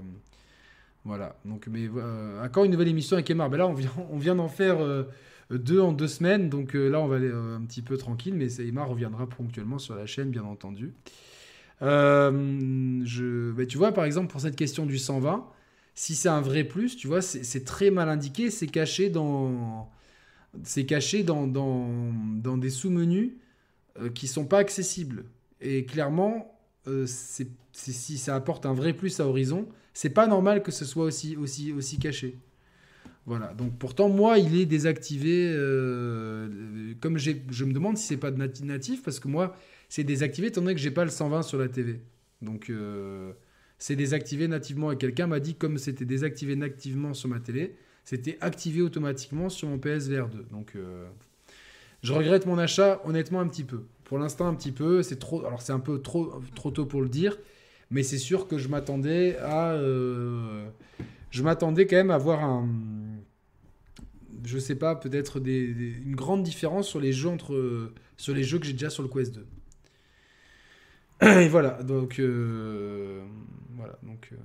voilà. 1.06 1.38
Donc, 1.46 1.68
mais 1.68 1.90
euh, 1.96 2.44
encore 2.44 2.66
une 2.66 2.72
nouvelle 2.72 2.90
émission 2.90 3.16
avec 3.16 3.30
Emar. 3.30 3.50
Ben 3.50 3.58
là, 3.58 3.68
on 3.68 3.74
vient, 3.74 3.92
on 4.12 4.18
vient 4.18 4.36
d'en 4.36 4.50
faire 4.50 4.80
euh, 4.82 5.04
deux 5.58 5.80
en 5.80 5.92
deux 5.92 6.08
semaines. 6.08 6.50
Donc 6.50 6.76
euh, 6.76 6.90
là, 6.90 7.00
on 7.00 7.08
va 7.08 7.18
aller 7.18 7.32
euh, 7.32 7.58
un 7.58 7.62
petit 7.62 7.82
peu 7.82 7.98
tranquille. 7.98 8.34
Mais 8.36 8.48
Emar 8.62 8.90
reviendra 8.90 9.28
ponctuellement 9.28 9.80
sur 9.80 9.96
la 9.96 10.06
chaîne, 10.06 10.30
bien 10.30 10.44
entendu. 10.44 10.94
Euh, 11.82 13.02
je, 13.06 13.52
ben, 13.52 13.66
tu 13.66 13.78
vois, 13.78 13.92
par 13.92 14.06
exemple, 14.06 14.32
pour 14.32 14.42
cette 14.42 14.56
question 14.56 14.86
du 14.86 14.98
120, 14.98 15.48
si 15.96 16.16
c'est 16.16 16.30
un 16.30 16.42
vrai 16.42 16.64
plus, 16.64 16.96
tu 16.96 17.08
vois, 17.08 17.22
c'est 17.22 17.64
très 17.66 17.90
mal 17.92 18.10
indiqué. 18.10 18.52
C'est 18.52 18.68
caché 18.68 19.10
dans. 19.10 19.90
C'est 20.64 20.86
caché 20.86 21.24
dans, 21.24 21.46
dans, 21.46 22.12
dans 22.36 22.58
des 22.58 22.72
sous-menus 22.72 23.34
euh, 24.00 24.10
qui 24.10 24.28
sont 24.28 24.46
pas 24.46 24.58
accessibles. 24.58 25.26
Et 25.62 25.86
clairement, 25.86 26.58
si 27.72 28.18
ça 28.18 28.36
apporte 28.36 28.66
un 28.66 28.74
vrai 28.74 28.94
plus 28.94 29.20
à 29.20 29.28
Horizon, 29.28 29.68
c'est 29.94 30.10
pas 30.10 30.26
normal 30.26 30.64
que 30.64 30.72
ce 30.72 30.86
soit 30.86 31.04
aussi, 31.04 31.36
aussi, 31.36 31.72
aussi 31.72 32.00
caché. 32.00 32.40
Voilà. 33.30 33.54
Donc 33.54 33.78
pourtant, 33.78 34.10
moi, 34.10 34.40
il 34.40 34.60
est 34.60 34.66
désactivé. 34.66 35.54
euh, 35.56 36.96
comme 37.00 37.20
je 37.20 37.64
me 37.64 37.74
demande 37.74 37.96
si 37.96 38.08
c'est 38.08 38.18
pas 38.18 38.32
natif, 38.32 39.04
parce 39.04 39.20
que 39.20 39.28
moi, 39.28 39.56
c'est 39.88 40.04
désactivé 40.04 40.48
étant 40.48 40.62
donné 40.62 40.74
que 40.74 40.82
j'ai 40.82 40.90
pas 40.90 41.04
le 41.04 41.12
120 41.12 41.44
sur 41.44 41.60
la 41.60 41.70
TV. 41.70 42.02
Donc 42.42 42.72
euh, 42.72 43.32
c'est 43.78 43.96
désactivé 43.96 44.48
nativement. 44.48 44.92
Et 44.92 44.98
quelqu'un 44.98 45.28
m'a 45.28 45.40
dit 45.40 45.54
comme 45.54 45.78
c'était 45.78 46.06
désactivé 46.06 46.56
nativement 46.56 47.14
sur 47.14 47.30
ma 47.30 47.40
télé, 47.40 47.76
c'était 48.04 48.40
activé 48.42 48.82
automatiquement 48.82 49.50
sur 49.50 49.68
mon 49.68 49.78
PSVR 49.78 50.28
2. 50.28 50.48
Donc 50.52 50.72
euh, 50.76 51.08
je 52.02 52.14
regrette 52.14 52.48
mon 52.48 52.58
achat, 52.58 53.00
honnêtement, 53.06 53.42
un 53.42 53.48
petit 53.48 53.64
peu. 53.64 53.84
Pour 54.06 54.18
l'instant, 54.18 54.48
un 54.48 54.56
petit 54.56 54.72
peu. 54.72 55.04
C'est 55.04 55.20
trop. 55.20 55.46
Alors, 55.46 55.62
c'est 55.62 55.74
un 55.74 55.80
peu 55.80 56.02
trop, 56.02 56.42
trop 56.56 56.72
tôt 56.72 56.88
pour 56.88 57.04
le 57.04 57.10
dire, 57.10 57.38
mais 57.92 58.02
c'est 58.02 58.18
sûr 58.18 58.48
que 58.48 58.58
je 58.58 58.70
m'attendais 58.70 59.38
à. 59.38 59.78
je 61.30 61.44
m'attendais 61.44 61.86
quand 61.86 61.98
même 61.98 62.10
à 62.10 62.18
voir 62.18 62.44
un. 62.44 62.68
Je 64.44 64.58
sais 64.58 64.76
pas, 64.76 64.96
peut-être 64.96 65.40
une 65.46 66.16
grande 66.16 66.44
différence 66.44 66.88
sur 66.88 67.00
les 67.00 67.12
jeux 67.14 67.30
entre 67.30 67.92
sur 68.18 68.34
les 68.34 68.44
jeux 68.44 68.60
que 68.60 68.66
j'ai 68.66 68.74
déjà 68.74 68.90
sur 68.90 69.04
le 69.04 69.10
Quest 69.10 69.36
2. 69.36 69.46
Et 71.42 71.48
voilà, 71.48 71.82
donc 71.84 72.20
euh, 72.20 73.24
voilà, 73.76 73.98
donc 74.04 74.30
euh, 74.32 74.36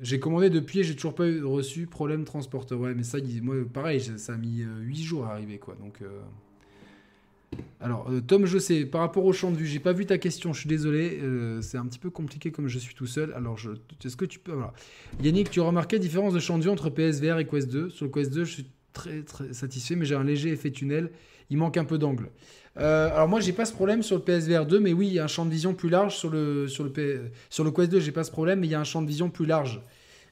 j'ai 0.00 0.18
commandé 0.18 0.50
depuis 0.50 0.80
et 0.80 0.84
j'ai 0.84 0.94
toujours 0.94 1.14
pas 1.14 1.24
reçu 1.42 1.86
problème 1.86 2.24
transporteur. 2.24 2.80
Ouais, 2.80 2.94
mais 2.94 3.02
ça, 3.02 3.18
moi, 3.42 3.56
pareil, 3.72 4.00
ça 4.00 4.34
a 4.34 4.36
mis 4.36 4.60
8 4.60 5.02
jours 5.02 5.26
à 5.26 5.32
arriver, 5.32 5.58
quoi. 5.58 5.76
Donc 5.80 6.00
euh, 6.02 6.20
alors, 7.80 8.08
euh, 8.10 8.20
Tom, 8.20 8.46
je 8.46 8.58
sais, 8.58 8.84
par 8.84 9.00
rapport 9.00 9.24
au 9.24 9.32
champ 9.32 9.50
de 9.50 9.56
vue, 9.56 9.66
j'ai 9.66 9.78
pas 9.78 9.92
vu 9.92 10.06
ta 10.06 10.18
question, 10.18 10.52
je 10.52 10.60
suis 10.60 10.68
désolé, 10.68 11.18
euh, 11.22 11.60
c'est 11.60 11.76
un 11.76 11.86
petit 11.86 11.98
peu 11.98 12.10
compliqué 12.10 12.50
comme 12.50 12.68
je 12.68 12.78
suis 12.78 12.94
tout 12.94 13.06
seul. 13.06 13.32
Alors, 13.34 13.58
est-ce 14.04 14.16
que 14.16 14.24
tu 14.24 14.38
peux. 14.38 14.52
Yannick, 15.22 15.50
tu 15.50 15.60
la 15.60 15.98
différence 15.98 16.34
de 16.34 16.40
champ 16.40 16.58
de 16.58 16.64
vue 16.64 16.70
entre 16.70 16.90
PSVR 16.90 17.38
et 17.38 17.46
Quest 17.46 17.70
2 17.70 17.90
Sur 17.90 18.06
le 18.06 18.10
Quest 18.10 18.32
2, 18.32 18.44
je 18.44 18.52
suis 18.52 18.66
très, 18.94 19.22
très 19.22 19.52
satisfait, 19.52 19.96
mais 19.96 20.06
j'ai 20.06 20.14
un 20.14 20.24
léger 20.24 20.50
effet 20.50 20.70
tunnel, 20.70 21.10
il 21.50 21.58
manque 21.58 21.76
un 21.76 21.84
peu 21.84 21.98
d'angle. 21.98 22.30
Euh, 22.78 23.10
alors, 23.12 23.28
moi, 23.28 23.40
j'ai 23.40 23.52
pas 23.52 23.66
ce 23.66 23.72
problème 23.74 24.02
sur 24.02 24.16
le 24.16 24.22
PSVR 24.22 24.64
2, 24.66 24.80
mais 24.80 24.92
oui, 24.94 25.08
il 25.08 25.12
y 25.12 25.18
a 25.18 25.24
un 25.24 25.28
champ 25.28 25.44
de 25.44 25.50
vision 25.50 25.74
plus 25.74 25.90
large 25.90 26.16
sur 26.16 26.30
le, 26.30 26.66
sur 26.66 26.82
le, 26.84 26.90
P- 26.90 27.20
sur 27.50 27.62
le 27.64 27.70
Quest 27.70 27.90
2, 27.92 28.00
j'ai 28.00 28.12
pas 28.12 28.24
ce 28.24 28.30
problème, 28.30 28.60
mais 28.60 28.66
il 28.66 28.70
y 28.70 28.74
a 28.74 28.80
un 28.80 28.84
champ 28.84 29.02
de 29.02 29.06
vision 29.06 29.28
plus 29.30 29.46
large. 29.46 29.82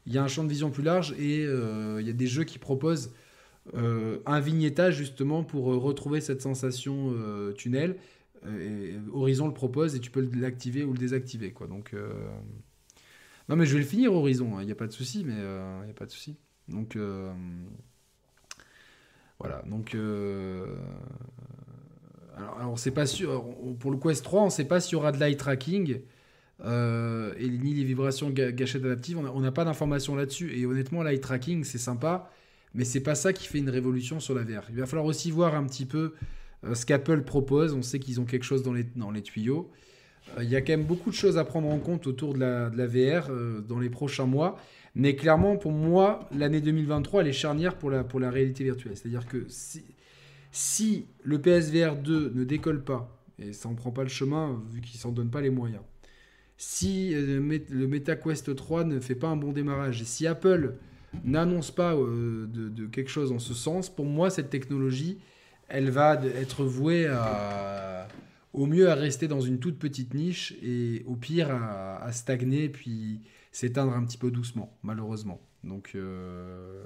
Il 0.06 0.12
y 0.12 0.18
a 0.18 0.22
un 0.24 0.28
champ 0.28 0.42
de 0.42 0.48
vision 0.48 0.70
plus 0.70 0.82
large 0.82 1.14
et 1.18 1.44
euh, 1.44 1.98
il 2.00 2.06
y 2.06 2.10
a 2.10 2.14
des 2.14 2.26
jeux 2.26 2.44
qui 2.44 2.58
proposent 2.58 3.12
euh, 3.74 4.18
un 4.26 4.40
vignettage 4.40 4.96
justement 4.96 5.44
pour 5.44 5.66
retrouver 5.66 6.20
cette 6.20 6.42
sensation 6.42 7.14
tunnel. 7.56 7.96
Horizon 9.12 9.46
le 9.46 9.54
propose 9.54 9.94
et 9.94 10.00
tu 10.00 10.10
peux 10.10 10.28
l'activer 10.34 10.82
ou 10.82 10.92
le 10.92 10.98
désactiver. 10.98 11.52
Quoi. 11.52 11.68
Donc, 11.68 11.94
Non, 13.48 13.54
mais 13.54 13.66
je 13.66 13.74
vais 13.74 13.80
le 13.80 13.86
finir 13.86 14.12
Horizon, 14.12 14.58
il 14.60 14.66
n'y 14.66 14.72
a 14.72 14.74
pas 14.76 14.88
de 14.88 14.92
souci, 14.92 15.22
mais 15.24 15.34
il 15.34 15.84
n'y 15.84 15.90
a 15.90 15.94
pas 15.96 16.06
de 16.06 16.10
souci. 16.10 16.34
Donc, 16.66 16.96
voilà. 19.42 19.62
Donc, 19.66 19.94
euh, 19.96 20.66
alors, 22.36 22.58
alors 22.60 22.78
c'est 22.78 22.92
pas 22.92 23.06
sûr. 23.06 23.44
Pour 23.80 23.90
le 23.90 23.96
Quest 23.98 24.24
3, 24.24 24.42
on 24.42 24.44
ne 24.46 24.50
sait 24.50 24.64
pas 24.64 24.80
s'il 24.80 24.92
y 24.92 24.96
aura 24.96 25.12
de 25.12 25.18
l'eye 25.18 25.36
tracking. 25.36 26.00
euh, 26.64 27.34
et 27.38 27.48
ni 27.48 27.74
les 27.74 27.82
vibrations 27.82 28.30
gâchettes 28.30 28.84
adaptives, 28.84 29.18
on 29.18 29.40
n'a- 29.40 29.50
pas 29.50 29.64
d'informations 29.64 30.14
là-dessus. 30.14 30.56
Et 30.56 30.64
honnêtement, 30.64 31.02
l'eye 31.02 31.18
tracking, 31.20 31.64
c'est 31.64 31.78
sympa, 31.78 32.30
mais 32.72 32.84
c'est 32.84 33.00
pas 33.00 33.16
ça 33.16 33.32
qui 33.32 33.48
fait 33.48 33.58
une 33.58 33.70
révolution 33.70 34.20
sur 34.20 34.32
la 34.36 34.42
VR. 34.44 34.62
Il 34.70 34.76
va 34.76 34.86
falloir 34.86 35.06
aussi 35.06 35.32
voir 35.32 35.56
un 35.56 35.64
petit 35.64 35.86
peu 35.86 36.14
euh, 36.64 36.76
ce 36.76 36.86
qu'Apple 36.86 37.22
propose. 37.22 37.72
On 37.74 37.82
sait 37.82 37.98
qu'ils 37.98 38.20
ont 38.20 38.24
quelque 38.24 38.44
chose 38.44 38.62
dans 38.62 38.72
les, 38.72 39.22
tuyaux. 39.22 39.72
Il 40.40 40.48
y 40.48 40.54
a 40.54 40.60
quand 40.60 40.72
même 40.74 40.84
beaucoup 40.84 41.10
de 41.10 41.16
choses 41.16 41.36
à 41.36 41.44
prendre 41.44 41.68
en 41.68 41.80
compte 41.80 42.06
autour 42.06 42.32
de 42.34 42.38
la, 42.38 42.70
de 42.70 42.78
la 42.78 42.86
VR 42.86 43.28
dans 43.68 43.80
les 43.80 43.90
prochains 43.90 44.26
mois. 44.26 44.56
Mais 44.94 45.16
clairement, 45.16 45.56
pour 45.56 45.72
moi, 45.72 46.28
l'année 46.36 46.60
2023, 46.60 47.22
elle 47.22 47.28
est 47.28 47.32
charnière 47.32 47.76
pour 47.76 47.90
la, 47.90 48.04
pour 48.04 48.20
la 48.20 48.30
réalité 48.30 48.64
virtuelle. 48.64 48.96
C'est-à-dire 48.96 49.26
que 49.26 49.46
si, 50.50 51.06
le 51.24 51.40
PSVR 51.40 51.96
2 51.96 52.32
ne 52.34 52.44
décolle 52.44 52.84
pas, 52.84 53.18
et 53.38 53.52
ça 53.52 53.68
n'en 53.68 53.74
prend 53.74 53.90
pas 53.90 54.02
le 54.02 54.10
chemin 54.10 54.62
vu 54.70 54.80
qu'il 54.82 55.00
s'en 55.00 55.10
donne 55.12 55.30
pas 55.30 55.40
les 55.40 55.50
moyens, 55.50 55.82
si 56.58 57.14
euh, 57.14 57.26
le 57.26 57.40
Met- 57.40 57.70
le 57.70 57.88
MetaQuest 57.88 58.54
3 58.54 58.84
ne 58.84 59.00
fait 59.00 59.14
pas 59.14 59.28
un 59.28 59.36
bon 59.36 59.52
démarrage, 59.52 60.02
et 60.02 60.04
si 60.04 60.26
Apple 60.26 60.74
n'annonce 61.24 61.70
pas 61.70 61.94
euh, 61.94 62.46
de, 62.48 62.86
quelque 62.86 63.10
chose 63.10 63.32
en 63.32 63.38
ce 63.38 63.54
sens, 63.54 63.88
pour 63.94 64.04
moi, 64.06 64.28
cette 64.30 64.50
technologie, 64.50 65.18
elle 65.68 65.90
va 65.90 66.20
être 66.36 66.64
vouée 66.64 67.08
au 68.52 68.66
mieux 68.66 68.90
à 68.90 68.94
rester 68.94 69.28
dans 69.28 69.40
une 69.40 69.58
toute 69.58 69.78
petite 69.78 70.12
niche 70.14 70.54
et 70.62 71.02
au 71.06 71.16
pire 71.16 71.50
à, 71.50 72.02
à 72.04 72.12
stagner 72.12 72.68
puis 72.68 73.20
s'éteindre 73.52 73.92
un 73.92 74.04
petit 74.04 74.18
peu 74.18 74.30
doucement, 74.30 74.76
malheureusement. 74.82 75.40
Donc, 75.62 75.92
euh, 75.94 76.84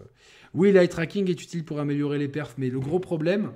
oui, 0.53 0.73
l'eye 0.73 0.89
tracking 0.89 1.31
est 1.31 1.43
utile 1.43 1.65
pour 1.65 1.81
améliorer 1.81 2.19
les 2.19 2.29
perfs, 2.29 2.57
mais 2.59 2.69
le 2.69 2.81
gros 2.81 3.01
problème, 3.01 3.53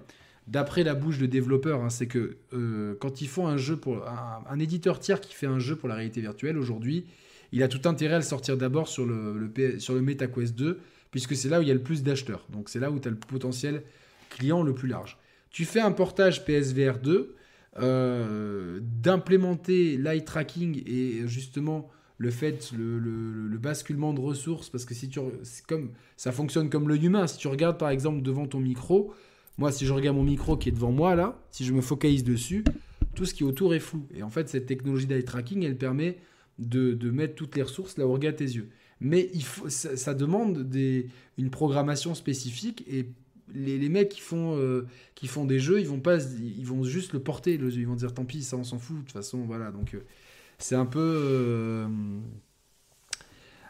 d'après 0.46 0.82
la 0.82 0.94
bouche 0.94 1.18
de 1.18 1.26
développeurs, 1.26 1.82
hein, 1.82 1.90
c'est 1.90 2.06
que 2.06 2.38
euh, 2.54 2.94
quand 3.00 3.20
ils 3.20 3.28
font 3.28 3.46
un 3.46 3.56
jeu 3.56 3.76
pour 3.76 4.06
un, 4.08 4.58
éditeur 4.58 4.98
tiers 4.98 5.20
qui 5.20 5.34
fait 5.34 5.46
un 5.46 5.58
jeu 5.58 5.76
pour 5.76 5.88
la 5.88 5.96
réalité 5.96 6.20
virtuelle 6.20 6.56
aujourd'hui, 6.56 7.06
il 7.52 7.62
a 7.62 7.68
tout 7.68 7.86
intérêt 7.88 8.14
à 8.14 8.18
le 8.18 8.24
sortir 8.24 8.56
d'abord 8.56 8.88
sur 8.88 9.04
le, 9.04 9.50
sur 9.78 9.94
le 9.94 10.00
MetaQuest 10.00 10.54
2, 10.54 10.80
puisque 11.10 11.34
c'est 11.34 11.48
là 11.48 11.58
où 11.58 11.62
il 11.62 11.68
y 11.68 11.72
a 11.72 11.74
le 11.74 11.82
plus 11.82 12.02
d'acheteurs. 12.02 12.46
Donc 12.48 12.68
c'est 12.68 12.78
là 12.78 12.90
où 12.90 12.98
tu 13.00 13.08
as 13.08 13.10
le 13.10 13.16
potentiel 13.16 13.82
client 14.30 14.62
le 14.62 14.72
plus 14.72 14.88
large. 14.88 15.18
Tu 15.50 15.64
fais 15.64 15.80
un 15.80 15.90
portage 15.90 16.44
PSVR 16.44 16.98
2, 16.98 17.34
euh, 17.78 18.80
d'implémenter 18.82 19.96
l'eye 19.96 20.24
tracking 20.24 20.82
et 20.86 21.26
justement 21.26 21.90
le 22.22 22.30
fait, 22.30 22.70
le, 22.76 22.98
le- 22.98 23.48
le 23.48 23.58
basculement 23.58 24.12
de 24.12 24.20
ressources, 24.20 24.68
parce 24.68 24.84
que 24.84 24.92
si 24.94 25.08
tu, 25.08 25.18
comme, 25.66 25.90
ça 26.18 26.32
fonctionne 26.32 26.68
comme 26.68 26.86
l'œil 26.86 27.06
humain. 27.06 27.26
Si 27.26 27.38
tu 27.38 27.48
regardes 27.48 27.78
par 27.78 27.88
exemple 27.88 28.20
devant 28.20 28.46
ton 28.46 28.60
micro, 28.60 29.14
moi 29.56 29.72
si 29.72 29.86
je 29.86 29.92
regarde 29.94 30.16
mon 30.18 30.22
micro 30.22 30.58
qui 30.58 30.68
est 30.68 30.72
devant 30.72 30.92
moi 30.92 31.14
là, 31.14 31.42
si 31.50 31.64
je 31.64 31.72
me 31.72 31.80
focalise 31.80 32.22
dessus, 32.22 32.62
tout 33.14 33.24
ce 33.24 33.32
qui 33.32 33.42
est 33.42 33.46
autour 33.46 33.74
est 33.74 33.80
flou. 33.80 34.06
Et 34.14 34.22
en 34.22 34.28
fait, 34.28 34.50
cette 34.50 34.66
technologie 34.66 35.06
d'eye 35.06 35.24
tracking, 35.24 35.64
elle 35.64 35.78
permet 35.78 36.18
de, 36.58 36.92
de 36.92 37.10
mettre 37.10 37.34
toutes 37.36 37.56
les 37.56 37.62
ressources 37.62 37.96
là 37.96 38.06
où 38.06 38.12
regardent 38.12 38.36
tes 38.36 38.44
yeux. 38.44 38.68
Mais 39.00 39.30
il 39.32 39.42
faut, 39.42 39.70
ça, 39.70 40.12
demande 40.12 40.68
des, 40.68 41.06
une 41.38 41.48
programmation 41.48 42.14
spécifique 42.14 42.84
et 42.86 43.06
les, 43.54 43.78
les 43.78 43.88
mecs 43.88 44.10
qui 44.10 44.20
font, 44.20 44.58
euh, 44.58 44.86
qui 45.14 45.26
font 45.26 45.46
des 45.46 45.58
jeux, 45.58 45.80
ils 45.80 45.88
vont, 45.88 46.00
pas, 46.00 46.18
ils 46.22 46.66
vont 46.66 46.84
juste 46.84 47.14
le 47.14 47.18
porter. 47.18 47.54
Ils 47.54 47.86
vont 47.86 47.96
dire 47.96 48.12
tant 48.12 48.26
pis, 48.26 48.42
ça 48.42 48.58
on 48.58 48.64
s'en 48.64 48.78
fout, 48.78 48.96
de 48.96 49.00
toute 49.00 49.12
façon, 49.12 49.38
voilà. 49.46 49.70
Donc 49.72 49.94
euh, 49.94 50.04
c'est 50.60 50.76
un 50.76 50.86
peu. 50.86 51.00
euh, 51.00 51.86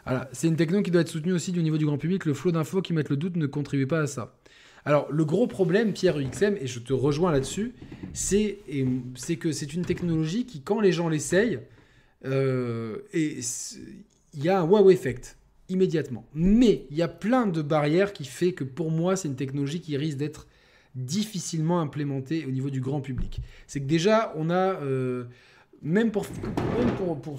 Voilà. 0.05 0.29
C'est 0.33 0.47
une 0.47 0.55
techno 0.55 0.81
qui 0.81 0.91
doit 0.91 1.01
être 1.01 1.09
soutenue 1.09 1.33
aussi 1.33 1.51
du 1.51 1.61
niveau 1.61 1.77
du 1.77 1.85
grand 1.85 1.97
public. 1.97 2.25
Le 2.25 2.33
flot 2.33 2.51
d'infos 2.51 2.81
qui 2.81 2.93
mettent 2.93 3.09
le 3.09 3.17
doute 3.17 3.35
ne 3.35 3.45
contribue 3.45 3.87
pas 3.87 4.01
à 4.01 4.07
ça. 4.07 4.35
Alors, 4.83 5.11
le 5.11 5.25
gros 5.25 5.45
problème, 5.45 5.93
Pierre 5.93 6.17
UXM, 6.17 6.55
et 6.59 6.65
je 6.65 6.79
te 6.79 6.91
rejoins 6.91 7.31
là-dessus, 7.31 7.73
c'est 8.13 8.57
que 9.39 9.51
c'est 9.51 9.73
une 9.73 9.85
technologie 9.85 10.45
qui, 10.47 10.61
quand 10.61 10.79
les 10.81 10.91
gens 10.91 11.07
l'essayent, 11.07 11.59
euh, 12.25 12.97
il 13.13 14.43
y 14.43 14.49
a 14.49 14.59
un 14.59 14.63
wow 14.63 14.89
effect 14.89 15.37
immédiatement. 15.69 16.25
Mais 16.33 16.87
il 16.89 16.97
y 16.97 17.03
a 17.03 17.07
plein 17.07 17.45
de 17.47 17.61
barrières 17.61 18.11
qui 18.11 18.25
fait 18.25 18.53
que 18.53 18.63
pour 18.63 18.89
moi, 18.91 19.15
c'est 19.15 19.27
une 19.27 19.35
technologie 19.35 19.81
qui 19.81 19.95
risque 19.97 20.17
d'être 20.17 20.47
difficilement 20.95 21.79
implémentée 21.79 22.45
au 22.47 22.51
niveau 22.51 22.69
du 22.71 22.81
grand 22.81 23.01
public. 23.01 23.39
C'est 23.67 23.81
que 23.81 23.85
déjà, 23.85 24.33
on 24.35 24.49
a, 24.49 24.81
euh, 24.81 25.25
même 25.81 26.11
pour, 26.11 26.25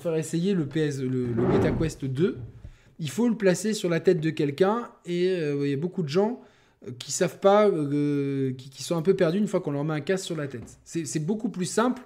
faire 0.01 0.17
essayer 0.17 0.55
le, 0.55 0.67
PS, 0.67 1.01
le, 1.01 1.27
MetaQuest 1.35 2.05
2, 2.05 2.39
il 2.99 3.11
faut 3.11 3.29
le 3.29 3.37
placer 3.37 3.73
sur 3.73 3.89
la 3.89 4.01
tête 4.01 4.21
de 4.21 4.31
quelqu'un 4.31 4.91
et 5.07 5.37
il 5.37 5.69
y 5.69 5.73
a 5.73 5.77
beaucoup 5.77 6.03
de 6.03 6.09
gens 6.09 6.41
qui 6.99 7.13
savent 7.13 7.39
pas, 7.39 7.71
qui, 7.71 8.71
qui, 8.71 8.83
sont 8.83 8.97
un 8.97 9.03
peu 9.03 9.15
perdus 9.15 9.39
une 9.39 9.47
fois 9.47 9.61
qu'on 9.61 9.71
leur 9.71 9.85
met 9.85 9.95
un 9.95 10.01
casque 10.01 10.25
sur 10.25 10.37
la 10.37 10.49
tête. 10.49 10.79
C'est 10.85 11.25
beaucoup 11.25 11.49
plus 11.49 11.67
simple 11.67 12.03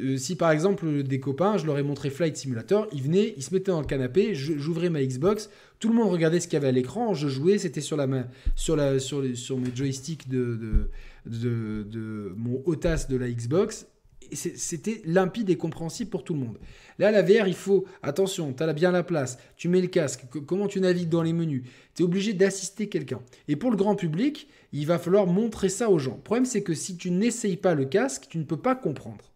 euh, 0.00 0.16
si 0.16 0.36
par 0.36 0.50
exemple 0.52 1.02
des 1.02 1.18
copains, 1.18 1.56
je 1.56 1.66
leur 1.66 1.78
ai 1.78 1.82
montré 1.82 2.10
Flight 2.10 2.36
Simulator, 2.36 2.86
ils 2.92 3.02
venaient, 3.02 3.34
ils 3.36 3.42
se 3.42 3.52
mettaient 3.52 3.72
dans 3.72 3.80
le 3.80 3.86
canapé, 3.86 4.34
j'ouvrais 4.34 4.90
ma 4.90 5.02
Xbox, 5.02 5.50
tout 5.80 5.88
le 5.88 5.94
monde 5.94 6.10
regardait 6.10 6.40
ce 6.40 6.46
qu'il 6.46 6.54
y 6.54 6.56
avait 6.58 6.68
à 6.68 6.72
l'écran, 6.72 7.14
je 7.14 7.28
jouais, 7.28 7.58
c'était 7.58 7.80
sur 7.80 7.96
la 7.96 8.06
main, 8.06 8.26
sur 8.54 8.76
mes 8.76 9.74
joysticks 9.74 10.28
de, 10.28 10.88
de, 11.26 11.82
de, 11.82 12.32
mon 12.36 12.62
OTAS 12.66 13.06
de 13.08 13.16
la 13.16 13.28
Xbox. 13.28 13.86
C'était 14.32 15.00
limpide 15.04 15.48
et 15.48 15.56
compréhensible 15.56 16.10
pour 16.10 16.22
tout 16.22 16.34
le 16.34 16.40
monde. 16.40 16.58
Là, 16.98 17.10
la 17.10 17.22
VR, 17.22 17.46
il 17.46 17.54
faut, 17.54 17.86
attention, 18.02 18.52
tu 18.52 18.62
as 18.62 18.72
bien 18.72 18.90
la 18.90 19.02
place, 19.02 19.38
tu 19.56 19.68
mets 19.68 19.80
le 19.80 19.86
casque, 19.86 20.24
comment 20.46 20.66
tu 20.66 20.80
navigues 20.80 21.08
dans 21.08 21.22
les 21.22 21.32
menus, 21.32 21.62
tu 21.94 22.02
es 22.02 22.04
obligé 22.04 22.34
d'assister 22.34 22.88
quelqu'un. 22.88 23.20
Et 23.46 23.56
pour 23.56 23.70
le 23.70 23.76
grand 23.76 23.94
public, 23.94 24.48
il 24.72 24.86
va 24.86 24.98
falloir 24.98 25.26
montrer 25.26 25.68
ça 25.68 25.88
aux 25.88 25.98
gens. 25.98 26.16
Le 26.16 26.22
problème, 26.22 26.44
c'est 26.44 26.62
que 26.62 26.74
si 26.74 26.96
tu 26.96 27.10
n'essayes 27.10 27.56
pas 27.56 27.74
le 27.74 27.84
casque, 27.86 28.26
tu 28.28 28.38
ne 28.38 28.44
peux 28.44 28.58
pas 28.58 28.74
comprendre. 28.74 29.32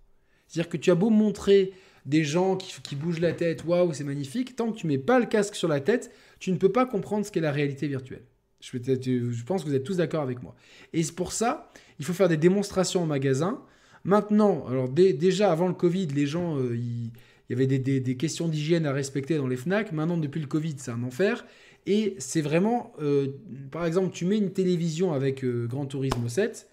C'est-à-dire 0.47 0.69
que 0.69 0.77
tu 0.77 0.91
as 0.91 0.95
beau 0.95 1.09
montrer 1.09 1.73
des 2.05 2.25
gens 2.25 2.57
qui, 2.57 2.97
bougent 2.97 3.21
la 3.21 3.33
tête, 3.33 3.65
waouh, 3.65 3.93
c'est 3.93 4.05
magnifique, 4.05 4.57
tant 4.57 4.73
que 4.73 4.77
tu 4.77 4.87
mets 4.87 4.99
pas 4.99 5.19
le 5.21 5.27
casque 5.27 5.55
sur 5.55 5.69
la 5.69 5.81
tête, 5.81 6.11
tu 6.41 6.51
ne 6.51 6.57
peux 6.57 6.73
pas 6.73 6.85
comprendre 6.85 7.25
ce 7.25 7.31
qu'est 7.31 7.41
la 7.41 7.53
réalité 7.53 7.87
virtuelle. 7.87 8.25
Je, 8.61 8.79
je 8.79 9.45
pense 9.45 9.63
que 9.63 9.69
vous 9.69 9.75
êtes 9.75 9.85
tous 9.85 9.97
d'accord 9.97 10.23
avec 10.23 10.43
moi. 10.43 10.55
Et 10.93 11.03
c'est 11.03 11.15
pour 11.15 11.33
ça, 11.33 11.71
il 11.99 12.05
faut 12.05 12.13
faire 12.13 12.29
des 12.29 12.37
démonstrations 12.37 13.03
en 13.03 13.07
magasin. 13.07 13.63
Maintenant, 14.05 14.67
alors 14.69 14.89
déjà 14.89 15.53
avant 15.53 15.69
le 15.69 15.75
Covid, 15.75 16.07
les 16.09 16.27
gens, 16.27 16.59
euh, 16.59 16.77
il 16.77 17.11
y 17.51 17.53
avait 17.53 17.67
des, 17.67 18.17
questions 18.17 18.49
d'hygiène 18.49 18.87
à 18.87 18.93
respecter 18.93 19.37
dans 19.37 19.47
les 19.47 19.57
FNAC. 19.57 19.93
Maintenant, 19.93 20.17
depuis 20.17 20.41
le 20.41 20.47
Covid, 20.47 20.75
c'est 20.79 20.91
un 20.91 21.03
enfer. 21.03 21.45
Et 21.87 22.15
c'est 22.19 22.41
vraiment, 22.41 22.93
euh, 23.01 23.29
par 23.71 23.87
exemple, 23.87 24.13
tu 24.13 24.25
mets 24.25 24.39
une 24.39 24.53
télévision 24.53 25.13
avec 25.13 25.45
euh, 25.45 25.67
Grand 25.67 25.87
Turismo 25.87 26.29
7, 26.29 26.69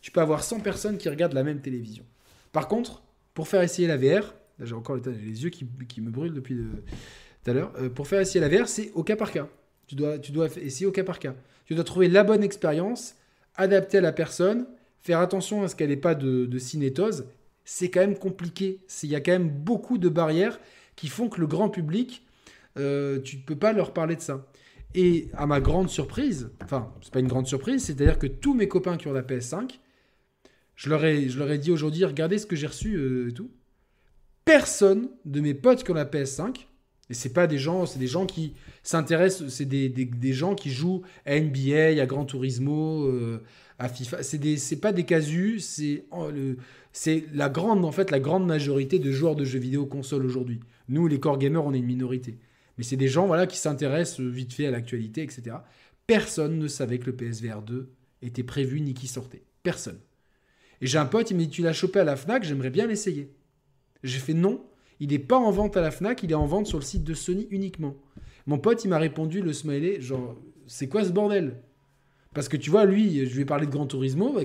tu 0.00 0.10
peux 0.10 0.20
avoir 0.20 0.42
100 0.42 0.60
personnes 0.60 0.96
qui 0.96 1.08
regardent 1.08 1.34
la 1.34 1.44
même 1.44 1.60
télévision. 1.60 2.04
Par 2.52 2.68
contre, 2.68 3.02
pour 3.34 3.48
faire 3.48 3.62
essayer 3.62 3.86
la 3.86 3.98
VR, 3.98 4.34
j'ai 4.60 4.74
encore 4.74 4.96
les 4.96 5.44
yeux 5.44 5.50
qui, 5.50 6.00
me 6.00 6.10
brûlent 6.10 6.32
depuis 6.32 6.56
tout 7.46 7.50
à 7.50 7.54
l'heure, 7.54 7.72
euh, 7.78 7.88
pour 7.88 8.08
faire 8.08 8.20
essayer 8.20 8.40
la 8.40 8.48
VR, 8.48 8.68
c'est 8.68 8.90
au 8.94 9.04
cas 9.04 9.14
par 9.14 9.30
cas. 9.30 9.48
Tu 9.86 9.94
dois, 9.94 10.18
tu 10.18 10.32
dois 10.32 10.48
essayer 10.56 10.86
au 10.86 10.90
cas 10.90 11.04
par 11.04 11.20
cas. 11.20 11.34
Tu 11.64 11.76
dois 11.76 11.84
trouver 11.84 12.08
la 12.08 12.24
bonne 12.24 12.42
expérience, 12.42 13.14
adapter 13.54 13.98
à 13.98 14.00
la 14.00 14.12
personne, 14.12 14.66
faire 15.06 15.20
attention 15.20 15.62
à 15.62 15.68
ce 15.68 15.76
qu'elle 15.76 15.90
n'ait 15.90 15.96
pas 15.96 16.14
de, 16.14 16.58
cinétose. 16.58 17.26
C'est 17.64 17.90
quand 17.90 18.00
même 18.00 18.18
compliqué. 18.18 18.80
Il 19.02 19.08
y 19.08 19.14
a 19.14 19.20
quand 19.20 19.32
même 19.32 19.48
beaucoup 19.48 19.98
de 19.98 20.08
barrières 20.08 20.60
qui 20.96 21.08
font 21.08 21.28
que 21.28 21.40
le 21.40 21.46
grand 21.46 21.68
public, 21.68 22.26
euh, 22.78 23.20
tu 23.20 23.36
ne 23.36 23.42
peux 23.42 23.56
pas 23.56 23.72
leur 23.72 23.92
parler 23.92 24.16
de 24.16 24.20
ça. 24.20 24.46
Et 24.94 25.28
à 25.34 25.46
ma 25.46 25.60
grande 25.60 25.88
surprise, 25.88 26.50
enfin, 26.62 26.92
c'est 27.02 27.12
pas 27.12 27.20
une 27.20 27.28
grande 27.28 27.46
surprise, 27.46 27.84
c'est-à-dire 27.84 28.18
que 28.18 28.26
tous 28.26 28.54
mes 28.54 28.66
copains 28.66 28.96
qui 28.96 29.08
ont 29.08 29.12
la 29.12 29.22
PS5, 29.22 29.78
je 30.74 30.88
leur 30.88 31.04
ai, 31.04 31.28
je 31.28 31.38
leur 31.38 31.50
ai 31.50 31.58
dit 31.58 31.70
aujourd'hui, 31.70 32.04
regardez 32.04 32.38
ce 32.38 32.46
que 32.46 32.56
j'ai 32.56 32.66
reçu 32.66 32.94
euh, 32.96 33.28
et 33.28 33.32
tout. 33.32 33.50
Personne 34.44 35.08
de 35.24 35.40
mes 35.40 35.54
potes 35.54 35.84
qui 35.84 35.90
ont 35.90 35.94
la 35.94 36.04
PS5, 36.04 36.66
et 37.08 37.14
c'est 37.14 37.32
pas 37.32 37.46
des 37.46 37.58
gens, 37.58 37.86
c'est 37.86 37.98
des 37.98 38.08
gens 38.08 38.26
qui 38.26 38.54
s'intéressent, 38.82 39.48
c'est 39.48 39.64
des, 39.64 39.88
des, 39.88 40.32
gens 40.32 40.54
qui 40.54 40.70
jouent 40.70 41.02
à 41.24 41.38
NBA, 41.38 42.00
à 42.02 42.06
Gran 42.06 42.24
Turismo, 42.24 43.04
euh, 43.04 43.42
à 43.78 43.88
FIFA. 43.88 44.22
C'est 44.22 44.38
des, 44.38 44.56
c'est 44.56 44.80
pas 44.80 44.92
des 44.92 45.04
casus, 45.04 45.64
c'est 45.64 46.04
oh, 46.10 46.28
c'est 46.92 47.24
la 47.32 47.48
grande, 47.48 47.84
en 47.84 47.92
fait, 47.92 48.10
la 48.10 48.18
grande 48.18 48.46
majorité 48.46 48.98
de 48.98 49.10
joueurs 49.12 49.36
de 49.36 49.44
jeux 49.44 49.58
vidéo 49.58 49.86
console 49.86 50.24
aujourd'hui. 50.24 50.60
Nous, 50.88 51.06
les 51.06 51.20
core 51.20 51.38
gamers, 51.38 51.64
on 51.64 51.74
est 51.74 51.78
une 51.78 51.86
minorité. 51.86 52.38
Mais 52.78 52.84
c'est 52.84 52.96
des 52.96 53.08
gens, 53.08 53.26
voilà, 53.26 53.46
qui 53.46 53.58
s'intéressent 53.58 54.20
vite 54.20 54.52
fait 54.52 54.66
à 54.66 54.70
l'actualité, 54.70 55.22
etc. 55.22 55.56
Personne 56.06 56.58
ne 56.58 56.68
savait 56.68 56.98
que 56.98 57.06
le 57.06 57.16
PSVR 57.16 57.62
2 57.62 57.90
était 58.22 58.42
prévu 58.42 58.80
ni 58.80 58.94
qui 58.94 59.06
sortait. 59.06 59.42
Personne. 59.62 60.00
Et 60.80 60.86
j'ai 60.86 60.98
un 60.98 61.06
pote, 61.06 61.30
il 61.30 61.36
me 61.36 61.42
dit 61.42 61.50
Tu 61.50 61.62
l'as 61.62 61.72
chopé 61.72 62.00
à 62.00 62.04
la 62.04 62.16
Fnac, 62.16 62.42
j'aimerais 62.44 62.70
bien 62.70 62.86
l'essayer. 62.86 63.32
J'ai 64.02 64.18
fait 64.18 64.34
non, 64.34 64.64
il 65.00 65.10
n'est 65.10 65.18
pas 65.18 65.36
en 65.36 65.50
vente 65.50 65.76
à 65.76 65.80
la 65.80 65.90
Fnac, 65.90 66.22
il 66.22 66.30
est 66.30 66.34
en 66.34 66.46
vente 66.46 66.66
sur 66.66 66.78
le 66.78 66.84
site 66.84 67.04
de 67.04 67.14
Sony 67.14 67.46
uniquement. 67.50 67.94
Mon 68.46 68.58
pote, 68.58 68.84
il 68.84 68.88
m'a 68.88 68.98
répondu 68.98 69.42
le 69.42 69.52
smiley 69.52 70.00
genre 70.00 70.36
C'est 70.66 70.88
quoi 70.88 71.04
ce 71.04 71.10
bordel? 71.10 71.56
Parce 72.34 72.48
que 72.48 72.56
tu 72.56 72.70
vois, 72.70 72.84
lui, 72.84 73.26
je 73.26 73.34
lui 73.34 73.42
ai 73.42 73.44
parlé 73.44 73.66
de 73.66 73.70
Gran 73.70 73.86
Turismo, 73.86 74.38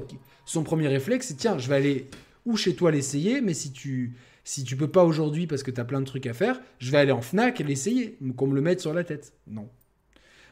son 0.46 0.64
premier 0.64 0.88
réflexe, 0.88 1.28
c'est 1.28 1.36
Tiens, 1.36 1.58
je 1.58 1.68
vais 1.68 1.76
aller 1.76 2.08
ou 2.46 2.58
chez 2.58 2.76
toi 2.76 2.92
l'essayer, 2.92 3.42
mais 3.42 3.54
si 3.54 3.72
tu 3.72 4.16
si 4.44 4.64
tu 4.64 4.76
peux 4.76 4.88
pas 4.88 5.04
aujourd'hui 5.04 5.46
parce 5.46 5.62
que 5.62 5.70
tu 5.70 5.80
as 5.80 5.86
plein 5.86 6.00
de 6.00 6.06
trucs 6.06 6.26
à 6.26 6.34
faire, 6.34 6.60
je 6.80 6.90
vais 6.92 6.98
aller 6.98 7.12
en 7.12 7.22
Fnac 7.22 7.62
et 7.62 7.64
l'essayer, 7.64 8.18
qu'on 8.36 8.48
me 8.48 8.56
le 8.56 8.62
mette 8.62 8.82
sur 8.82 8.94
la 8.94 9.04
tête. 9.04 9.34
Non. 9.48 9.70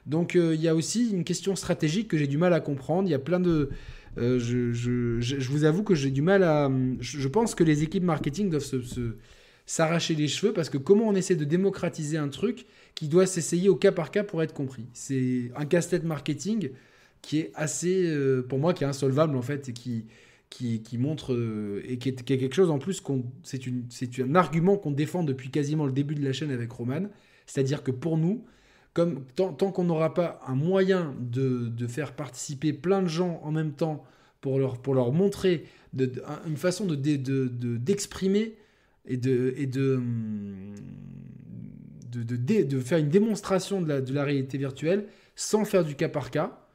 Donc 0.05 0.35
euh, 0.35 0.53
il 0.53 0.61
y 0.61 0.67
a 0.67 0.75
aussi 0.75 1.09
une 1.09 1.23
question 1.23 1.55
stratégique 1.55 2.07
que 2.07 2.17
j'ai 2.17 2.27
du 2.27 2.37
mal 2.37 2.53
à 2.53 2.59
comprendre. 2.59 3.07
Il 3.07 3.11
y 3.11 3.15
a 3.15 3.19
plein 3.19 3.39
de, 3.39 3.69
euh, 4.17 4.39
je, 4.39 5.49
vous 5.49 5.63
avoue 5.63 5.83
que 5.83 5.95
j'ai 5.95 6.11
du 6.11 6.21
mal 6.21 6.43
à. 6.43 6.69
Je 6.99 7.27
pense 7.27 7.55
que 7.55 7.63
les 7.63 7.83
équipes 7.83 8.03
marketing 8.03 8.49
doivent 8.49 8.63
se, 8.63 9.15
s'arracher 9.69 10.15
les 10.15 10.27
cheveux 10.27 10.51
parce 10.51 10.67
que 10.67 10.79
comment 10.79 11.07
on 11.07 11.13
essaie 11.13 11.35
de 11.35 11.45
démocratiser 11.45 12.17
un 12.17 12.29
truc 12.29 12.65
qui 12.95 13.07
doit 13.07 13.27
s'essayer 13.27 13.69
au 13.69 13.75
cas 13.75 13.91
par 13.91 14.09
cas 14.09 14.23
pour 14.23 14.41
être 14.41 14.51
compris. 14.51 14.87
C'est 14.93 15.51
un 15.55 15.65
casse-tête 15.65 16.03
marketing 16.03 16.71
qui 17.21 17.37
est 17.37 17.51
assez, 17.53 18.07
euh, 18.07 18.41
pour 18.41 18.57
moi, 18.57 18.73
qui 18.73 18.83
est 18.83 18.87
insolvable 18.87 19.35
en 19.35 19.43
fait 19.43 19.69
et 19.69 19.73
qui, 19.73 20.07
qui, 20.49 20.81
qui 20.81 20.97
montre 20.97 21.35
euh, 21.35 21.83
et 21.87 21.99
qui 21.99 22.09
est, 22.09 22.23
quelque 22.23 22.55
chose 22.55 22.71
en 22.71 22.79
plus 22.79 22.99
qu'on 22.99 23.25
c'est 23.43 23.67
une 23.67 23.83
c'est 23.89 24.19
un 24.19 24.33
argument 24.33 24.75
qu'on 24.75 24.89
défend 24.89 25.21
depuis 25.21 25.51
quasiment 25.51 25.85
le 25.85 25.91
début 25.91 26.15
de 26.15 26.25
la 26.25 26.33
chaîne 26.33 26.49
avec 26.49 26.71
Roman, 26.71 27.03
c'est-à-dire 27.45 27.83
que 27.83 27.91
pour 27.91 28.17
nous 28.17 28.43
comme 28.93 29.23
tant, 29.35 29.53
qu'on 29.53 29.83
n'aura 29.83 30.15
pas 30.15 30.41
un 30.47 30.55
moyen 30.55 31.15
de, 31.19 31.71
faire 31.85 32.15
participer 32.15 32.73
plein 32.73 33.03
de 33.03 33.07
gens 33.07 33.39
en 33.43 33.51
même 33.51 33.73
temps 33.73 34.03
pour 34.41 34.57
leur, 34.57 34.79
pour 34.79 34.95
leur 34.95 35.11
montrer 35.11 35.65
une 35.95 36.57
façon 36.57 36.87
de, 36.87 36.95
d'exprimer 36.95 38.55
et, 39.05 39.17
de, 39.17 39.53
de, 42.11 42.63
de, 42.63 42.79
faire 42.79 42.97
une 42.97 43.09
démonstration 43.09 43.81
de 43.81 44.13
la, 44.13 44.23
réalité 44.23 44.57
virtuelle 44.57 45.07
sans 45.35 45.65
faire 45.65 45.83
du 45.83 45.95
cas 45.95 46.09
par 46.09 46.31
cas, 46.31 46.65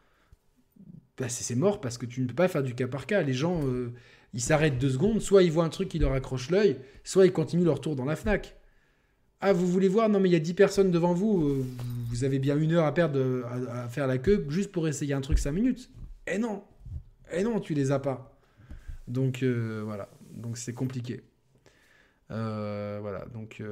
bah, 1.19 1.29
c'est, 1.29 1.55
mort 1.55 1.81
parce 1.81 1.99
que 1.99 2.07
tu 2.07 2.21
ne 2.21 2.27
peux 2.27 2.35
pas 2.35 2.49
faire 2.49 2.63
du 2.63 2.75
cas 2.75 2.89
par 2.89 3.07
cas. 3.07 3.23
Les 3.23 3.35
gens, 3.35 3.67
euh, 3.67 3.93
ils 4.33 4.41
s'arrêtent 4.41 4.79
deux 4.79 4.91
secondes, 4.91 5.21
soit 5.21 5.43
ils 5.43 5.53
voient 5.53 5.65
un 5.65 5.69
truc 5.69 5.89
qui 5.89 5.99
leur 5.99 6.13
accroche 6.13 6.51
l'œil, 6.51 6.79
soit 7.05 7.27
ils 7.27 7.33
continuent 7.33 7.65
leur 7.65 7.81
tour 7.81 7.95
dans 7.95 8.05
la 8.05 8.17
FNAC. 8.17 8.57
Ah, 9.41 9.53
vous 9.53 9.67
voulez 9.67 9.89
voir? 9.89 10.09
Non, 10.09 10.21
mais 10.21 10.31
il 10.31 10.33
y 10.33 10.37
a 10.37 10.41
10 10.41 10.55
personnes 10.55 10.91
devant 10.91 11.13
vous. 11.13 11.47
Euh, 11.47 11.65
vous 12.09 12.25
avez 12.25 12.39
bien 12.39 12.57
une 12.57 12.73
heure 12.73 12.87
à 12.87 12.95
perdre 12.95 13.45
à, 13.71 13.89
faire 13.89 14.07
la 14.07 14.19
queue 14.19 14.47
juste 14.49 14.73
pour 14.73 14.89
essayer 14.89 15.13
un 15.13 15.21
truc 15.21 15.39
5 15.39 15.53
minutes. 15.53 15.91
Eh 16.27 16.39
non 16.39 16.65
Eh 17.31 17.43
non, 17.43 17.61
tu 17.61 17.75
les 17.75 17.93
as 17.93 17.99
pas. 17.99 18.39
Donc 19.07 19.43
euh, 19.43 19.83
voilà. 19.85 20.09
Donc 20.35 20.57
c'est 20.57 20.73
compliqué. 20.73 21.23
Euh, 22.31 22.99
voilà. 23.01 23.27
Donc. 23.33 23.63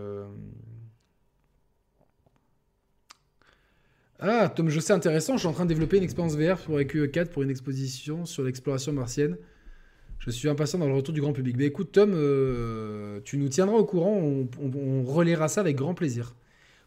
Ah, 4.25 4.49
Tom, 4.49 4.69
je 4.69 4.79
sais 4.79 4.93
intéressant. 4.93 5.35
Je 5.35 5.41
suis 5.41 5.49
en 5.49 5.53
train 5.53 5.65
de 5.65 5.71
développer 5.71 5.97
une 5.97 6.05
expérience 6.05 6.37
VR 6.37 6.57
pour 6.57 6.79
EQE4 6.79 7.27
pour 7.27 7.43
une 7.43 7.51
exposition 7.51 8.25
sur 8.25 8.45
l'exploration 8.45 8.93
martienne. 8.93 9.37
Je 10.21 10.31
suis 10.31 10.49
impatient 10.49 10.79
dans 10.79 10.87
le 10.87 10.95
retour 10.95 11.13
du 11.13 11.21
grand 11.21 11.33
public. 11.33 11.57
Mais 11.57 11.65
écoute, 11.65 11.91
Tom, 11.91 12.13
euh, 12.15 13.21
tu 13.25 13.37
nous 13.37 13.49
tiendras 13.49 13.77
au 13.77 13.85
courant. 13.85 14.17
On, 14.17 14.49
on, 14.63 15.49
ça 15.49 15.61
avec 15.61 15.75
grand 15.75 15.95
plaisir. 15.95 16.37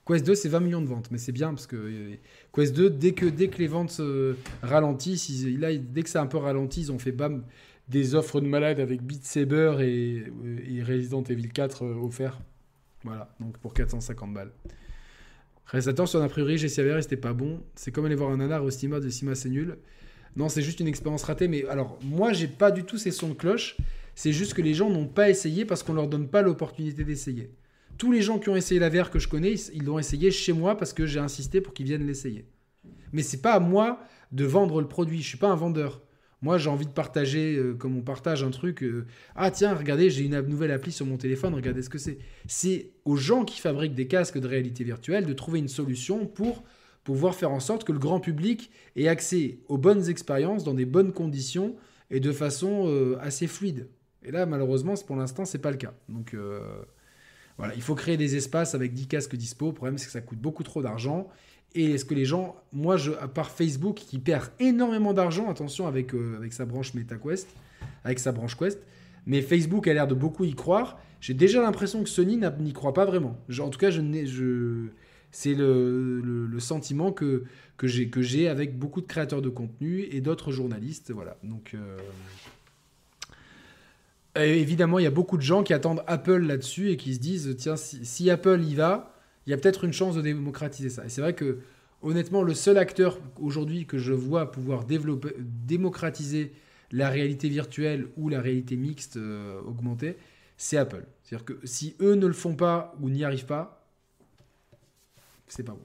Quest 0.07 0.25
2, 0.25 0.35
c'est 0.35 0.49
20 0.49 0.59
millions 0.61 0.81
de 0.81 0.87
ventes, 0.87 1.09
mais 1.11 1.17
c'est 1.17 1.31
bien 1.31 1.49
parce 1.49 1.67
que 1.67 1.75
euh, 1.75 2.15
Quest 2.53 2.75
2, 2.75 2.91
dès 2.91 3.13
que, 3.13 3.25
dès 3.25 3.47
que 3.47 3.57
les 3.57 3.67
ventes 3.67 3.97
euh, 3.99 4.35
ralentissent, 4.61 5.43
dès 5.43 6.03
que 6.03 6.09
c'est 6.09 6.19
un 6.19 6.27
peu 6.27 6.37
ralenti, 6.37 6.81
ils 6.81 6.91
ont 6.91 6.99
fait 6.99 7.11
bam, 7.11 7.43
des 7.87 8.15
offres 8.15 8.41
de 8.41 8.47
malade 8.47 8.79
avec 8.79 9.01
Beat 9.03 9.23
Saber 9.23 9.77
et, 9.81 10.23
et 10.67 10.83
Resident 10.83 11.23
Evil 11.23 11.49
4 11.49 11.85
offerts. 11.85 12.39
Voilà, 13.03 13.29
donc 13.39 13.57
pour 13.59 13.73
450 13.73 14.33
balles. 14.33 14.51
Reste 15.67 15.87
attention, 15.87 16.21
a 16.21 16.29
priori, 16.29 16.57
j'ai 16.57 16.67
et 16.67 17.01
c'était 17.01 17.17
pas 17.17 17.33
bon. 17.33 17.61
C'est 17.75 17.91
comme 17.91 18.05
aller 18.05 18.15
voir 18.15 18.31
un 18.31 18.37
nanar 18.37 18.63
au 18.63 18.69
cinéma 18.69 18.99
de 18.99 19.09
Sima, 19.09 19.35
c'est 19.35 19.49
nul. 19.49 19.77
Non, 20.35 20.49
c'est 20.49 20.61
juste 20.61 20.79
une 20.79 20.87
expérience 20.87 21.23
ratée. 21.23 21.47
Mais 21.47 21.65
alors, 21.67 21.97
moi, 22.03 22.33
j'ai 22.33 22.47
pas 22.47 22.71
du 22.71 22.83
tout 22.83 22.97
ces 22.97 23.11
sons 23.11 23.29
de 23.29 23.33
cloche. 23.33 23.77
C'est 24.13 24.31
juste 24.31 24.53
que 24.53 24.61
les 24.61 24.73
gens 24.73 24.89
n'ont 24.89 25.07
pas 25.07 25.29
essayé 25.29 25.65
parce 25.65 25.81
qu'on 25.81 25.93
leur 25.93 26.07
donne 26.07 26.27
pas 26.27 26.41
l'opportunité 26.41 27.03
d'essayer. 27.03 27.51
Tous 27.97 28.11
les 28.11 28.21
gens 28.21 28.39
qui 28.39 28.49
ont 28.49 28.55
essayé 28.55 28.79
la 28.79 28.89
VR 28.89 29.09
que 29.09 29.19
je 29.19 29.27
connais, 29.27 29.53
ils 29.73 29.83
l'ont 29.83 29.97
essayé 29.97 30.29
chez 30.29 30.53
moi 30.53 30.77
parce 30.77 30.93
que 30.93 31.05
j'ai 31.05 31.19
insisté 31.19 31.61
pour 31.61 31.73
qu'ils 31.73 31.85
viennent 31.85 32.05
l'essayer. 32.05 32.45
Mais 33.11 33.23
c'est 33.23 33.41
pas 33.41 33.53
à 33.53 33.59
moi 33.59 33.99
de 34.31 34.45
vendre 34.45 34.81
le 34.81 34.87
produit. 34.87 35.21
Je 35.21 35.27
suis 35.29 35.37
pas 35.37 35.49
un 35.49 35.55
vendeur. 35.55 36.01
Moi, 36.41 36.57
j'ai 36.57 36.69
envie 36.69 36.85
de 36.85 36.91
partager, 36.91 37.55
euh, 37.55 37.73
comme 37.73 37.97
on 37.97 38.01
partage 38.01 38.43
un 38.43 38.51
truc. 38.51 38.83
Euh, 38.83 39.05
ah 39.35 39.51
tiens, 39.51 39.73
regardez, 39.73 40.09
j'ai 40.09 40.23
une 40.23 40.39
nouvelle 40.41 40.71
appli 40.71 40.91
sur 40.91 41.05
mon 41.05 41.17
téléphone. 41.17 41.53
Regardez 41.53 41.81
ce 41.81 41.89
que 41.89 41.97
c'est. 41.97 42.17
C'est 42.47 42.91
aux 43.05 43.15
gens 43.15 43.45
qui 43.45 43.59
fabriquent 43.59 43.95
des 43.95 44.07
casques 44.07 44.39
de 44.39 44.47
réalité 44.47 44.83
virtuelle 44.83 45.25
de 45.25 45.33
trouver 45.33 45.59
une 45.59 45.67
solution 45.67 46.25
pour 46.25 46.63
pouvoir 47.03 47.35
faire 47.35 47.51
en 47.51 47.59
sorte 47.59 47.83
que 47.83 47.91
le 47.91 47.99
grand 47.99 48.19
public 48.19 48.71
ait 48.95 49.07
accès 49.07 49.59
aux 49.67 49.77
bonnes 49.77 50.09
expériences 50.09 50.63
dans 50.63 50.73
des 50.73 50.85
bonnes 50.85 51.13
conditions 51.13 51.75
et 52.09 52.19
de 52.19 52.31
façon 52.31 52.85
euh, 52.87 53.17
assez 53.21 53.47
fluide. 53.47 53.87
Et 54.23 54.31
là, 54.31 54.45
malheureusement, 54.45 54.95
pour 55.05 55.15
l'instant, 55.15 55.45
c'est 55.45 55.59
pas 55.59 55.71
le 55.71 55.77
cas. 55.77 55.93
Donc 56.09 56.35
voilà, 57.57 57.73
il 57.75 57.81
faut 57.81 57.95
créer 57.95 58.17
des 58.17 58.35
espaces 58.35 58.75
avec 58.75 58.93
10 58.93 59.07
casques 59.07 59.35
dispo. 59.35 59.67
Le 59.67 59.73
problème, 59.73 59.97
c'est 59.97 60.07
que 60.07 60.11
ça 60.11 60.21
coûte 60.21 60.39
beaucoup 60.39 60.63
trop 60.63 60.81
d'argent. 60.81 61.29
Et 61.75 61.91
est-ce 61.91 62.05
que 62.05 62.15
les 62.15 62.25
gens, 62.25 62.55
moi, 62.73 62.97
je, 62.97 63.11
à 63.11 63.27
part 63.27 63.51
Facebook, 63.51 63.97
qui 63.97 64.17
perd 64.17 64.49
énormément 64.59 65.13
d'argent, 65.13 65.49
attention, 65.49 65.87
avec, 65.87 66.15
euh, 66.15 66.37
avec 66.37 66.53
sa 66.53 66.65
branche 66.65 66.93
MetaQuest, 66.93 67.47
avec 68.03 68.19
sa 68.19 68.31
branche 68.31 68.55
Quest, 68.57 68.79
mais 69.25 69.41
Facebook 69.41 69.87
a 69.87 69.93
l'air 69.93 70.07
de 70.07 70.15
beaucoup 70.15 70.45
y 70.45 70.55
croire. 70.55 70.97
J'ai 71.19 71.33
déjà 71.33 71.61
l'impression 71.61 72.03
que 72.03 72.09
Sony 72.09 72.39
n'y 72.59 72.73
croit 72.73 72.93
pas 72.93 73.05
vraiment. 73.05 73.37
en 73.59 73.69
tout 73.69 73.79
cas, 73.79 73.89
je, 73.89 74.87
c'est 75.31 75.53
le, 75.53 76.21
le, 76.21 76.59
sentiment 76.59 77.11
que, 77.11 77.43
que 77.77 77.87
j'ai 77.87 78.47
avec 78.47 78.77
beaucoup 78.77 79.01
de 79.01 79.07
créateurs 79.07 79.41
de 79.41 79.49
contenu 79.49 80.07
et 80.11 80.21
d'autres 80.21 80.51
journalistes. 80.51 81.11
Voilà. 81.11 81.37
Donc, 81.43 81.73
euh, 81.73 81.97
évidemment, 84.37 84.99
il 84.99 85.03
y 85.03 85.07
a 85.07 85.11
beaucoup 85.11 85.37
de 85.37 85.41
gens 85.41 85.63
qui 85.63 85.73
attendent 85.73 86.03
Apple 86.07 86.39
là-dessus 86.39 86.89
et 86.89 86.97
qui 86.97 87.13
se 87.13 87.19
disent 87.19 87.55
tiens, 87.57 87.75
si, 87.75 88.29
Apple 88.29 88.61
y 88.61 88.75
va, 88.75 89.14
il 89.45 89.51
y 89.51 89.53
a 89.53 89.57
peut-être 89.57 89.83
une 89.83 89.93
chance 89.93 90.15
de 90.15 90.21
démocratiser 90.21 90.89
ça. 90.89 91.05
Et 91.05 91.09
c'est 91.09 91.21
vrai 91.21 91.33
que, 91.33 91.59
honnêtement, 92.01 92.41
le 92.41 92.53
seul 92.53 92.77
acteur 92.77 93.19
aujourd'hui 93.39 93.85
que 93.85 93.97
je 93.97 94.13
vois 94.13 94.51
pouvoir 94.51 94.85
développer, 94.85 95.35
démocratiser 95.39 96.53
la 96.91 97.09
réalité 97.09 97.49
virtuelle 97.49 98.07
ou 98.17 98.29
la 98.29 98.41
réalité 98.41 98.75
mixte 98.75 99.17
euh, 99.17 99.59
augmentée, 99.61 100.17
c'est 100.57 100.77
Apple. 100.77 101.05
C'est-à-dire 101.23 101.45
que 101.45 101.59
si 101.63 101.95
eux 101.99 102.15
ne 102.15 102.27
le 102.27 102.33
font 102.33 102.55
pas 102.55 102.95
ou 103.01 103.09
n'y 103.09 103.23
arrivent 103.23 103.45
pas, 103.45 103.85
c'est 105.47 105.63
pas 105.63 105.73
bon. 105.73 105.81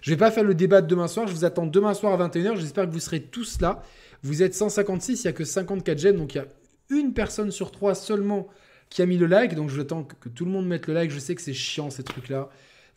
Je 0.00 0.10
vais 0.10 0.16
pas 0.16 0.30
faire 0.30 0.44
le 0.44 0.54
débat 0.54 0.82
de 0.82 0.86
demain 0.86 1.08
soir. 1.08 1.26
Je 1.26 1.32
vous 1.32 1.44
attends 1.44 1.66
demain 1.66 1.94
soir 1.94 2.20
à 2.20 2.28
21h. 2.28 2.56
J'espère 2.56 2.86
que 2.86 2.92
vous 2.92 3.00
serez 3.00 3.22
tous 3.22 3.60
là. 3.60 3.82
Vous 4.22 4.42
êtes 4.42 4.54
156, 4.54 5.22
il 5.22 5.26
n'y 5.26 5.28
a 5.28 5.32
que 5.32 5.44
54 5.44 5.98
j'aime. 5.98 6.16
Donc 6.16 6.34
il 6.34 6.38
y 6.38 6.40
a 6.40 6.46
une 6.90 7.12
personne 7.12 7.50
sur 7.50 7.70
trois 7.70 7.94
seulement 7.94 8.48
qui 8.90 9.02
a 9.02 9.06
mis 9.06 9.18
le 9.18 9.26
like. 9.26 9.54
Donc 9.54 9.70
je 9.70 9.80
attends 9.80 10.04
que, 10.04 10.28
tout 10.28 10.44
le 10.44 10.50
monde 10.50 10.66
mette 10.66 10.86
le 10.86 10.94
like. 10.94 11.10
Je 11.10 11.18
sais 11.18 11.34
que 11.34 11.42
c'est 11.42 11.52
chiant 11.52 11.90
ces 11.90 12.02
trucs-là. 12.02 12.48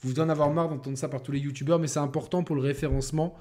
Vous 0.02 0.20
en 0.20 0.30
avoir 0.30 0.52
marre 0.52 0.70
d'entendre 0.70 0.98
ça 0.98 1.10
par 1.10 1.24
tous 1.24 1.32
les 1.32 1.40
youtubeurs, 1.40 1.80
mais 1.80 1.88
c'est 1.88 2.00
important 2.00 2.44
pour 2.44 2.56
le 2.56 2.62
référencement. 2.62 3.36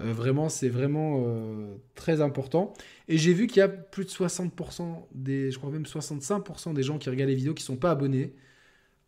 Euh, 0.00 0.12
vraiment, 0.12 0.48
c'est 0.48 0.68
vraiment 0.68 1.24
euh, 1.26 1.74
très 1.94 2.20
important. 2.20 2.72
Et 3.08 3.18
j'ai 3.18 3.32
vu 3.32 3.46
qu'il 3.46 3.58
y 3.58 3.62
a 3.62 3.68
plus 3.68 4.04
de 4.04 4.10
60% 4.10 5.06
des, 5.14 5.50
je 5.50 5.58
crois 5.58 5.70
même 5.70 5.84
65% 5.84 6.74
des 6.74 6.82
gens 6.82 6.98
qui 6.98 7.10
regardent 7.10 7.30
les 7.30 7.36
vidéos 7.36 7.54
qui 7.54 7.62
ne 7.62 7.66
sont 7.66 7.76
pas 7.76 7.90
abonnés 7.90 8.34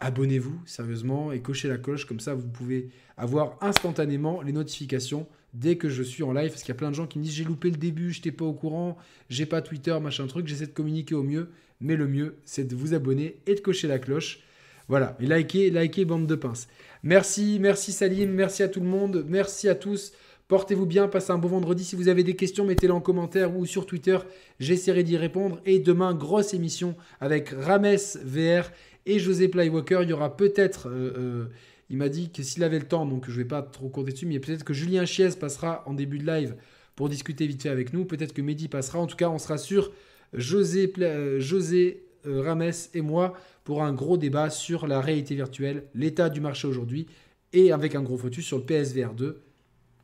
abonnez-vous 0.00 0.60
sérieusement 0.66 1.32
et 1.32 1.40
cochez 1.40 1.68
la 1.68 1.78
cloche, 1.78 2.04
comme 2.06 2.20
ça 2.20 2.34
vous 2.34 2.48
pouvez 2.48 2.90
avoir 3.16 3.56
instantanément 3.60 4.42
les 4.42 4.52
notifications 4.52 5.26
dès 5.54 5.76
que 5.76 5.88
je 5.88 6.02
suis 6.02 6.22
en 6.22 6.32
live, 6.32 6.50
parce 6.50 6.62
qu'il 6.62 6.70
y 6.70 6.76
a 6.76 6.78
plein 6.78 6.90
de 6.90 6.94
gens 6.94 7.06
qui 7.06 7.18
me 7.18 7.24
disent 7.24 7.34
j'ai 7.34 7.44
loupé 7.44 7.70
le 7.70 7.76
début, 7.76 8.12
je 8.12 8.18
n'étais 8.18 8.32
pas 8.32 8.44
au 8.44 8.52
courant, 8.52 8.96
j'ai 9.30 9.46
pas 9.46 9.62
Twitter, 9.62 9.96
machin 10.00 10.26
truc, 10.26 10.46
j'essaie 10.46 10.66
de 10.66 10.72
communiquer 10.72 11.14
au 11.14 11.22
mieux, 11.22 11.50
mais 11.80 11.96
le 11.96 12.08
mieux 12.08 12.36
c'est 12.44 12.64
de 12.64 12.74
vous 12.74 12.92
abonner 12.92 13.40
et 13.46 13.54
de 13.54 13.60
cocher 13.60 13.88
la 13.88 13.98
cloche. 13.98 14.40
Voilà, 14.88 15.16
et 15.18 15.26
likez, 15.26 15.70
likez 15.70 16.04
bande 16.04 16.26
de 16.26 16.34
pinces. 16.34 16.68
Merci, 17.06 17.58
merci 17.60 17.92
Salim, 17.92 18.30
merci 18.30 18.62
à 18.62 18.68
tout 18.68 18.80
le 18.80 18.86
monde, 18.86 19.26
merci 19.28 19.68
à 19.68 19.74
tous. 19.74 20.12
Portez-vous 20.48 20.86
bien, 20.86 21.06
passez 21.06 21.32
un 21.32 21.38
bon 21.38 21.48
vendredi. 21.48 21.84
Si 21.84 21.96
vous 21.96 22.08
avez 22.08 22.24
des 22.24 22.34
questions, 22.34 22.64
mettez-les 22.64 22.94
en 22.94 23.02
commentaire 23.02 23.54
ou 23.54 23.66
sur 23.66 23.84
Twitter. 23.84 24.16
J'essaierai 24.58 25.02
d'y 25.02 25.18
répondre. 25.18 25.60
Et 25.66 25.80
demain, 25.80 26.14
grosse 26.14 26.54
émission 26.54 26.96
avec 27.20 27.50
Rames 27.50 27.98
VR 28.24 28.70
et 29.04 29.18
José 29.18 29.48
Plywalker. 29.48 30.00
Il 30.04 30.08
y 30.08 30.12
aura 30.14 30.34
peut-être. 30.34 30.88
Euh, 30.88 31.12
euh, 31.18 31.44
il 31.90 31.98
m'a 31.98 32.08
dit 32.08 32.30
que 32.32 32.42
s'il 32.42 32.64
avait 32.64 32.78
le 32.78 32.86
temps, 32.86 33.04
donc 33.04 33.26
je 33.26 33.32
ne 33.32 33.36
vais 33.36 33.44
pas 33.44 33.60
trop 33.60 33.90
compter 33.90 34.12
dessus, 34.12 34.24
mais 34.24 34.38
peut-être 34.38 34.64
que 34.64 34.72
Julien 34.72 35.04
Chiez 35.04 35.28
passera 35.38 35.82
en 35.84 35.92
début 35.92 36.18
de 36.18 36.26
live 36.26 36.56
pour 36.96 37.10
discuter 37.10 37.46
vite 37.46 37.64
fait 37.64 37.68
avec 37.68 37.92
nous. 37.92 38.06
Peut-être 38.06 38.32
que 38.32 38.40
Mehdi 38.40 38.68
passera. 38.68 38.98
En 38.98 39.06
tout 39.06 39.16
cas, 39.16 39.28
on 39.28 39.38
sera 39.38 39.58
sur 39.58 39.92
José, 40.32 40.90
euh, 41.00 41.38
José 41.38 42.03
Rames 42.24 42.72
et 42.94 43.00
moi 43.00 43.34
pour 43.64 43.82
un 43.82 43.92
gros 43.92 44.16
débat 44.16 44.50
sur 44.50 44.86
la 44.86 45.00
réalité 45.00 45.34
virtuelle, 45.34 45.84
l'état 45.94 46.28
du 46.28 46.40
marché 46.40 46.66
aujourd'hui 46.66 47.06
et 47.52 47.72
avec 47.72 47.94
un 47.94 48.02
gros 48.02 48.16
focus 48.16 48.44
sur 48.44 48.58
le 48.58 48.64
PSVR 48.64 49.14
2 49.14 49.42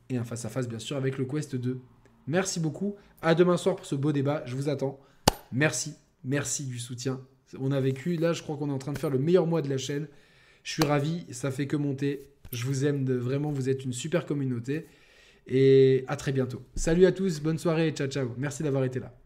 et 0.09 0.17
un 0.17 0.23
face-à-face 0.23 0.67
bien 0.67 0.79
sûr 0.79 0.97
avec 0.97 1.17
le 1.17 1.25
Quest 1.25 1.55
2. 1.55 1.79
Merci 2.27 2.59
beaucoup. 2.59 2.95
À 3.21 3.35
demain 3.35 3.57
soir 3.57 3.75
pour 3.75 3.85
ce 3.85 3.95
beau 3.95 4.11
débat. 4.11 4.43
Je 4.45 4.55
vous 4.55 4.69
attends. 4.69 4.99
Merci. 5.51 5.93
Merci 6.23 6.65
du 6.65 6.79
soutien. 6.79 7.21
On 7.59 7.71
a 7.71 7.79
vécu, 7.79 8.15
là, 8.15 8.33
je 8.33 8.41
crois 8.41 8.55
qu'on 8.57 8.69
est 8.69 8.73
en 8.73 8.77
train 8.77 8.93
de 8.93 8.97
faire 8.97 9.09
le 9.09 9.19
meilleur 9.19 9.47
mois 9.47 9.61
de 9.61 9.69
la 9.69 9.77
chaîne. 9.77 10.07
Je 10.63 10.71
suis 10.71 10.83
ravi, 10.83 11.25
ça 11.31 11.51
fait 11.51 11.67
que 11.67 11.75
monter. 11.75 12.27
Je 12.51 12.65
vous 12.65 12.85
aime 12.85 13.05
vraiment, 13.05 13.51
vous 13.51 13.69
êtes 13.69 13.83
une 13.83 13.93
super 13.93 14.25
communauté. 14.25 14.85
Et 15.47 16.05
à 16.07 16.15
très 16.15 16.31
bientôt. 16.31 16.61
Salut 16.75 17.05
à 17.05 17.11
tous, 17.11 17.41
bonne 17.41 17.57
soirée, 17.57 17.91
ciao 17.91 18.07
ciao. 18.07 18.29
Merci 18.37 18.63
d'avoir 18.63 18.83
été 18.83 18.99
là. 18.99 19.20